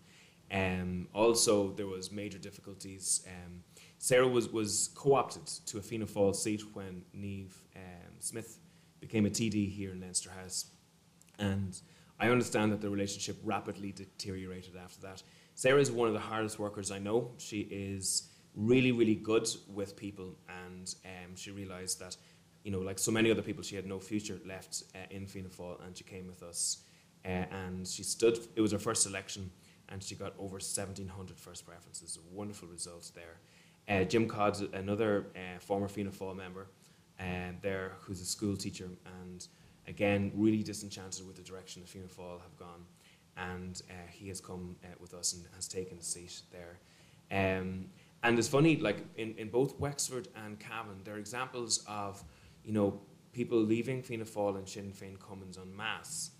Um, 0.50 1.06
also, 1.14 1.70
there 1.70 1.86
was 1.86 2.10
major 2.10 2.38
difficulties. 2.38 3.24
Um, 3.28 3.62
Sarah 3.98 4.26
was, 4.26 4.48
was 4.48 4.90
co-opted 4.96 5.46
to 5.46 5.78
a 5.78 5.82
Fianna 5.82 6.06
Fáil 6.06 6.34
seat 6.34 6.62
when 6.72 7.02
Niamh 7.16 7.54
um, 7.76 8.12
Smyth 8.18 8.58
became 9.00 9.24
a 9.24 9.30
TD 9.30 9.70
here 9.70 9.92
in 9.92 10.00
Leinster 10.00 10.30
House. 10.30 10.66
And 11.38 11.80
I 12.18 12.28
understand 12.28 12.72
that 12.72 12.80
the 12.80 12.90
relationship 12.90 13.36
rapidly 13.44 13.92
deteriorated 13.92 14.74
after 14.76 15.00
that. 15.02 15.22
Sarah 15.54 15.80
is 15.80 15.92
one 15.92 16.08
of 16.08 16.14
the 16.14 16.20
hardest 16.20 16.58
workers 16.58 16.90
I 16.90 16.98
know. 16.98 17.30
She 17.38 17.60
is 17.60 18.30
really, 18.54 18.92
really 18.92 19.14
good 19.14 19.48
with 19.68 19.96
people, 19.96 20.36
and 20.48 20.94
um, 21.04 21.36
she 21.36 21.50
realised 21.50 22.00
that, 22.00 22.16
you 22.62 22.70
know, 22.70 22.80
like 22.80 22.98
so 22.98 23.10
many 23.10 23.30
other 23.30 23.42
people, 23.42 23.62
she 23.62 23.76
had 23.76 23.86
no 23.86 23.98
future 23.98 24.40
left 24.46 24.84
uh, 24.94 24.98
in 25.10 25.26
Fianna 25.26 25.48
Fáil, 25.48 25.84
and 25.84 25.96
she 25.96 26.04
came 26.04 26.26
with 26.26 26.42
us. 26.42 26.78
Uh, 27.24 27.46
and 27.50 27.86
she 27.88 28.02
stood, 28.02 28.38
it 28.54 28.60
was 28.60 28.72
her 28.72 28.78
first 28.78 29.06
election, 29.06 29.50
and 29.88 30.02
she 30.02 30.14
got 30.14 30.34
over 30.38 30.54
1,700 30.54 31.38
first 31.38 31.66
preferences. 31.66 32.18
A 32.18 32.34
wonderful 32.34 32.68
result 32.68 33.10
there. 33.14 33.38
Uh, 33.88 34.04
Jim 34.04 34.28
Codd, 34.28 34.74
another 34.74 35.26
uh, 35.34 35.58
former 35.58 35.88
Fianna 35.88 36.10
Fáil 36.10 36.36
member, 36.36 36.68
uh, 37.20 37.52
there, 37.62 37.92
who's 38.00 38.20
a 38.20 38.24
school 38.24 38.56
teacher, 38.56 38.88
and 39.22 39.46
again, 39.86 40.32
really 40.34 40.62
disenchanted 40.62 41.26
with 41.26 41.36
the 41.36 41.42
direction 41.42 41.82
the 41.82 41.88
Fianna 41.88 42.08
Fáil 42.08 42.40
have 42.40 42.56
gone. 42.56 42.84
And 43.36 43.82
uh, 43.90 43.94
he 44.10 44.28
has 44.28 44.40
come 44.40 44.76
with 45.00 45.12
us 45.12 45.32
and 45.32 45.44
has 45.56 45.66
taken 45.66 45.98
a 45.98 46.02
seat 46.02 46.42
there. 46.52 46.78
Um, 47.32 47.86
and 48.24 48.38
it's 48.38 48.48
funny, 48.48 48.78
like 48.78 49.04
in, 49.16 49.34
in 49.36 49.50
both 49.50 49.78
Wexford 49.78 50.28
and 50.44 50.58
Cavan, 50.58 51.02
there 51.04 51.14
are 51.14 51.18
examples 51.18 51.84
of, 51.86 52.24
you 52.64 52.72
know, 52.72 53.00
people 53.34 53.58
leaving 53.58 54.02
Fianna 54.02 54.24
Fáil 54.24 54.56
and 54.56 54.66
Sinn 54.66 54.92
Féin 54.92 55.18
cumanns 55.18 55.58
en 55.58 55.76
masse 55.76 56.30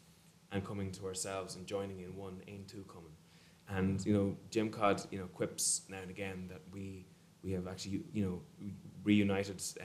and 0.51 0.65
coming 0.65 0.91
to 0.93 1.05
ourselves 1.07 1.57
and 1.57 1.67
joining 1.67 2.01
in 2.01 2.17
one 2.17 2.41
Aontú 2.49 2.87
cumanns. 2.87 3.21
And, 3.69 4.05
you 4.07 4.15
know, 4.15 4.37
Jim 4.51 4.71
Codd, 4.71 5.03
you 5.11 5.19
know, 5.19 5.27
quips 5.27 5.83
now 5.91 5.99
and 6.01 6.11
again 6.11 6.47
that 6.49 6.63
we, 6.73 7.07
we 7.43 7.53
have 7.53 7.69
actually, 7.69 8.03
you 8.15 8.25
know, 8.25 8.41
reunited 9.03 9.63
uh, 9.79 9.85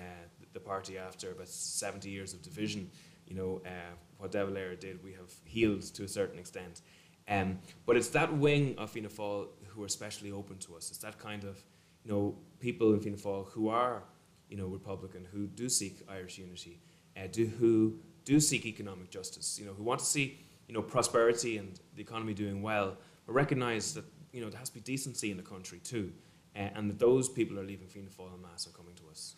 the 0.53 0.59
party 0.59 0.97
after 0.97 1.31
about 1.31 1.49
70 1.49 2.09
years 2.09 2.33
of 2.33 2.41
division. 2.41 2.89
You 3.27 3.35
know, 3.35 3.61
uh, 3.65 3.93
what 4.17 4.31
De 4.31 4.45
Valera 4.45 4.77
did, 4.77 5.03
we 5.03 5.11
have 5.11 5.33
healed 5.43 5.81
to 5.81 6.03
a 6.03 6.07
certain 6.07 6.39
extent. 6.39 6.81
Um, 7.27 7.59
but 7.85 7.97
it's 7.97 8.09
that 8.09 8.33
wing 8.33 8.75
of 8.77 8.89
Fianna 8.89 9.09
Fáil 9.09 9.47
who 9.67 9.83
are 9.83 9.85
especially 9.85 10.31
open 10.31 10.57
to 10.59 10.75
us. 10.75 10.89
It's 10.89 10.99
that 10.99 11.19
kind 11.19 11.43
of, 11.43 11.63
you 12.03 12.11
know, 12.11 12.35
people 12.59 12.93
in 12.93 12.99
Fianna 12.99 13.17
Fáil 13.17 13.47
who 13.49 13.69
are, 13.69 14.03
you 14.49 14.57
know, 14.57 14.67
Republican, 14.67 15.27
who 15.31 15.47
do 15.47 15.69
seek 15.69 16.01
Irish 16.09 16.37
unity, 16.37 16.79
uh, 17.17 17.27
do, 17.31 17.45
who 17.45 17.99
do 18.25 18.39
seek 18.39 18.65
economic 18.65 19.09
justice, 19.09 19.57
you 19.59 19.65
know, 19.65 19.73
who 19.73 19.83
want 19.83 19.99
to 19.99 20.05
see, 20.05 20.39
you 20.67 20.73
know, 20.73 20.81
prosperity 20.81 21.57
and 21.57 21.79
the 21.95 22.01
economy 22.01 22.33
doing 22.33 22.61
well, 22.61 22.97
but 23.25 23.33
recognise 23.33 23.93
that, 23.93 24.05
you 24.31 24.41
know, 24.41 24.49
there 24.49 24.59
has 24.59 24.69
to 24.69 24.75
be 24.75 24.81
decency 24.81 25.31
in 25.31 25.37
the 25.37 25.43
country 25.43 25.79
too, 25.79 26.11
uh, 26.55 26.59
and 26.75 26.89
that 26.89 26.99
those 26.99 27.29
people 27.29 27.59
are 27.59 27.63
leaving 27.63 27.87
Fianna 27.87 28.09
Fáil 28.09 28.33
en 28.33 28.41
masse 28.41 28.65
and 28.65 28.75
coming 28.75 28.95
to 28.95 29.03
us. 29.09 29.35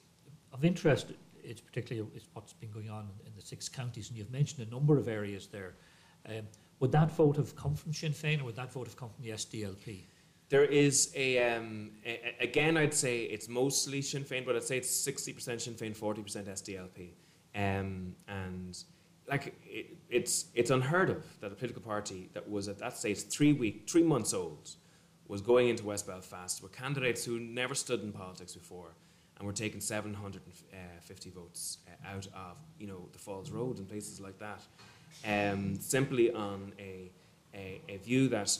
Of 0.54 0.65
interest, 0.65 1.08
it's 1.43 1.62
particularly 1.62 2.10
it's 2.15 2.28
what's 2.34 2.54
been 2.54 2.71
going 2.71 2.89
on 2.89 3.10
in 3.26 3.32
the 3.36 3.41
six 3.41 3.69
counties, 3.69 4.10
and 4.10 4.17
you've 4.17 4.32
mentioned 4.32 4.67
a 4.67 4.71
number 4.71 4.97
of 4.97 5.08
areas 5.08 5.47
there. 5.47 5.76
Um, 6.28 6.47
would 6.80 6.91
that 6.91 7.12
vote 7.12 7.38
have 7.38 7.56
come 7.56 7.76
from 7.76 7.93
Sinn 7.93 8.12
Féin, 8.12 8.41
or 8.41 8.45
would 8.45 8.56
that 8.56 8.71
vote 8.71 8.88
have 8.88 8.95
come 8.95 9.10
from 9.10 9.24
the 9.24 9.32
SDLP? 9.32 10.02
There 10.51 10.65
is 10.65 11.13
a, 11.15 11.55
um, 11.55 11.91
a, 12.05 12.35
again, 12.41 12.75
I'd 12.75 12.93
say 12.93 13.21
it's 13.21 13.47
mostly 13.47 14.01
Sinn 14.01 14.25
Féin, 14.25 14.45
but 14.45 14.57
I'd 14.57 14.63
say 14.63 14.75
it's 14.75 15.07
60% 15.07 15.61
Sinn 15.61 15.75
Féin, 15.75 15.97
40% 15.97 16.45
SDLP. 16.45 17.11
Um, 17.55 18.13
and 18.27 18.77
like 19.29 19.55
it, 19.65 19.95
it's, 20.09 20.47
it's 20.53 20.69
unheard 20.69 21.09
of 21.09 21.23
that 21.39 21.53
a 21.53 21.55
political 21.55 21.81
party 21.81 22.29
that 22.33 22.49
was 22.49 22.67
at 22.67 22.79
that 22.79 22.97
stage 22.97 23.21
three 23.29 23.53
week, 23.53 23.89
three 23.89 24.03
months 24.03 24.33
old 24.33 24.71
was 25.29 25.39
going 25.39 25.69
into 25.69 25.85
West 25.85 26.05
Belfast 26.05 26.61
with 26.61 26.73
candidates 26.73 27.23
who 27.23 27.39
never 27.39 27.73
stood 27.73 28.03
in 28.03 28.11
politics 28.11 28.53
before 28.53 28.93
and 29.37 29.47
were 29.47 29.53
taking 29.53 29.79
750 29.79 31.29
votes 31.29 31.77
uh, 31.87 32.13
out 32.13 32.27
of 32.35 32.57
you 32.77 32.87
know 32.87 33.07
the 33.13 33.19
Falls 33.19 33.51
Road 33.51 33.77
and 33.77 33.87
places 33.87 34.19
like 34.19 34.37
that, 34.39 34.61
um, 35.25 35.79
simply 35.79 36.29
on 36.33 36.73
a, 36.77 37.09
a, 37.55 37.81
a 37.87 37.97
view 37.97 38.27
that 38.27 38.57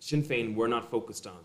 Sinn 0.00 0.22
Féin 0.22 0.54
were 0.54 0.68
not 0.68 0.90
focused 0.90 1.26
on 1.26 1.40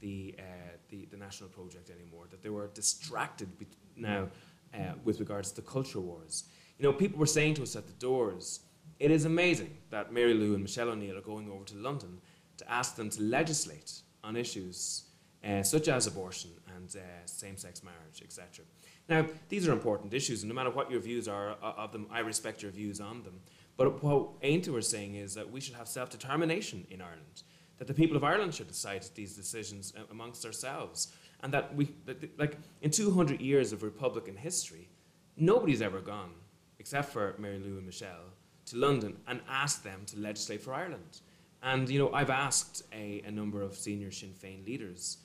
the, 0.00 0.34
uh, 0.38 0.42
the, 0.88 1.06
the 1.10 1.16
national 1.16 1.48
project 1.50 1.90
anymore, 1.90 2.26
that 2.30 2.42
they 2.42 2.48
were 2.50 2.68
distracted 2.68 3.48
now 3.96 4.28
uh, 4.74 4.78
with 5.04 5.20
regards 5.20 5.50
to 5.50 5.56
the 5.56 5.66
culture 5.66 6.00
wars. 6.00 6.44
You 6.78 6.84
know, 6.84 6.92
people 6.92 7.18
were 7.18 7.26
saying 7.26 7.54
to 7.54 7.62
us 7.62 7.76
at 7.76 7.86
the 7.86 7.92
doors, 7.94 8.60
it 8.98 9.10
is 9.10 9.24
amazing 9.24 9.76
that 9.90 10.12
Mary 10.12 10.34
Lou 10.34 10.54
and 10.54 10.62
Michelle 10.62 10.90
O'Neill 10.90 11.16
are 11.18 11.22
going 11.22 11.50
over 11.50 11.64
to 11.64 11.76
London 11.76 12.18
to 12.56 12.70
ask 12.70 12.96
them 12.96 13.10
to 13.10 13.22
legislate 13.22 14.00
on 14.24 14.36
issues 14.36 15.04
uh, 15.44 15.62
such 15.62 15.88
as 15.88 16.06
abortion 16.06 16.50
and 16.76 16.96
uh, 16.96 17.00
same-sex 17.26 17.82
marriage, 17.84 18.22
etc. 18.22 18.64
Now, 19.08 19.24
these 19.48 19.68
are 19.68 19.72
important 19.72 20.12
issues, 20.12 20.42
and 20.42 20.48
no 20.48 20.54
matter 20.54 20.70
what 20.70 20.90
your 20.90 21.00
views 21.00 21.28
are 21.28 21.52
uh, 21.62 21.74
of 21.76 21.92
them, 21.92 22.06
I 22.10 22.20
respect 22.20 22.62
your 22.62 22.72
views 22.72 23.00
on 23.00 23.22
them. 23.22 23.40
But 23.76 24.02
what 24.02 24.40
Aontú 24.42 24.76
are 24.76 24.82
saying 24.82 25.14
is 25.14 25.34
that 25.34 25.50
we 25.50 25.60
should 25.60 25.76
have 25.76 25.86
self-determination 25.86 26.86
in 26.90 27.00
Ireland, 27.00 27.42
that 27.78 27.86
the 27.86 27.94
people 27.94 28.16
of 28.16 28.24
Ireland 28.24 28.54
should 28.54 28.68
decide 28.68 29.04
these 29.14 29.34
decisions 29.34 29.92
uh, 29.96 30.02
amongst 30.10 30.44
ourselves, 30.44 31.12
and 31.42 31.52
that 31.54 31.74
we, 31.74 31.94
like, 32.36 32.56
in 32.82 32.90
200 32.90 33.40
years 33.40 33.72
of 33.72 33.82
Republican 33.82 34.36
history, 34.36 34.88
nobody's 35.36 35.80
ever 35.80 36.00
gone, 36.00 36.32
except 36.78 37.10
for 37.12 37.34
Mary 37.38 37.58
Lou 37.58 37.76
and 37.76 37.86
Michelle, 37.86 38.32
to 38.66 38.76
London 38.76 39.16
and 39.26 39.40
asked 39.48 39.84
them 39.84 40.02
to 40.06 40.18
legislate 40.18 40.62
for 40.62 40.74
Ireland. 40.74 41.20
And 41.62 41.88
you 41.88 41.98
know, 41.98 42.12
I've 42.12 42.30
asked 42.30 42.82
a, 42.92 43.22
a 43.26 43.30
number 43.30 43.62
of 43.62 43.74
senior 43.74 44.10
Sinn 44.10 44.32
Féin 44.32 44.64
leaders, 44.64 45.18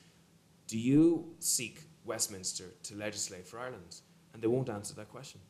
do 0.68 0.78
you 0.78 1.36
seek 1.40 1.82
Westminster 2.06 2.66
to 2.84 2.96
legislate 2.96 3.48
for 3.48 3.60
Ireland? 3.60 4.02
And 4.34 4.42
they 4.42 4.48
won't 4.48 4.70
answer 4.70 4.96
that 4.96 5.10
question. 5.10 5.42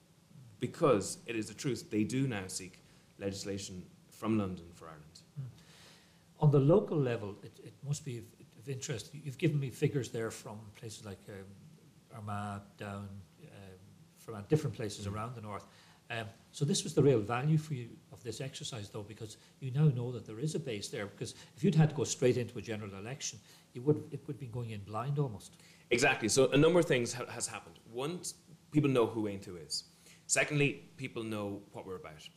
Because 0.60 1.20
it 1.26 1.36
is 1.36 1.48
the 1.48 1.54
truth, 1.54 1.90
they 1.90 2.04
do 2.04 2.28
now 2.28 2.44
seek 2.48 2.82
legislation 3.20 3.86
from 4.12 4.38
London 4.38 4.66
for 4.74 4.86
Ireland. 4.86 5.13
On 6.44 6.52
the 6.52 6.60
local 6.60 6.98
level, 6.98 7.38
it, 7.42 7.58
it 7.64 7.74
must 7.88 8.04
be 8.04 8.18
of, 8.18 8.26
of 8.60 8.68
interest. 8.68 9.12
You've 9.14 9.38
given 9.38 9.58
me 9.58 9.70
figures 9.70 10.10
there 10.10 10.30
from 10.30 10.60
places 10.76 11.06
like 11.06 11.22
um, 11.30 11.46
Armagh, 12.14 12.64
down, 12.78 13.08
um, 13.44 13.80
from 14.18 14.44
different 14.50 14.76
places 14.76 15.08
around 15.08 15.36
the 15.36 15.42
north. 15.42 15.66
Um, 16.12 16.26
so 16.52 16.66
this 16.66 16.84
was 16.84 16.94
the 16.94 17.02
real 17.02 17.22
value 17.22 17.58
for 17.58 17.76
you 17.76 17.88
of 18.12 18.22
this 18.24 18.42
exercise, 18.42 18.90
though, 18.90 19.04
because 19.04 19.38
you 19.62 19.72
now 19.72 19.86
know 19.86 20.12
that 20.12 20.26
there 20.26 20.38
is 20.38 20.54
a 20.54 20.60
base 20.60 20.90
there. 20.90 21.06
Because 21.06 21.34
if 21.56 21.64
you'd 21.64 21.76
had 21.76 21.92
to 21.92 21.96
go 21.96 22.04
straight 22.04 22.36
into 22.36 22.58
a 22.58 22.62
general 22.62 22.94
election, 22.96 23.40
you 23.72 23.82
would 23.84 24.04
it 24.12 24.20
would 24.28 24.38
be 24.38 24.48
going 24.48 24.72
in 24.72 24.82
blind 24.82 25.20
almost. 25.20 25.56
Exactly. 25.92 26.28
So 26.28 26.52
a 26.52 26.58
number 26.58 26.78
of 26.78 26.86
things 26.86 27.14
ha- 27.14 27.30
has 27.30 27.48
happened. 27.48 27.80
One, 27.90 28.20
people 28.72 28.90
know 28.90 29.06
who 29.06 29.30
Aontú 29.30 29.66
is. 29.66 29.86
Secondly, 30.28 30.90
people 30.98 31.24
know 31.24 31.62
what 31.72 31.86
we're 31.86 31.96
about. 31.96 32.28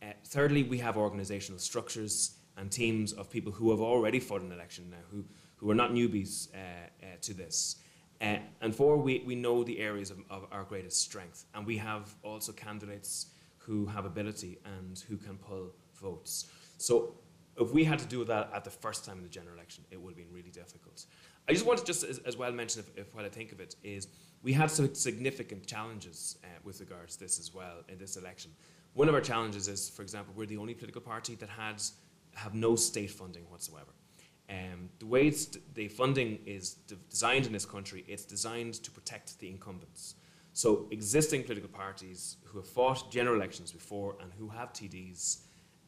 Uh, 0.00 0.06
thirdly, 0.24 0.62
we 0.62 0.78
have 0.78 0.94
organisational 0.94 1.60
structures 1.60 2.38
and 2.56 2.70
teams 2.70 3.12
of 3.12 3.30
people 3.30 3.52
who 3.52 3.70
have 3.70 3.80
already 3.80 4.20
fought 4.20 4.42
an 4.42 4.52
election 4.52 4.88
now, 4.90 4.98
who, 5.10 5.24
who 5.56 5.70
are 5.70 5.74
not 5.74 5.92
newbies 5.92 6.48
uh, 6.54 6.58
uh, 7.02 7.06
to 7.20 7.34
this. 7.34 7.76
Uh, 8.20 8.36
and 8.60 8.74
four, 8.74 8.96
we, 8.96 9.22
we 9.26 9.34
know 9.34 9.64
the 9.64 9.80
areas 9.80 10.10
of, 10.10 10.18
of 10.30 10.46
our 10.52 10.64
greatest 10.64 11.00
strength. 11.00 11.44
And 11.54 11.66
we 11.66 11.76
have 11.78 12.14
also 12.22 12.52
candidates 12.52 13.26
who 13.58 13.86
have 13.86 14.04
ability 14.04 14.58
and 14.64 14.98
who 15.08 15.16
can 15.16 15.36
pull 15.36 15.74
votes. 15.94 16.46
So 16.78 17.14
if 17.56 17.72
we 17.72 17.84
had 17.84 17.98
to 17.98 18.06
do 18.06 18.24
that 18.24 18.50
at 18.54 18.64
the 18.64 18.70
first 18.70 19.04
time 19.04 19.18
in 19.18 19.22
the 19.22 19.28
general 19.28 19.54
election, 19.54 19.84
it 19.90 20.00
would 20.00 20.10
have 20.10 20.16
been 20.16 20.32
really 20.32 20.50
difficult. 20.50 21.06
I 21.48 21.52
just 21.52 21.66
want 21.66 21.78
to 21.80 21.84
just 21.84 22.04
as, 22.04 22.18
as 22.18 22.36
well 22.36 22.52
mention, 22.52 22.80
if, 22.80 22.98
if 22.98 23.14
what 23.14 23.24
I 23.24 23.28
think 23.28 23.52
of 23.52 23.60
it 23.60 23.76
is, 23.82 24.08
we 24.42 24.52
had 24.52 24.70
some 24.70 24.94
significant 24.94 25.66
challenges 25.66 26.36
uh, 26.44 26.46
with 26.64 26.80
regards 26.80 27.16
to 27.16 27.24
this 27.24 27.38
as 27.38 27.54
well 27.54 27.82
in 27.88 27.98
this 27.98 28.16
election. 28.16 28.50
One 28.94 29.08
of 29.08 29.14
our 29.14 29.20
challenges 29.20 29.68
is, 29.68 29.88
for 29.88 30.02
example, 30.02 30.34
we're 30.36 30.46
the 30.46 30.56
only 30.58 30.74
political 30.74 31.00
party 31.00 31.34
that 31.36 31.48
had 31.48 31.82
have 32.34 32.54
no 32.54 32.76
state 32.76 33.10
funding 33.10 33.44
whatsoever. 33.50 33.92
Um, 34.50 34.90
the 34.98 35.06
way 35.06 35.32
the 35.74 35.88
funding 35.88 36.38
is 36.44 36.74
de- 36.74 36.96
designed 37.08 37.46
in 37.46 37.52
this 37.52 37.64
country, 37.64 38.04
it's 38.06 38.24
designed 38.24 38.74
to 38.74 38.90
protect 38.90 39.38
the 39.38 39.48
incumbents. 39.48 40.16
So 40.52 40.86
existing 40.90 41.44
political 41.44 41.70
parties 41.70 42.36
who 42.44 42.58
have 42.58 42.68
fought 42.68 43.10
general 43.10 43.36
elections 43.36 43.72
before 43.72 44.16
and 44.20 44.30
who 44.38 44.48
have 44.48 44.72
TDs 44.72 45.38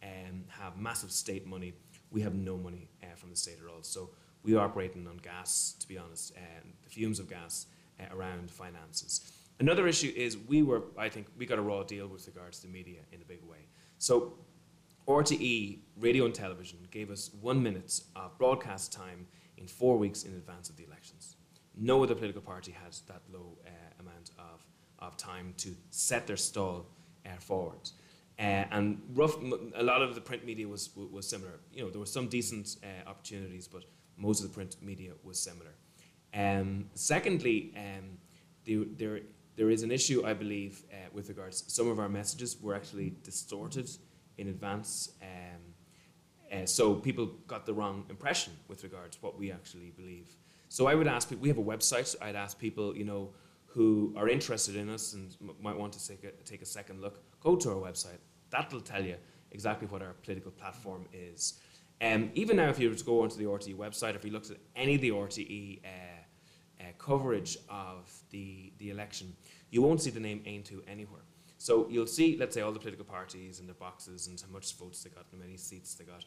um, 0.03 0.45
have 0.49 0.79
massive 0.79 1.11
state 1.11 1.47
money. 1.47 1.75
We 2.11 2.23
have 2.23 2.35
no 2.35 2.57
money 2.57 2.89
uh, 3.03 3.15
from 3.17 3.31
the 3.31 3.37
state 3.37 3.59
at 3.63 3.71
all. 3.71 3.83
So 3.83 4.11
we 4.43 4.55
are 4.55 4.65
operating 4.65 5.07
on 5.07 5.19
gas, 5.19 5.75
to 5.81 5.89
be 5.89 5.99
honest, 5.99 6.35
and 6.37 6.73
the 6.83 6.89
fumes 6.89 7.19
of 7.19 7.29
gas 7.29 7.67
uh, 8.01 8.15
around 8.17 8.51
finances. 8.51 9.33
Another 9.61 9.87
issue 9.87 10.13
is 10.17 10.37
we 10.37 10.63
were, 10.63 10.85
I 10.99 11.09
think, 11.09 11.27
we 11.37 11.47
got 11.47 11.59
a 11.59 11.63
raw 11.63 11.83
deal 11.83 12.07
with 12.07 12.27
regards 12.27 12.61
to 12.61 12.67
the 12.67 12.73
media 12.73 13.01
in 13.13 13.21
a 13.21 13.25
big 13.25 13.43
way. 13.43 13.69
So 13.99 14.35
RTE, 15.07 15.79
radio 15.99 16.25
and 16.25 16.35
television, 16.35 16.79
gave 16.91 17.11
us 17.11 17.31
one 17.41 17.63
minute 17.63 18.01
of 18.17 18.37
broadcast 18.39 18.93
time 18.93 19.27
in 19.59 19.67
four 19.67 19.99
weeks 19.99 20.25
in 20.25 20.33
advance 20.33 20.71
of 20.71 20.77
the 20.77 20.85
elections. 20.85 21.37
No 21.77 22.03
other 22.03 22.15
political 22.15 22.41
party 22.41 22.73
had 22.73 22.95
that 23.09 23.23
low 23.33 23.59
uh, 23.67 23.71
amount 24.01 24.31
of, 24.39 24.67
of 25.01 25.17
time 25.17 25.55
to 25.59 25.75
set 25.91 26.27
their 26.27 26.37
stall 26.37 26.87
uh, 27.27 27.37
forward. 27.39 27.91
Uh, 28.39 28.65
and 28.73 29.01
rough, 29.15 29.37
a 29.77 29.83
lot 29.83 30.03
of 30.03 30.15
the 30.15 30.21
print 30.21 30.45
media 30.45 30.67
was, 30.67 30.91
was 30.97 31.29
similar. 31.29 31.61
You 31.73 31.85
know, 31.85 31.91
there 31.91 32.01
were 32.01 32.07
some 32.07 32.29
decent 32.29 32.77
uh, 32.83 33.09
opportunities, 33.09 33.69
but 33.69 33.85
most 34.17 34.43
of 34.43 34.49
the 34.49 34.55
print 34.55 34.77
media 34.83 35.13
was 35.23 35.39
similar. 35.39 35.75
Um, 36.33 36.87
secondly, 36.95 37.73
um, 37.77 38.19
there, 38.97 39.21
there, 39.57 39.71
is 39.71 39.83
an 39.83 39.93
issue, 39.93 40.25
I 40.27 40.33
believe, 40.33 40.83
uh, 40.91 40.97
with 41.13 41.29
regards 41.29 41.65
some 41.69 41.89
of 41.89 42.01
our 42.01 42.09
messages 42.09 42.61
were 42.61 42.75
actually 42.75 43.15
distorted 43.23 43.89
in 44.39 44.49
advance. 44.49 45.13
Um, 45.23 45.75
uh, 46.53 46.67
so 46.67 46.95
people 46.95 47.27
got 47.47 47.67
the 47.67 47.75
wrong 47.75 48.05
impression 48.11 48.53
with 48.69 48.85
regards 48.85 49.17
to 49.17 49.23
what 49.23 49.39
we 49.39 49.51
actually 49.51 49.91
believe. 49.91 50.37
So 50.69 50.87
I 50.87 50.95
would 50.95 51.07
ask 51.07 51.29
people, 51.29 51.43
we 51.43 51.49
have 51.49 51.59
a 51.59 51.63
website, 51.63 52.15
I'd 52.21 52.37
ask 52.37 52.59
people, 52.59 52.97
you 52.97 53.05
know, 53.05 53.31
who 53.67 54.15
are 54.17 54.29
interested 54.29 54.77
in 54.77 54.89
us 54.89 55.15
and 55.15 55.35
might 55.61 55.77
want 55.77 55.93
to 55.95 56.09
take 56.09 56.23
a, 56.25 56.31
take 56.45 56.63
a 56.63 56.67
second 56.67 57.01
look, 57.01 57.23
go 57.41 57.57
to 57.57 57.71
our 57.71 57.77
website. 57.77 58.19
That'll 58.51 58.81
tell 58.81 59.05
you 59.05 59.17
exactly 59.51 59.89
what 59.89 60.03
our 60.03 60.13
political 60.23 60.53
platform 60.53 61.07
is. 61.13 61.55
Um, 62.01 62.31
even 62.35 62.57
now, 62.57 62.69
if 62.69 62.79
you 62.79 62.89
were 62.89 62.95
to 62.95 63.05
go 63.05 63.23
onto 63.23 63.37
the 63.37 63.45
RTE 63.45 63.77
website, 63.77 64.15
if 64.15 64.25
you 64.25 64.31
looked 64.31 64.51
at 64.51 64.59
any 64.77 64.97
of 64.97 65.01
the 65.01 65.11
RTE 65.11 65.81
uh, 65.85 65.89
uh, 66.81 66.85
coverage 66.99 67.57
of 67.69 68.13
the, 68.31 68.73
the 68.79 68.91
election, 68.91 69.35
you 69.71 69.83
won't 69.83 70.01
see 70.03 70.11
the 70.11 70.21
name 70.21 70.41
Aontú 70.47 70.81
anywhere. 70.87 71.23
So 71.65 71.87
you'll 71.89 72.07
see, 72.07 72.37
let's 72.39 72.55
say, 72.55 72.61
all 72.61 72.73
the 72.73 72.79
political 72.79 73.07
parties 73.07 73.59
and 73.59 73.67
their 73.67 73.75
boxes 73.75 74.27
and 74.27 74.39
how 74.39 74.53
much 74.53 74.77
votes 74.77 75.03
they 75.03 75.09
got 75.09 75.25
and 75.33 75.41
how 75.41 75.47
many 75.47 75.57
seats 75.57 75.95
they 75.95 76.05
got. 76.05 76.23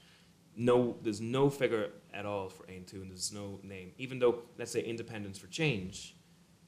No, 0.56 0.98
there's 1.04 1.22
no 1.22 1.48
figure 1.48 1.90
at 2.12 2.26
all 2.26 2.50
for 2.50 2.64
Aontú 2.64 3.04
and 3.04 3.12
there's 3.12 3.32
no 3.32 3.60
name. 3.62 3.92
Even 4.00 4.18
though, 4.18 4.40
let's 4.58 4.72
say, 4.72 4.82
Independents 4.82 5.38
for 5.38 5.46
Change, 5.46 6.16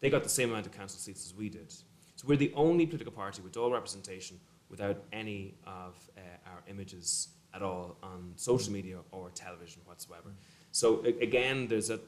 they 0.02 0.12
got 0.12 0.22
the 0.22 0.30
same 0.30 0.52
amount 0.52 0.68
of 0.68 0.72
council 0.72 1.00
seats 1.00 1.26
as 1.26 1.34
we 1.34 1.50
did. 1.50 1.72
So 1.72 2.28
we're 2.28 2.38
the 2.38 2.54
only 2.56 2.86
political 2.86 3.12
party 3.12 3.42
with 3.42 3.58
all 3.58 3.72
representation 3.72 4.40
without 4.70 5.04
any 5.12 5.56
of 5.66 5.96
uh, 6.16 6.52
our 6.52 6.62
images 6.68 7.30
at 7.56 7.64
all 7.64 7.98
on 8.04 8.34
social 8.36 8.72
media 8.72 9.00
or 9.10 9.32
television 9.32 9.82
whatsoever. 9.86 10.30
So 10.74 11.04
again, 11.22 11.68
there's 11.68 11.90
a 11.90 12.00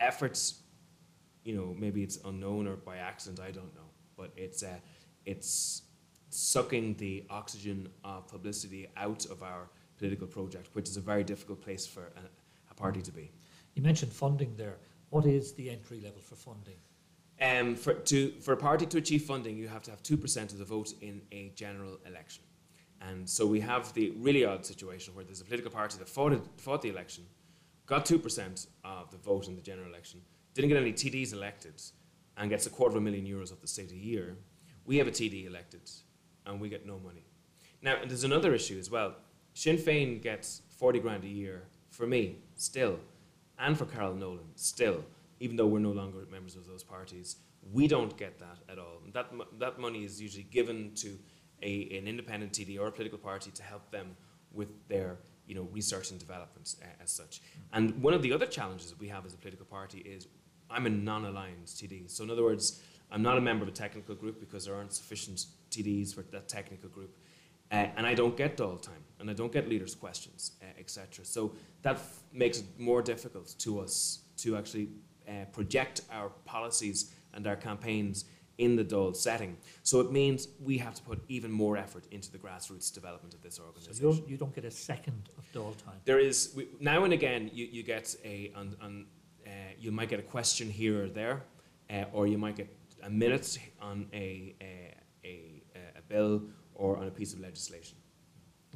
efforts, 0.00 0.54
you 1.44 1.54
know, 1.54 1.72
maybe 1.78 2.02
it's 2.02 2.18
unknown 2.24 2.66
or 2.66 2.74
by 2.74 2.96
accident, 2.96 3.38
I 3.38 3.52
don't 3.52 3.72
know, 3.76 3.90
but 4.16 4.32
it's 4.36 4.64
uh, 4.64 4.80
it's 5.24 5.82
sucking 6.34 6.94
the 6.96 7.24
oxygen 7.30 7.88
of 8.02 8.26
publicity 8.26 8.88
out 8.96 9.24
of 9.26 9.42
our 9.42 9.68
political 9.98 10.26
project, 10.26 10.68
which 10.72 10.88
is 10.88 10.96
a 10.96 11.00
very 11.00 11.22
difficult 11.22 11.60
place 11.60 11.86
for 11.86 12.02
a, 12.02 12.70
a 12.70 12.74
party 12.74 13.00
to 13.00 13.12
be. 13.12 13.30
You 13.74 13.82
mentioned 13.82 14.12
funding 14.12 14.54
there. 14.56 14.76
What 15.10 15.26
is 15.26 15.52
the 15.52 15.70
entry 15.70 16.00
level 16.00 16.20
for 16.20 16.34
funding? 16.34 16.74
Um, 17.40 17.76
for, 17.76 17.94
to, 17.94 18.30
for 18.40 18.52
a 18.52 18.56
party 18.56 18.84
to 18.86 18.98
achieve 18.98 19.22
funding, 19.22 19.56
you 19.56 19.68
have 19.68 19.82
to 19.84 19.90
have 19.92 20.02
2% 20.02 20.52
of 20.52 20.58
the 20.58 20.64
vote 20.64 20.92
in 21.00 21.22
a 21.30 21.52
general 21.54 21.98
election. 22.06 22.42
And 23.00 23.28
so 23.28 23.46
we 23.46 23.60
have 23.60 23.92
the 23.94 24.10
really 24.18 24.44
odd 24.44 24.66
situation 24.66 25.14
where 25.14 25.24
there's 25.24 25.40
a 25.40 25.44
political 25.44 25.70
party 25.70 25.98
that 25.98 26.08
fought, 26.08 26.32
it, 26.32 26.42
fought 26.56 26.82
the 26.82 26.88
election, 26.88 27.24
got 27.86 28.06
2% 28.06 28.66
of 28.84 29.10
the 29.10 29.18
vote 29.18 29.46
in 29.46 29.54
the 29.54 29.62
general 29.62 29.88
election, 29.88 30.20
didn't 30.54 30.70
get 30.70 30.78
any 30.78 30.92
TDs 30.92 31.32
elected, 31.32 31.80
and 32.36 32.50
gets 32.50 32.66
a 32.66 32.70
quarter 32.70 32.96
of 32.96 33.02
a 33.02 33.04
million 33.04 33.24
euros 33.24 33.52
of 33.52 33.60
the 33.60 33.68
state 33.68 33.92
a 33.92 33.96
year 33.96 34.36
we 34.84 34.98
have 34.98 35.08
a 35.08 35.10
TD 35.10 35.46
elected 35.46 35.90
and 36.46 36.60
we 36.60 36.68
get 36.68 36.86
no 36.86 36.98
money. 36.98 37.24
Now, 37.82 37.96
there's 38.06 38.24
another 38.24 38.54
issue 38.54 38.78
as 38.78 38.90
well. 38.90 39.14
Sinn 39.52 39.76
Féin 39.76 40.22
gets 40.22 40.62
40 40.78 41.00
grand 41.00 41.24
a 41.24 41.28
year 41.28 41.64
for 41.90 42.06
me, 42.06 42.38
still, 42.56 42.98
and 43.58 43.76
for 43.78 43.86
Carol 43.86 44.14
Nolan, 44.14 44.54
still, 44.56 45.04
even 45.40 45.56
though 45.56 45.66
we're 45.66 45.78
no 45.78 45.92
longer 45.92 46.18
members 46.30 46.56
of 46.56 46.66
those 46.66 46.82
parties. 46.82 47.36
We 47.72 47.86
don't 47.86 48.16
get 48.16 48.38
that 48.40 48.58
at 48.68 48.78
all. 48.78 49.00
That, 49.12 49.30
that 49.58 49.78
money 49.78 50.04
is 50.04 50.20
usually 50.20 50.44
given 50.44 50.92
to 50.96 51.18
a, 51.62 51.98
an 51.98 52.08
independent 52.08 52.52
TD 52.52 52.78
or 52.78 52.88
a 52.88 52.92
political 52.92 53.18
party 53.18 53.50
to 53.52 53.62
help 53.62 53.90
them 53.90 54.16
with 54.52 54.88
their 54.88 55.18
you 55.46 55.54
know, 55.54 55.68
research 55.72 56.10
and 56.10 56.18
development 56.18 56.74
uh, 56.82 56.86
as 57.02 57.10
such. 57.10 57.40
And 57.72 58.02
one 58.02 58.14
of 58.14 58.22
the 58.22 58.32
other 58.32 58.46
challenges 58.46 58.90
that 58.90 58.98
we 58.98 59.08
have 59.08 59.26
as 59.26 59.34
a 59.34 59.36
political 59.36 59.66
party 59.66 59.98
is 59.98 60.26
I'm 60.70 60.86
a 60.86 60.90
non-aligned 60.90 61.66
TD. 61.66 62.10
So 62.10 62.24
in 62.24 62.30
other 62.30 62.42
words, 62.42 62.82
I'm 63.14 63.22
not 63.22 63.38
a 63.38 63.40
member 63.40 63.62
of 63.62 63.68
a 63.68 63.72
technical 63.72 64.16
group 64.16 64.40
because 64.40 64.64
there 64.64 64.74
aren't 64.74 64.92
sufficient 64.92 65.46
TDs 65.70 66.12
for 66.12 66.22
that 66.32 66.48
technical 66.48 66.88
group. 66.88 67.16
Uh, 67.70 67.86
and 67.96 68.06
I 68.06 68.12
don't 68.12 68.36
get 68.36 68.56
Dáil 68.56 68.82
time, 68.82 69.04
and 69.20 69.30
I 69.30 69.34
don't 69.34 69.52
get 69.52 69.68
leaders' 69.68 69.94
questions, 69.94 70.52
uh, 70.60 70.66
etc. 70.78 71.24
So 71.24 71.52
that 71.82 71.94
f- 71.94 72.22
makes 72.32 72.58
it 72.58 72.64
more 72.76 73.02
difficult 73.02 73.54
to 73.58 73.78
us 73.80 74.20
to 74.38 74.56
actually 74.56 74.88
uh, 75.28 75.44
project 75.52 76.02
our 76.10 76.30
policies 76.44 77.14
and 77.32 77.46
our 77.46 77.56
campaigns 77.56 78.24
in 78.58 78.76
the 78.76 78.84
Dáil 78.84 79.14
setting. 79.14 79.56
So 79.84 80.00
it 80.00 80.10
means 80.10 80.48
we 80.60 80.76
have 80.78 80.94
to 80.94 81.02
put 81.02 81.22
even 81.28 81.50
more 81.50 81.76
effort 81.76 82.04
into 82.10 82.30
the 82.32 82.38
grassroots 82.38 82.92
development 82.92 83.34
of 83.34 83.42
this 83.42 83.60
organisation. 83.60 83.94
So 83.94 84.02
you 84.02 84.14
don't, 84.16 84.28
you 84.30 84.36
don't 84.36 84.54
get 84.54 84.64
a 84.64 84.70
second 84.70 85.28
of 85.38 85.44
Dáil 85.52 85.76
time. 85.84 86.00
There 86.04 86.18
is 86.18 86.52
we, 86.56 86.68
now 86.80 87.04
and 87.04 87.12
again 87.12 87.50
you, 87.52 87.66
you 87.70 87.82
get 87.84 88.14
a 88.24 88.52
on, 88.56 88.76
on 88.82 89.06
uh, 89.46 89.50
you 89.78 89.92
might 89.92 90.08
get 90.08 90.18
a 90.18 90.22
question 90.22 90.68
here 90.68 91.04
or 91.04 91.08
there, 91.08 91.42
uh, 91.90 92.04
or 92.12 92.26
you 92.26 92.38
might 92.38 92.56
get 92.56 92.68
a 93.04 93.10
minute 93.10 93.58
on 93.80 94.06
a, 94.12 94.54
a, 94.60 94.94
a, 95.24 95.62
a 95.96 96.02
bill 96.08 96.42
or 96.74 96.96
on 96.96 97.06
a 97.06 97.10
piece 97.10 97.32
of 97.32 97.40
legislation. 97.40 97.96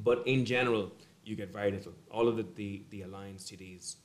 But 0.03 0.23
in 0.25 0.45
general, 0.45 0.91
you 1.23 1.35
get 1.35 1.51
very 1.51 1.71
little. 1.71 1.93
All 2.09 2.27
of 2.27 2.37
the, 2.37 2.45
the, 2.55 2.83
the 2.89 3.01
Alliance 3.01 3.49
TDs 3.49 3.95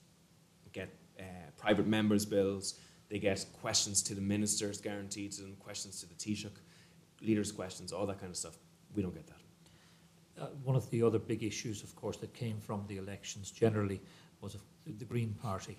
get 0.72 0.88
uh, 1.18 1.22
private 1.56 1.86
members' 1.86 2.24
bills, 2.24 2.80
they 3.08 3.18
get 3.18 3.44
questions 3.60 4.02
to 4.02 4.14
the 4.14 4.20
ministers 4.20 4.80
guaranteed 4.80 5.32
to 5.32 5.42
them, 5.42 5.56
questions 5.60 6.00
to 6.00 6.06
the 6.06 6.14
Taoiseach, 6.14 6.50
leaders' 7.22 7.52
questions, 7.52 7.92
all 7.92 8.06
that 8.06 8.18
kind 8.18 8.30
of 8.30 8.36
stuff. 8.36 8.56
We 8.94 9.02
don't 9.02 9.14
get 9.14 9.26
that. 9.26 10.42
Uh, 10.42 10.46
one 10.64 10.74
of 10.74 10.90
the 10.90 11.02
other 11.02 11.18
big 11.18 11.44
issues, 11.44 11.82
of 11.82 11.94
course, 11.94 12.16
that 12.16 12.34
came 12.34 12.58
from 12.60 12.84
the 12.88 12.96
elections 12.96 13.50
generally 13.50 14.00
was 14.40 14.56
the 14.86 15.04
Green 15.04 15.32
Party 15.40 15.78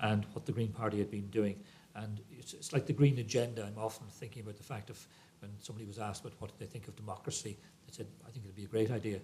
and 0.00 0.24
what 0.32 0.46
the 0.46 0.52
Green 0.52 0.68
Party 0.68 0.98
had 0.98 1.10
been 1.10 1.28
doing. 1.28 1.58
And 1.96 2.20
it's, 2.30 2.52
it's 2.52 2.72
like 2.72 2.86
the 2.86 2.92
green 2.92 3.18
agenda. 3.18 3.64
I'm 3.64 3.82
often 3.82 4.06
thinking 4.08 4.42
about 4.42 4.56
the 4.56 4.62
fact 4.62 4.90
of 4.90 5.06
when 5.40 5.50
somebody 5.60 5.86
was 5.86 5.98
asked 5.98 6.22
about 6.24 6.34
what 6.40 6.58
they 6.58 6.66
think 6.66 6.88
of 6.88 6.96
democracy, 6.96 7.56
they 7.86 7.92
said, 7.92 8.06
I 8.26 8.30
think 8.30 8.44
it'd 8.44 8.56
be 8.56 8.64
a 8.64 8.68
great 8.68 8.90
idea. 8.90 9.20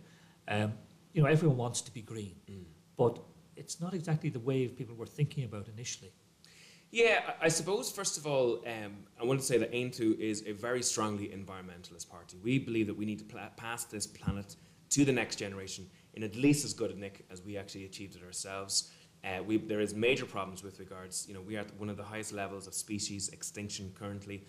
Um, 0.48 0.72
you 1.12 1.22
know, 1.22 1.28
everyone 1.28 1.58
wants 1.58 1.82
to 1.82 1.92
be 1.92 2.02
green, 2.02 2.34
mm. 2.50 2.64
but 2.96 3.18
it's 3.56 3.80
not 3.80 3.94
exactly 3.94 4.30
the 4.30 4.40
wave 4.40 4.76
people 4.76 4.94
were 4.94 5.06
thinking 5.06 5.44
about 5.44 5.68
initially. 5.68 6.12
Yeah, 6.90 7.32
I 7.40 7.48
suppose, 7.48 7.90
first 7.90 8.18
of 8.18 8.26
all, 8.26 8.62
um, 8.66 8.96
I 9.20 9.24
want 9.24 9.40
to 9.40 9.46
say 9.46 9.56
that 9.58 9.72
Aontú 9.72 10.18
is 10.18 10.44
a 10.46 10.52
very 10.52 10.82
strongly 10.82 11.28
environmentalist 11.28 12.10
party. 12.10 12.36
We 12.42 12.58
believe 12.58 12.86
that 12.86 12.96
we 12.96 13.06
need 13.06 13.18
to 13.20 13.24
pl- 13.24 13.40
pass 13.56 13.84
this 13.84 14.06
planet 14.06 14.56
to 14.90 15.04
the 15.04 15.12
next 15.12 15.36
generation 15.36 15.88
in 16.14 16.22
at 16.22 16.36
least 16.36 16.64
as 16.64 16.74
good 16.74 16.90
a 16.90 16.98
nick 16.98 17.24
as 17.30 17.40
we 17.42 17.56
actually 17.56 17.86
achieved 17.86 18.16
it 18.16 18.22
ourselves. 18.22 18.90
Uh, 19.24 19.42
we, 19.42 19.56
there 19.56 19.80
is 19.80 19.94
major 19.94 20.26
problems 20.26 20.62
with 20.62 20.80
regards, 20.80 21.26
you 21.28 21.34
know, 21.34 21.40
we 21.40 21.56
are 21.56 21.60
at 21.60 21.74
one 21.78 21.88
of 21.88 21.96
the 21.96 22.02
highest 22.02 22.32
levels 22.32 22.66
of 22.66 22.74
species 22.74 23.28
extinction 23.28 23.92
currently. 23.94 24.44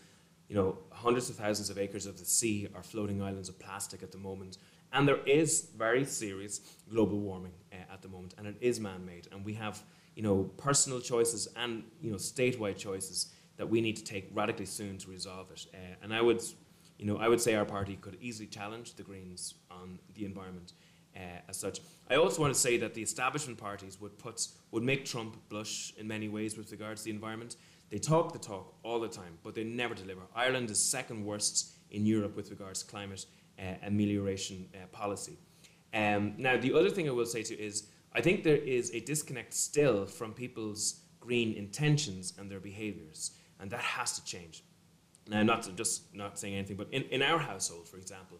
You 0.49 0.55
know, 0.55 0.77
hundreds 0.91 1.29
of 1.29 1.35
thousands 1.35 1.69
of 1.69 1.77
acres 1.77 2.05
of 2.05 2.17
the 2.17 2.25
sea 2.25 2.67
are 2.75 2.83
floating 2.83 3.21
islands 3.21 3.49
of 3.49 3.59
plastic 3.59 4.01
at 4.01 4.11
the 4.11 4.17
moment. 4.17 4.57
And 4.91 5.07
there 5.07 5.19
is 5.25 5.69
very 5.77 6.05
serious 6.05 6.61
global 6.89 7.19
warming 7.19 7.53
uh, 7.71 7.93
at 7.93 8.01
the 8.01 8.07
moment, 8.07 8.35
and 8.37 8.47
it 8.47 8.55
is 8.61 8.79
man-made. 8.79 9.27
And 9.31 9.45
we 9.45 9.53
have, 9.53 9.81
you 10.15 10.23
know, 10.23 10.43
personal 10.57 10.99
choices 10.99 11.47
and, 11.55 11.83
you 12.01 12.11
know, 12.11 12.17
statewide 12.17 12.77
choices 12.77 13.33
that 13.57 13.69
we 13.69 13.81
need 13.81 13.95
to 13.97 14.03
take 14.03 14.29
radically 14.33 14.65
soon 14.65 14.97
to 14.99 15.09
resolve 15.09 15.51
it. 15.51 15.65
Uh, 15.73 15.77
and 16.01 16.13
I 16.13 16.21
would, 16.21 16.41
you 16.97 17.05
know, 17.05 17.17
I 17.17 17.27
would 17.27 17.41
say 17.41 17.55
our 17.55 17.65
party 17.65 17.95
could 18.01 18.17
easily 18.21 18.47
challenge 18.47 18.95
the 18.95 19.03
Greens 19.03 19.55
on 19.69 19.99
the 20.15 20.25
environment 20.25 20.73
as 21.15 21.57
such. 21.57 21.79
I 22.09 22.15
also 22.15 22.41
want 22.41 22.53
to 22.53 22.59
say 22.59 22.77
that 22.77 22.93
the 22.93 23.01
establishment 23.01 23.57
parties 23.57 23.99
would 24.01 24.17
put 24.17 24.47
would 24.71 24.83
make 24.83 25.05
Trump 25.05 25.37
blush 25.49 25.93
in 25.97 26.07
many 26.07 26.27
ways 26.27 26.57
with 26.57 26.71
regards 26.71 27.01
to 27.01 27.05
the 27.05 27.11
environment. 27.11 27.55
They 27.89 27.99
talk 27.99 28.33
the 28.33 28.39
talk 28.39 28.73
all 28.83 28.99
the 28.99 29.07
time, 29.07 29.37
but 29.43 29.53
they 29.53 29.63
never 29.63 29.93
deliver. 29.93 30.21
Ireland 30.35 30.69
is 30.71 30.79
second 30.79 31.23
worst 31.23 31.73
in 31.91 32.05
Europe 32.05 32.35
with 32.35 32.49
regards 32.49 32.81
to 32.81 32.89
climate 32.89 33.25
uh, 33.59 33.75
amelioration 33.83 34.67
uh, 34.73 34.87
policy. 34.87 35.37
Um, 35.93 36.33
now, 36.37 36.57
the 36.57 36.73
other 36.73 36.89
thing 36.89 37.07
I 37.07 37.11
will 37.11 37.27
say 37.27 37.43
to 37.43 37.59
is 37.59 37.87
I 38.13 38.21
think 38.21 38.43
there 38.43 38.57
is 38.57 38.91
a 38.93 38.99
disconnect 38.99 39.53
still 39.53 40.05
from 40.05 40.33
people's 40.33 41.01
green 41.19 41.53
intentions 41.53 42.33
and 42.37 42.49
their 42.49 42.59
behaviours, 42.59 43.31
and 43.59 43.69
that 43.71 43.81
has 43.81 44.13
to 44.13 44.25
change. 44.25 44.63
Now, 45.27 45.39
I'm 45.39 45.45
not 45.45 45.69
just 45.75 46.13
not 46.13 46.37
saying 46.37 46.55
anything, 46.55 46.75
but 46.75 46.89
in, 46.91 47.03
in 47.03 47.21
our 47.21 47.39
household, 47.39 47.87
for 47.87 47.97
example, 47.97 48.39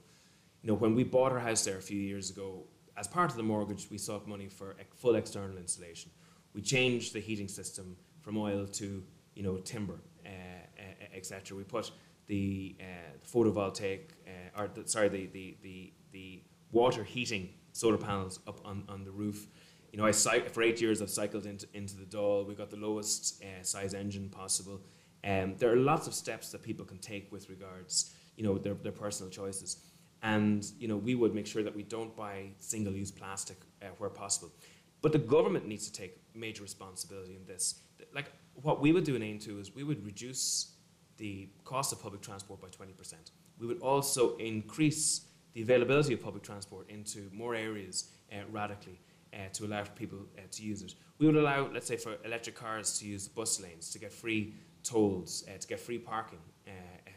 you 0.64 0.70
know, 0.70 0.76
when 0.76 0.95
we 0.95 1.03
bought 1.03 1.34
our 1.34 1.39
house 1.39 1.66
there 1.66 1.78
a 1.78 1.82
few 1.82 1.99
years 1.99 2.30
ago, 2.30 2.64
as 2.95 3.07
part 3.07 3.30
of 3.30 3.38
the 3.38 3.43
mortgage, 3.43 3.88
we 3.91 3.97
sought 3.97 4.28
money 4.28 4.47
for 4.47 4.76
full 4.95 5.16
external 5.16 5.57
insulation. 5.57 6.09
We 6.53 6.61
changed 6.61 7.14
the 7.14 7.20
heating 7.20 7.49
system 7.49 7.97
from 8.22 8.38
oil 8.38 8.66
to, 8.68 9.03
you 9.36 9.43
know, 9.43 9.57
timber, 9.57 9.99
uh, 10.26 10.30
uh, 10.30 11.16
etc. 11.16 11.57
We 11.57 11.64
put 11.64 11.91
the, 12.28 12.76
uh, 12.80 13.18
photovoltaic, 13.30 14.11
uh, 14.26 14.61
or 14.61 14.70
the, 14.74 14.88
sorry, 14.88 15.09
the, 15.09 15.26
the, 15.28 15.57
the, 15.61 15.93
the 16.11 16.41
water 16.72 17.03
heating 17.03 17.49
solar 17.74 17.97
panels 17.97 18.39
up 18.47 18.61
on, 18.64 18.84
on 18.88 19.03
the 19.03 19.11
roof. 19.11 19.47
You 19.91 19.99
know, 19.99 20.05
I 20.05 20.11
for 20.11 20.64
eight 20.64 20.80
years 20.80 21.01
I've 21.01 21.09
cycled 21.09 21.45
into, 21.45 21.68
into 21.74 21.97
the 21.97 22.05
Dáil. 22.05 22.47
We've 22.47 22.57
got 22.57 22.70
the 22.70 22.78
lowest 22.78 23.43
uh, 23.43 23.64
size 23.64 23.93
engine 23.93 24.30
possible. 24.30 24.82
Um, 25.24 25.55
there 25.57 25.72
are 25.72 25.76
lots 25.76 26.07
of 26.07 26.14
steps 26.14 26.51
that 26.51 26.64
people 26.64 26.86
can 26.86 26.99
take 26.99 27.32
with 27.32 27.49
regards, 27.49 28.16
you 28.38 28.43
know, 28.43 28.57
their, 28.57 28.74
their 28.76 28.91
personal 28.91 29.30
choices. 29.30 29.78
And, 30.24 30.65
you 30.80 30.88
know, 30.88 30.95
we 30.97 31.15
would 31.15 31.36
make 31.36 31.45
sure 31.45 31.63
that 31.63 31.76
we 31.76 31.84
don't 31.84 32.15
buy 32.15 32.51
single-use 32.59 33.11
plastic 33.11 33.57
uh, 33.82 33.88
where 33.97 34.09
possible. 34.09 34.51
But 35.01 35.11
the 35.11 35.19
government 35.19 35.67
needs 35.67 35.86
to 35.89 35.93
take 35.93 36.21
major 36.34 36.63
responsibility 36.63 37.36
in 37.36 37.45
this. 37.45 37.82
Like, 38.15 38.32
what 38.55 38.82
we 38.82 38.93
would 38.93 39.03
do 39.03 39.15
in 39.15 39.21
Aontú 39.21 39.59
is 39.59 39.76
we 39.76 39.84
would 39.84 40.03
reduce 40.05 40.76
the 41.17 41.49
cost 41.65 41.91
of 41.91 42.01
public 42.01 42.21
transport 42.21 42.61
by 42.61 42.69
20%. 42.69 43.13
We 43.59 43.67
would 43.67 43.80
also 43.80 44.38
increase 44.38 45.28
the 45.53 45.61
availability 45.61 46.13
of 46.13 46.21
public 46.21 46.43
transport 46.43 46.89
into 46.89 47.30
more 47.34 47.53
areas 47.53 48.11
uh, 48.32 48.38
radically 48.49 48.99
uh, 49.34 49.49
to 49.53 49.65
allow 49.65 49.84
people 49.84 50.19
uh, 50.38 50.41
to 50.51 50.63
use 50.63 50.82
it. 50.82 50.95
We 51.19 51.26
would 51.26 51.36
allow, 51.36 51.69
let's 51.71 51.88
say, 51.88 51.97
for 51.97 52.15
electric 52.26 52.55
cars 52.55 52.97
to 52.99 53.05
use 53.05 53.28
bus 53.28 53.61
lanes, 53.61 53.89
to 53.91 53.99
get 53.99 54.11
free 54.11 54.53
tolls, 54.84 55.43
uh, 55.47 55.57
to 55.57 55.67
get 55.67 55.80
free 55.80 55.97
parking, 55.97 56.39
uh, 56.67 56.71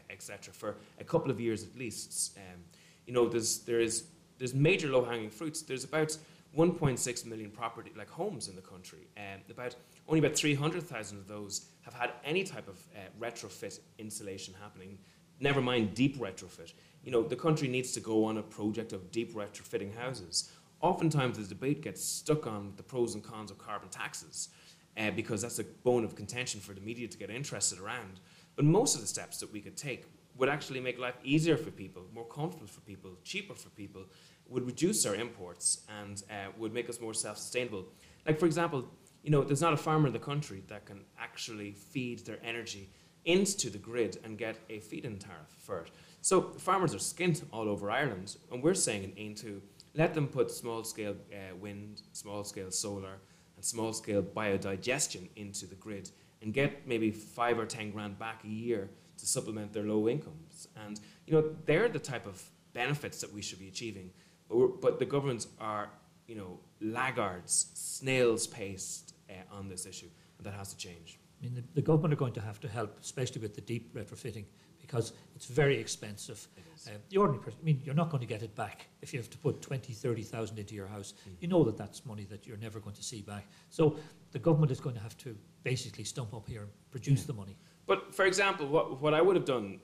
etc. 0.09 0.53
for 0.53 0.77
a 0.99 1.03
couple 1.03 1.31
of 1.31 1.39
years 1.39 1.63
at 1.63 1.77
least. 1.77 2.37
Um, 2.37 2.61
you 3.07 3.13
know, 3.13 3.27
there's, 3.27 3.59
there 3.59 3.79
is, 3.79 4.03
there's 4.37 4.53
major 4.53 4.89
low-hanging 4.89 5.31
fruits. 5.31 5.63
There's 5.63 5.83
about 5.83 6.15
1.6 6.55 7.25
million 7.25 7.49
property, 7.49 7.91
like 7.97 8.09
homes 8.09 8.47
in 8.47 8.55
the 8.55 8.61
country. 8.61 9.07
Um, 9.17 9.41
about 9.49 9.75
only 10.07 10.19
about 10.19 10.35
300,000 10.35 11.17
of 11.17 11.27
those 11.27 11.67
have 11.81 11.93
had 11.93 12.11
any 12.23 12.43
type 12.43 12.67
of 12.67 12.79
uh, 12.95 12.99
retrofit 13.19 13.79
insulation 13.97 14.53
happening. 14.61 14.97
Never 15.39 15.61
mind 15.61 15.93
deep 15.93 16.17
retrofit. 16.19 16.73
You 17.03 17.11
know, 17.11 17.23
the 17.23 17.35
country 17.35 17.67
needs 17.67 17.91
to 17.93 17.99
go 17.99 18.25
on 18.25 18.37
a 18.37 18.43
project 18.43 18.93
of 18.93 19.11
deep 19.11 19.35
retrofitting 19.35 19.95
houses. 19.95 20.51
Oftentimes, 20.81 21.37
the 21.37 21.43
debate 21.43 21.81
gets 21.81 22.03
stuck 22.03 22.47
on 22.47 22.73
the 22.75 22.83
pros 22.83 23.15
and 23.15 23.23
cons 23.23 23.51
of 23.51 23.57
carbon 23.57 23.89
taxes 23.89 24.49
uh, 24.97 25.11
because 25.11 25.41
that's 25.41 25.59
a 25.59 25.63
bone 25.63 26.03
of 26.03 26.15
contention 26.15 26.59
for 26.59 26.73
the 26.73 26.81
media 26.81 27.07
to 27.07 27.17
get 27.17 27.29
interested 27.29 27.79
around. 27.79 28.19
But 28.55 28.65
most 28.65 28.95
of 28.95 29.01
the 29.01 29.07
steps 29.07 29.39
that 29.39 29.51
we 29.51 29.61
could 29.61 29.77
take 29.77 30.05
would 30.37 30.49
actually 30.49 30.79
make 30.79 30.99
life 30.99 31.15
easier 31.23 31.57
for 31.57 31.71
people, 31.71 32.03
more 32.13 32.25
comfortable 32.25 32.67
for 32.67 32.81
people, 32.81 33.11
cheaper 33.23 33.55
for 33.55 33.69
people, 33.69 34.03
would 34.47 34.65
reduce 34.65 35.05
our 35.05 35.15
imports 35.15 35.81
and 35.99 36.23
uh, 36.29 36.51
would 36.57 36.73
make 36.73 36.89
us 36.89 37.01
more 37.01 37.13
self-sustainable. 37.13 37.85
Like 38.25 38.39
for 38.39 38.45
example, 38.45 38.85
you 39.23 39.31
know, 39.31 39.43
there's 39.43 39.61
not 39.61 39.73
a 39.73 39.77
farmer 39.77 40.07
in 40.07 40.13
the 40.13 40.19
country 40.19 40.63
that 40.67 40.85
can 40.85 41.01
actually 41.19 41.71
feed 41.71 42.25
their 42.25 42.37
energy 42.43 42.89
into 43.25 43.69
the 43.69 43.77
grid 43.77 44.17
and 44.23 44.37
get 44.37 44.57
a 44.69 44.79
feed-in 44.79 45.17
tariff 45.17 45.53
for 45.57 45.81
it. 45.81 45.91
So 46.21 46.53
farmers 46.57 46.93
are 46.93 46.99
skint 46.99 47.43
all 47.51 47.67
over 47.67 47.91
Ireland, 47.91 48.37
and 48.51 48.63
we're 48.63 48.73
saying 48.73 49.03
in 49.03 49.11
Aontú, 49.11 49.59
let 49.95 50.13
them 50.13 50.27
put 50.27 50.51
small-scale 50.51 51.15
uh, 51.33 51.55
wind, 51.59 52.03
small-scale 52.13 52.71
solar, 52.71 53.17
and 53.55 53.65
small-scale 53.65 54.23
biodigestion 54.23 55.27
into 55.35 55.65
the 55.65 55.75
grid 55.75 56.11
and 56.41 56.53
get 56.53 56.87
maybe 56.87 57.11
five 57.11 57.57
or 57.57 57.65
ten 57.65 57.91
grand 57.91 58.17
back 58.19 58.43
a 58.43 58.47
year 58.47 58.89
to 59.17 59.25
supplement 59.25 59.73
their 59.73 59.83
low 59.83 60.07
incomes. 60.07 60.67
And 60.85 60.99
you 61.25 61.33
know, 61.33 61.55
they're 61.65 61.89
the 61.89 61.99
type 61.99 62.25
of 62.25 62.41
benefits 62.73 63.21
that 63.21 63.33
we 63.33 63.41
should 63.41 63.59
be 63.59 63.67
achieving. 63.67 64.11
But, 64.49 64.81
but 64.81 64.99
the 64.99 65.05
governments 65.05 65.47
are, 65.59 65.89
you 66.27 66.35
know, 66.35 66.59
laggards, 66.79 67.71
snails 67.73 68.47
paced 68.47 69.13
uh, 69.29 69.55
on 69.57 69.67
this 69.67 69.85
issue, 69.85 70.09
and 70.37 70.45
that 70.45 70.53
has 70.53 70.73
to 70.73 70.77
change. 70.77 71.19
I 71.39 71.43
mean, 71.43 71.55
the, 71.55 71.63
the, 71.75 71.81
government 71.81 72.13
are 72.13 72.17
going 72.17 72.33
to 72.33 72.41
have 72.41 72.59
to 72.61 72.67
help, 72.67 72.97
especially 73.01 73.41
with 73.41 73.55
the 73.55 73.61
deep 73.61 73.93
retrofitting, 73.93 74.45
because 74.79 75.13
it's 75.35 75.45
very 75.45 75.77
expensive. 75.77 76.47
Uh, 76.87 76.91
the 77.09 77.17
ordinary 77.17 77.43
person, 77.43 77.59
I 77.61 77.65
mean, 77.65 77.81
you're 77.83 77.95
not 77.95 78.09
going 78.09 78.21
to 78.21 78.27
get 78.27 78.41
it 78.41 78.55
back 78.55 78.87
if 79.01 79.13
you 79.13 79.19
have 79.19 79.29
to 79.29 79.37
put 79.37 79.61
20, 79.61 79.93
30,000 79.93 80.57
into 80.57 80.75
your 80.75 80.87
house. 80.87 81.13
Mm. 81.13 81.33
You 81.41 81.47
know 81.49 81.63
that 81.65 81.77
that's 81.77 82.05
money 82.05 82.25
that 82.29 82.47
you're 82.47 82.57
never 82.57 82.79
going 82.79 82.95
to 82.95 83.03
see 83.03 83.21
back. 83.21 83.47
So 83.69 83.97
the 84.31 84.39
government 84.39 84.71
is 84.71 84.79
going 84.79 84.95
to 84.95 85.01
have 85.01 85.17
to 85.19 85.35
basically 85.63 86.05
stump 86.05 86.33
up 86.33 86.47
here 86.47 86.61
and 86.61 86.69
produce 86.91 87.21
yeah. 87.21 87.27
the 87.27 87.33
money. 87.33 87.57
But 87.87 88.13
for 88.13 88.25
example, 88.25 88.67
what, 88.67 89.01
what 89.01 89.13
I 89.13 89.21
would 89.21 89.35
have 89.35 89.45
done 89.45 89.79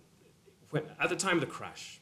when, 0.69 0.83
at 0.99 1.09
the 1.09 1.15
time 1.15 1.35
of 1.35 1.41
the 1.41 1.47
crash, 1.47 1.99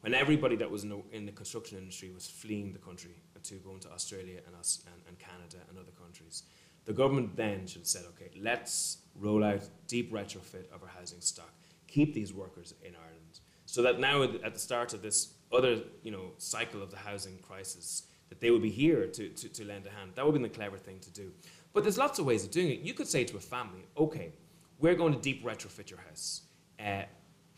when 0.00 0.14
everybody 0.14 0.56
that 0.56 0.70
was 0.70 0.84
in 0.84 0.90
the, 0.90 1.02
in 1.12 1.26
the 1.26 1.32
construction 1.32 1.78
industry 1.78 2.10
was 2.10 2.26
fleeing 2.26 2.72
the 2.72 2.78
country 2.78 3.16
to 3.42 3.54
go 3.56 3.72
into 3.72 3.90
Australia 3.90 4.40
and, 4.46 4.54
us, 4.56 4.84
and, 4.86 5.02
and 5.08 5.18
Canada 5.18 5.56
and 5.68 5.78
other 5.78 5.90
countries, 5.92 6.44
the 6.84 6.92
government 6.92 7.36
then 7.36 7.66
should 7.66 7.80
have 7.80 7.86
said, 7.86 8.04
okay, 8.10 8.30
let's 8.40 8.98
roll 9.18 9.42
out 9.42 9.62
deep 9.86 10.12
retrofit 10.12 10.70
of 10.72 10.82
our 10.82 10.88
housing 10.88 11.20
stock, 11.20 11.52
keep 11.88 12.14
these 12.14 12.32
workers 12.32 12.74
in 12.82 12.94
Ireland, 12.94 13.40
so 13.64 13.82
that 13.82 13.98
now 13.98 14.22
at 14.22 14.52
the 14.52 14.60
start 14.60 14.92
of 14.92 15.02
this 15.02 15.34
other 15.52 15.80
you 16.02 16.10
know, 16.10 16.32
cycle 16.36 16.82
of 16.82 16.90
the 16.90 16.96
housing 16.96 17.38
crisis, 17.38 18.04
that 18.28 18.40
they 18.40 18.50
would 18.50 18.62
be 18.62 18.70
here 18.70 19.06
to, 19.06 19.28
to, 19.30 19.48
to 19.48 19.64
lend 19.64 19.86
a 19.86 19.90
hand. 19.90 20.12
That 20.14 20.26
would 20.26 20.34
be 20.34 20.42
the 20.42 20.48
clever 20.48 20.76
thing 20.76 20.98
to 21.00 21.10
do. 21.10 21.32
But 21.72 21.82
there's 21.82 21.98
lots 21.98 22.18
of 22.18 22.26
ways 22.26 22.44
of 22.44 22.50
doing 22.50 22.70
it. 22.70 22.80
You 22.80 22.94
could 22.94 23.08
say 23.08 23.24
to 23.24 23.36
a 23.36 23.40
family, 23.40 23.86
okay, 23.96 24.32
we're 24.78 24.94
going 24.94 25.12
to 25.12 25.18
deep 25.18 25.44
retrofit 25.44 25.90
your 25.90 26.00
house, 26.00 26.42
uh, 26.84 27.02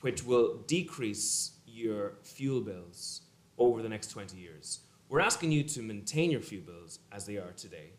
which 0.01 0.25
will 0.25 0.59
decrease 0.67 1.53
your 1.67 2.15
fuel 2.23 2.61
bills 2.61 3.23
over 3.59 3.83
the 3.83 3.89
next 3.89 4.09
20 4.09 4.37
years. 4.37 4.81
We're 5.09 5.21
asking 5.21 5.53
you 5.53 5.63
to 5.65 5.83
maintain 5.83 6.31
your 6.31 6.41
fuel 6.41 6.65
bills 6.65 6.99
as 7.13 7.27
they 7.27 7.37
are 7.37 7.53
today 7.57 7.93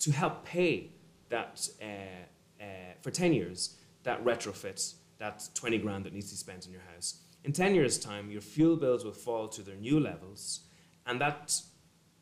to 0.00 0.12
help 0.12 0.44
pay 0.44 0.90
that 1.28 1.68
uh, 1.82 2.62
uh, 2.62 2.66
for 3.00 3.10
10 3.10 3.32
years, 3.32 3.76
that 4.02 4.24
retrofit, 4.24 4.94
that 5.18 5.48
20 5.54 5.78
grand 5.78 6.04
that 6.04 6.12
needs 6.12 6.28
to 6.28 6.34
be 6.34 6.38
spent 6.38 6.66
in 6.66 6.72
your 6.72 6.82
house. 6.94 7.20
In 7.44 7.52
10 7.52 7.74
years' 7.74 7.98
time, 7.98 8.30
your 8.30 8.40
fuel 8.40 8.76
bills 8.76 9.04
will 9.04 9.12
fall 9.12 9.48
to 9.48 9.62
their 9.62 9.76
new 9.76 10.00
levels, 10.00 10.60
and 11.06 11.20
that, 11.20 11.60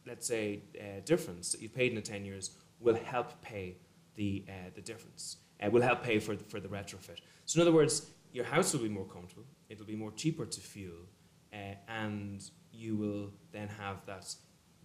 let's 0.06 0.26
say, 0.26 0.62
uh, 0.78 1.00
difference 1.04 1.52
that 1.52 1.62
you've 1.62 1.74
paid 1.74 1.90
in 1.90 1.96
the 1.96 2.02
10 2.02 2.24
years 2.24 2.50
will 2.80 2.96
help 2.96 3.40
pay 3.42 3.76
the, 4.16 4.44
uh, 4.48 4.70
the 4.74 4.80
difference. 4.80 5.36
Uh, 5.62 5.70
will 5.70 5.82
help 5.82 6.02
pay 6.02 6.18
for 6.18 6.36
the, 6.36 6.44
for 6.44 6.60
the 6.60 6.68
retrofit. 6.68 7.20
So 7.46 7.60
in 7.60 7.62
other 7.66 7.74
words, 7.74 8.10
your 8.32 8.44
house 8.44 8.72
will 8.72 8.82
be 8.82 8.88
more 8.88 9.06
comfortable, 9.06 9.46
it'll 9.68 9.86
be 9.86 9.96
more 9.96 10.12
cheaper 10.12 10.44
to 10.44 10.60
fuel, 10.60 11.06
uh, 11.52 11.56
and 11.88 12.42
you 12.72 12.96
will 12.96 13.30
then 13.52 13.68
have 13.68 14.04
that 14.06 14.34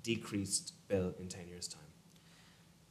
decreased 0.03 0.73
bill 0.87 1.13
in 1.19 1.27
10 1.27 1.47
years' 1.47 1.67
time. 1.67 1.81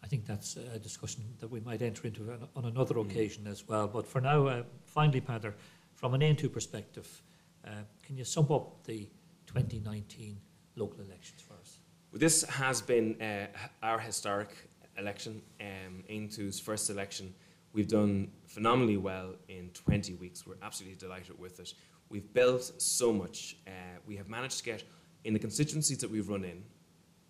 I 0.02 0.06
think 0.06 0.26
that's 0.26 0.56
a 0.56 0.78
discussion 0.78 1.24
that 1.38 1.48
we 1.48 1.60
might 1.60 1.82
enter 1.82 2.06
into 2.06 2.32
on 2.56 2.64
another 2.64 2.94
mm. 2.94 3.10
occasion 3.10 3.46
as 3.46 3.68
well. 3.68 3.86
But 3.86 4.06
for 4.06 4.20
now, 4.20 4.46
uh, 4.46 4.62
finally, 4.84 5.20
Peadar, 5.20 5.54
from 5.94 6.14
an 6.14 6.20
Aontú 6.20 6.50
perspective, 6.52 7.22
uh, 7.66 7.70
can 8.02 8.16
you 8.16 8.24
sum 8.24 8.50
up 8.50 8.82
the 8.84 9.08
2019 9.46 10.40
local 10.76 11.00
elections 11.00 11.42
for 11.42 11.54
us? 11.54 11.80
Well, 12.12 12.18
this 12.18 12.42
has 12.44 12.80
been 12.80 13.20
uh, 13.20 13.46
our 13.82 13.98
historic 13.98 14.69
election, 14.98 15.42
um, 15.60 16.04
Aontú's 16.10 16.60
first 16.60 16.90
election. 16.90 17.34
We've 17.72 17.88
done 17.88 18.30
phenomenally 18.46 18.96
well 18.96 19.34
in 19.48 19.70
20 19.70 20.14
weeks. 20.14 20.46
We're 20.46 20.56
absolutely 20.62 20.96
delighted 20.96 21.38
with 21.38 21.60
it. 21.60 21.74
We've 22.08 22.32
built 22.32 22.72
so 22.78 23.12
much. 23.12 23.56
Uh, 23.66 23.70
we 24.06 24.16
have 24.16 24.28
managed 24.28 24.58
to 24.58 24.64
get, 24.64 24.82
in 25.24 25.32
the 25.32 25.38
constituencies 25.38 25.98
that 25.98 26.10
we've 26.10 26.28
run 26.28 26.44
in, 26.44 26.64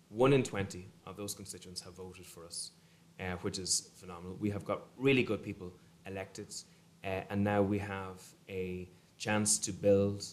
one 0.09 0.33
in 0.33 0.43
20 0.43 0.87
of 1.05 1.15
those 1.15 1.33
constituents 1.33 1.81
have 1.81 1.93
voted 1.93 2.25
for 2.25 2.45
us, 2.45 2.71
uh, 3.19 3.35
which 3.41 3.59
is 3.59 3.91
phenomenal. 3.95 4.35
We 4.39 4.49
have 4.49 4.65
got 4.65 4.81
really 4.97 5.23
good 5.23 5.43
people 5.43 5.71
elected, 6.05 6.53
uh, 7.03 7.21
and 7.29 7.43
now 7.43 7.61
we 7.61 7.77
have 7.77 8.21
a 8.49 8.89
chance 9.17 9.59
to 9.59 9.71
build, 9.71 10.25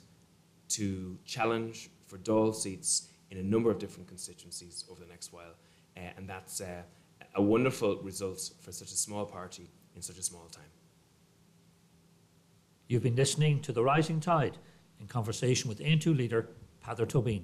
to 0.70 1.18
challenge 1.24 1.90
for 2.06 2.18
Dáil 2.18 2.54
seats 2.54 3.08
in 3.30 3.38
a 3.38 3.42
number 3.42 3.70
of 3.70 3.78
different 3.78 4.08
constituencies 4.08 4.84
over 4.90 5.00
the 5.00 5.06
next 5.06 5.32
while. 5.32 5.54
Uh, 5.96 6.00
and 6.16 6.28
that's 6.28 6.60
uh, 6.60 6.82
a 7.38 7.42
wonderful 7.42 7.96
result 8.02 8.50
for 8.60 8.72
such 8.72 8.90
a 8.90 8.96
small 8.96 9.24
party 9.24 9.70
in 9.94 10.02
such 10.02 10.18
a 10.18 10.22
small 10.22 10.48
time. 10.50 10.72
You've 12.88 13.04
been 13.04 13.14
listening 13.14 13.60
to 13.62 13.72
The 13.72 13.82
Rising 13.82 14.18
Tide 14.18 14.58
in 15.00 15.06
conversation 15.06 15.68
with 15.68 15.78
Aontú 15.78 16.16
leader 16.16 16.48
Peadar 16.84 17.06
Tóibín. 17.06 17.42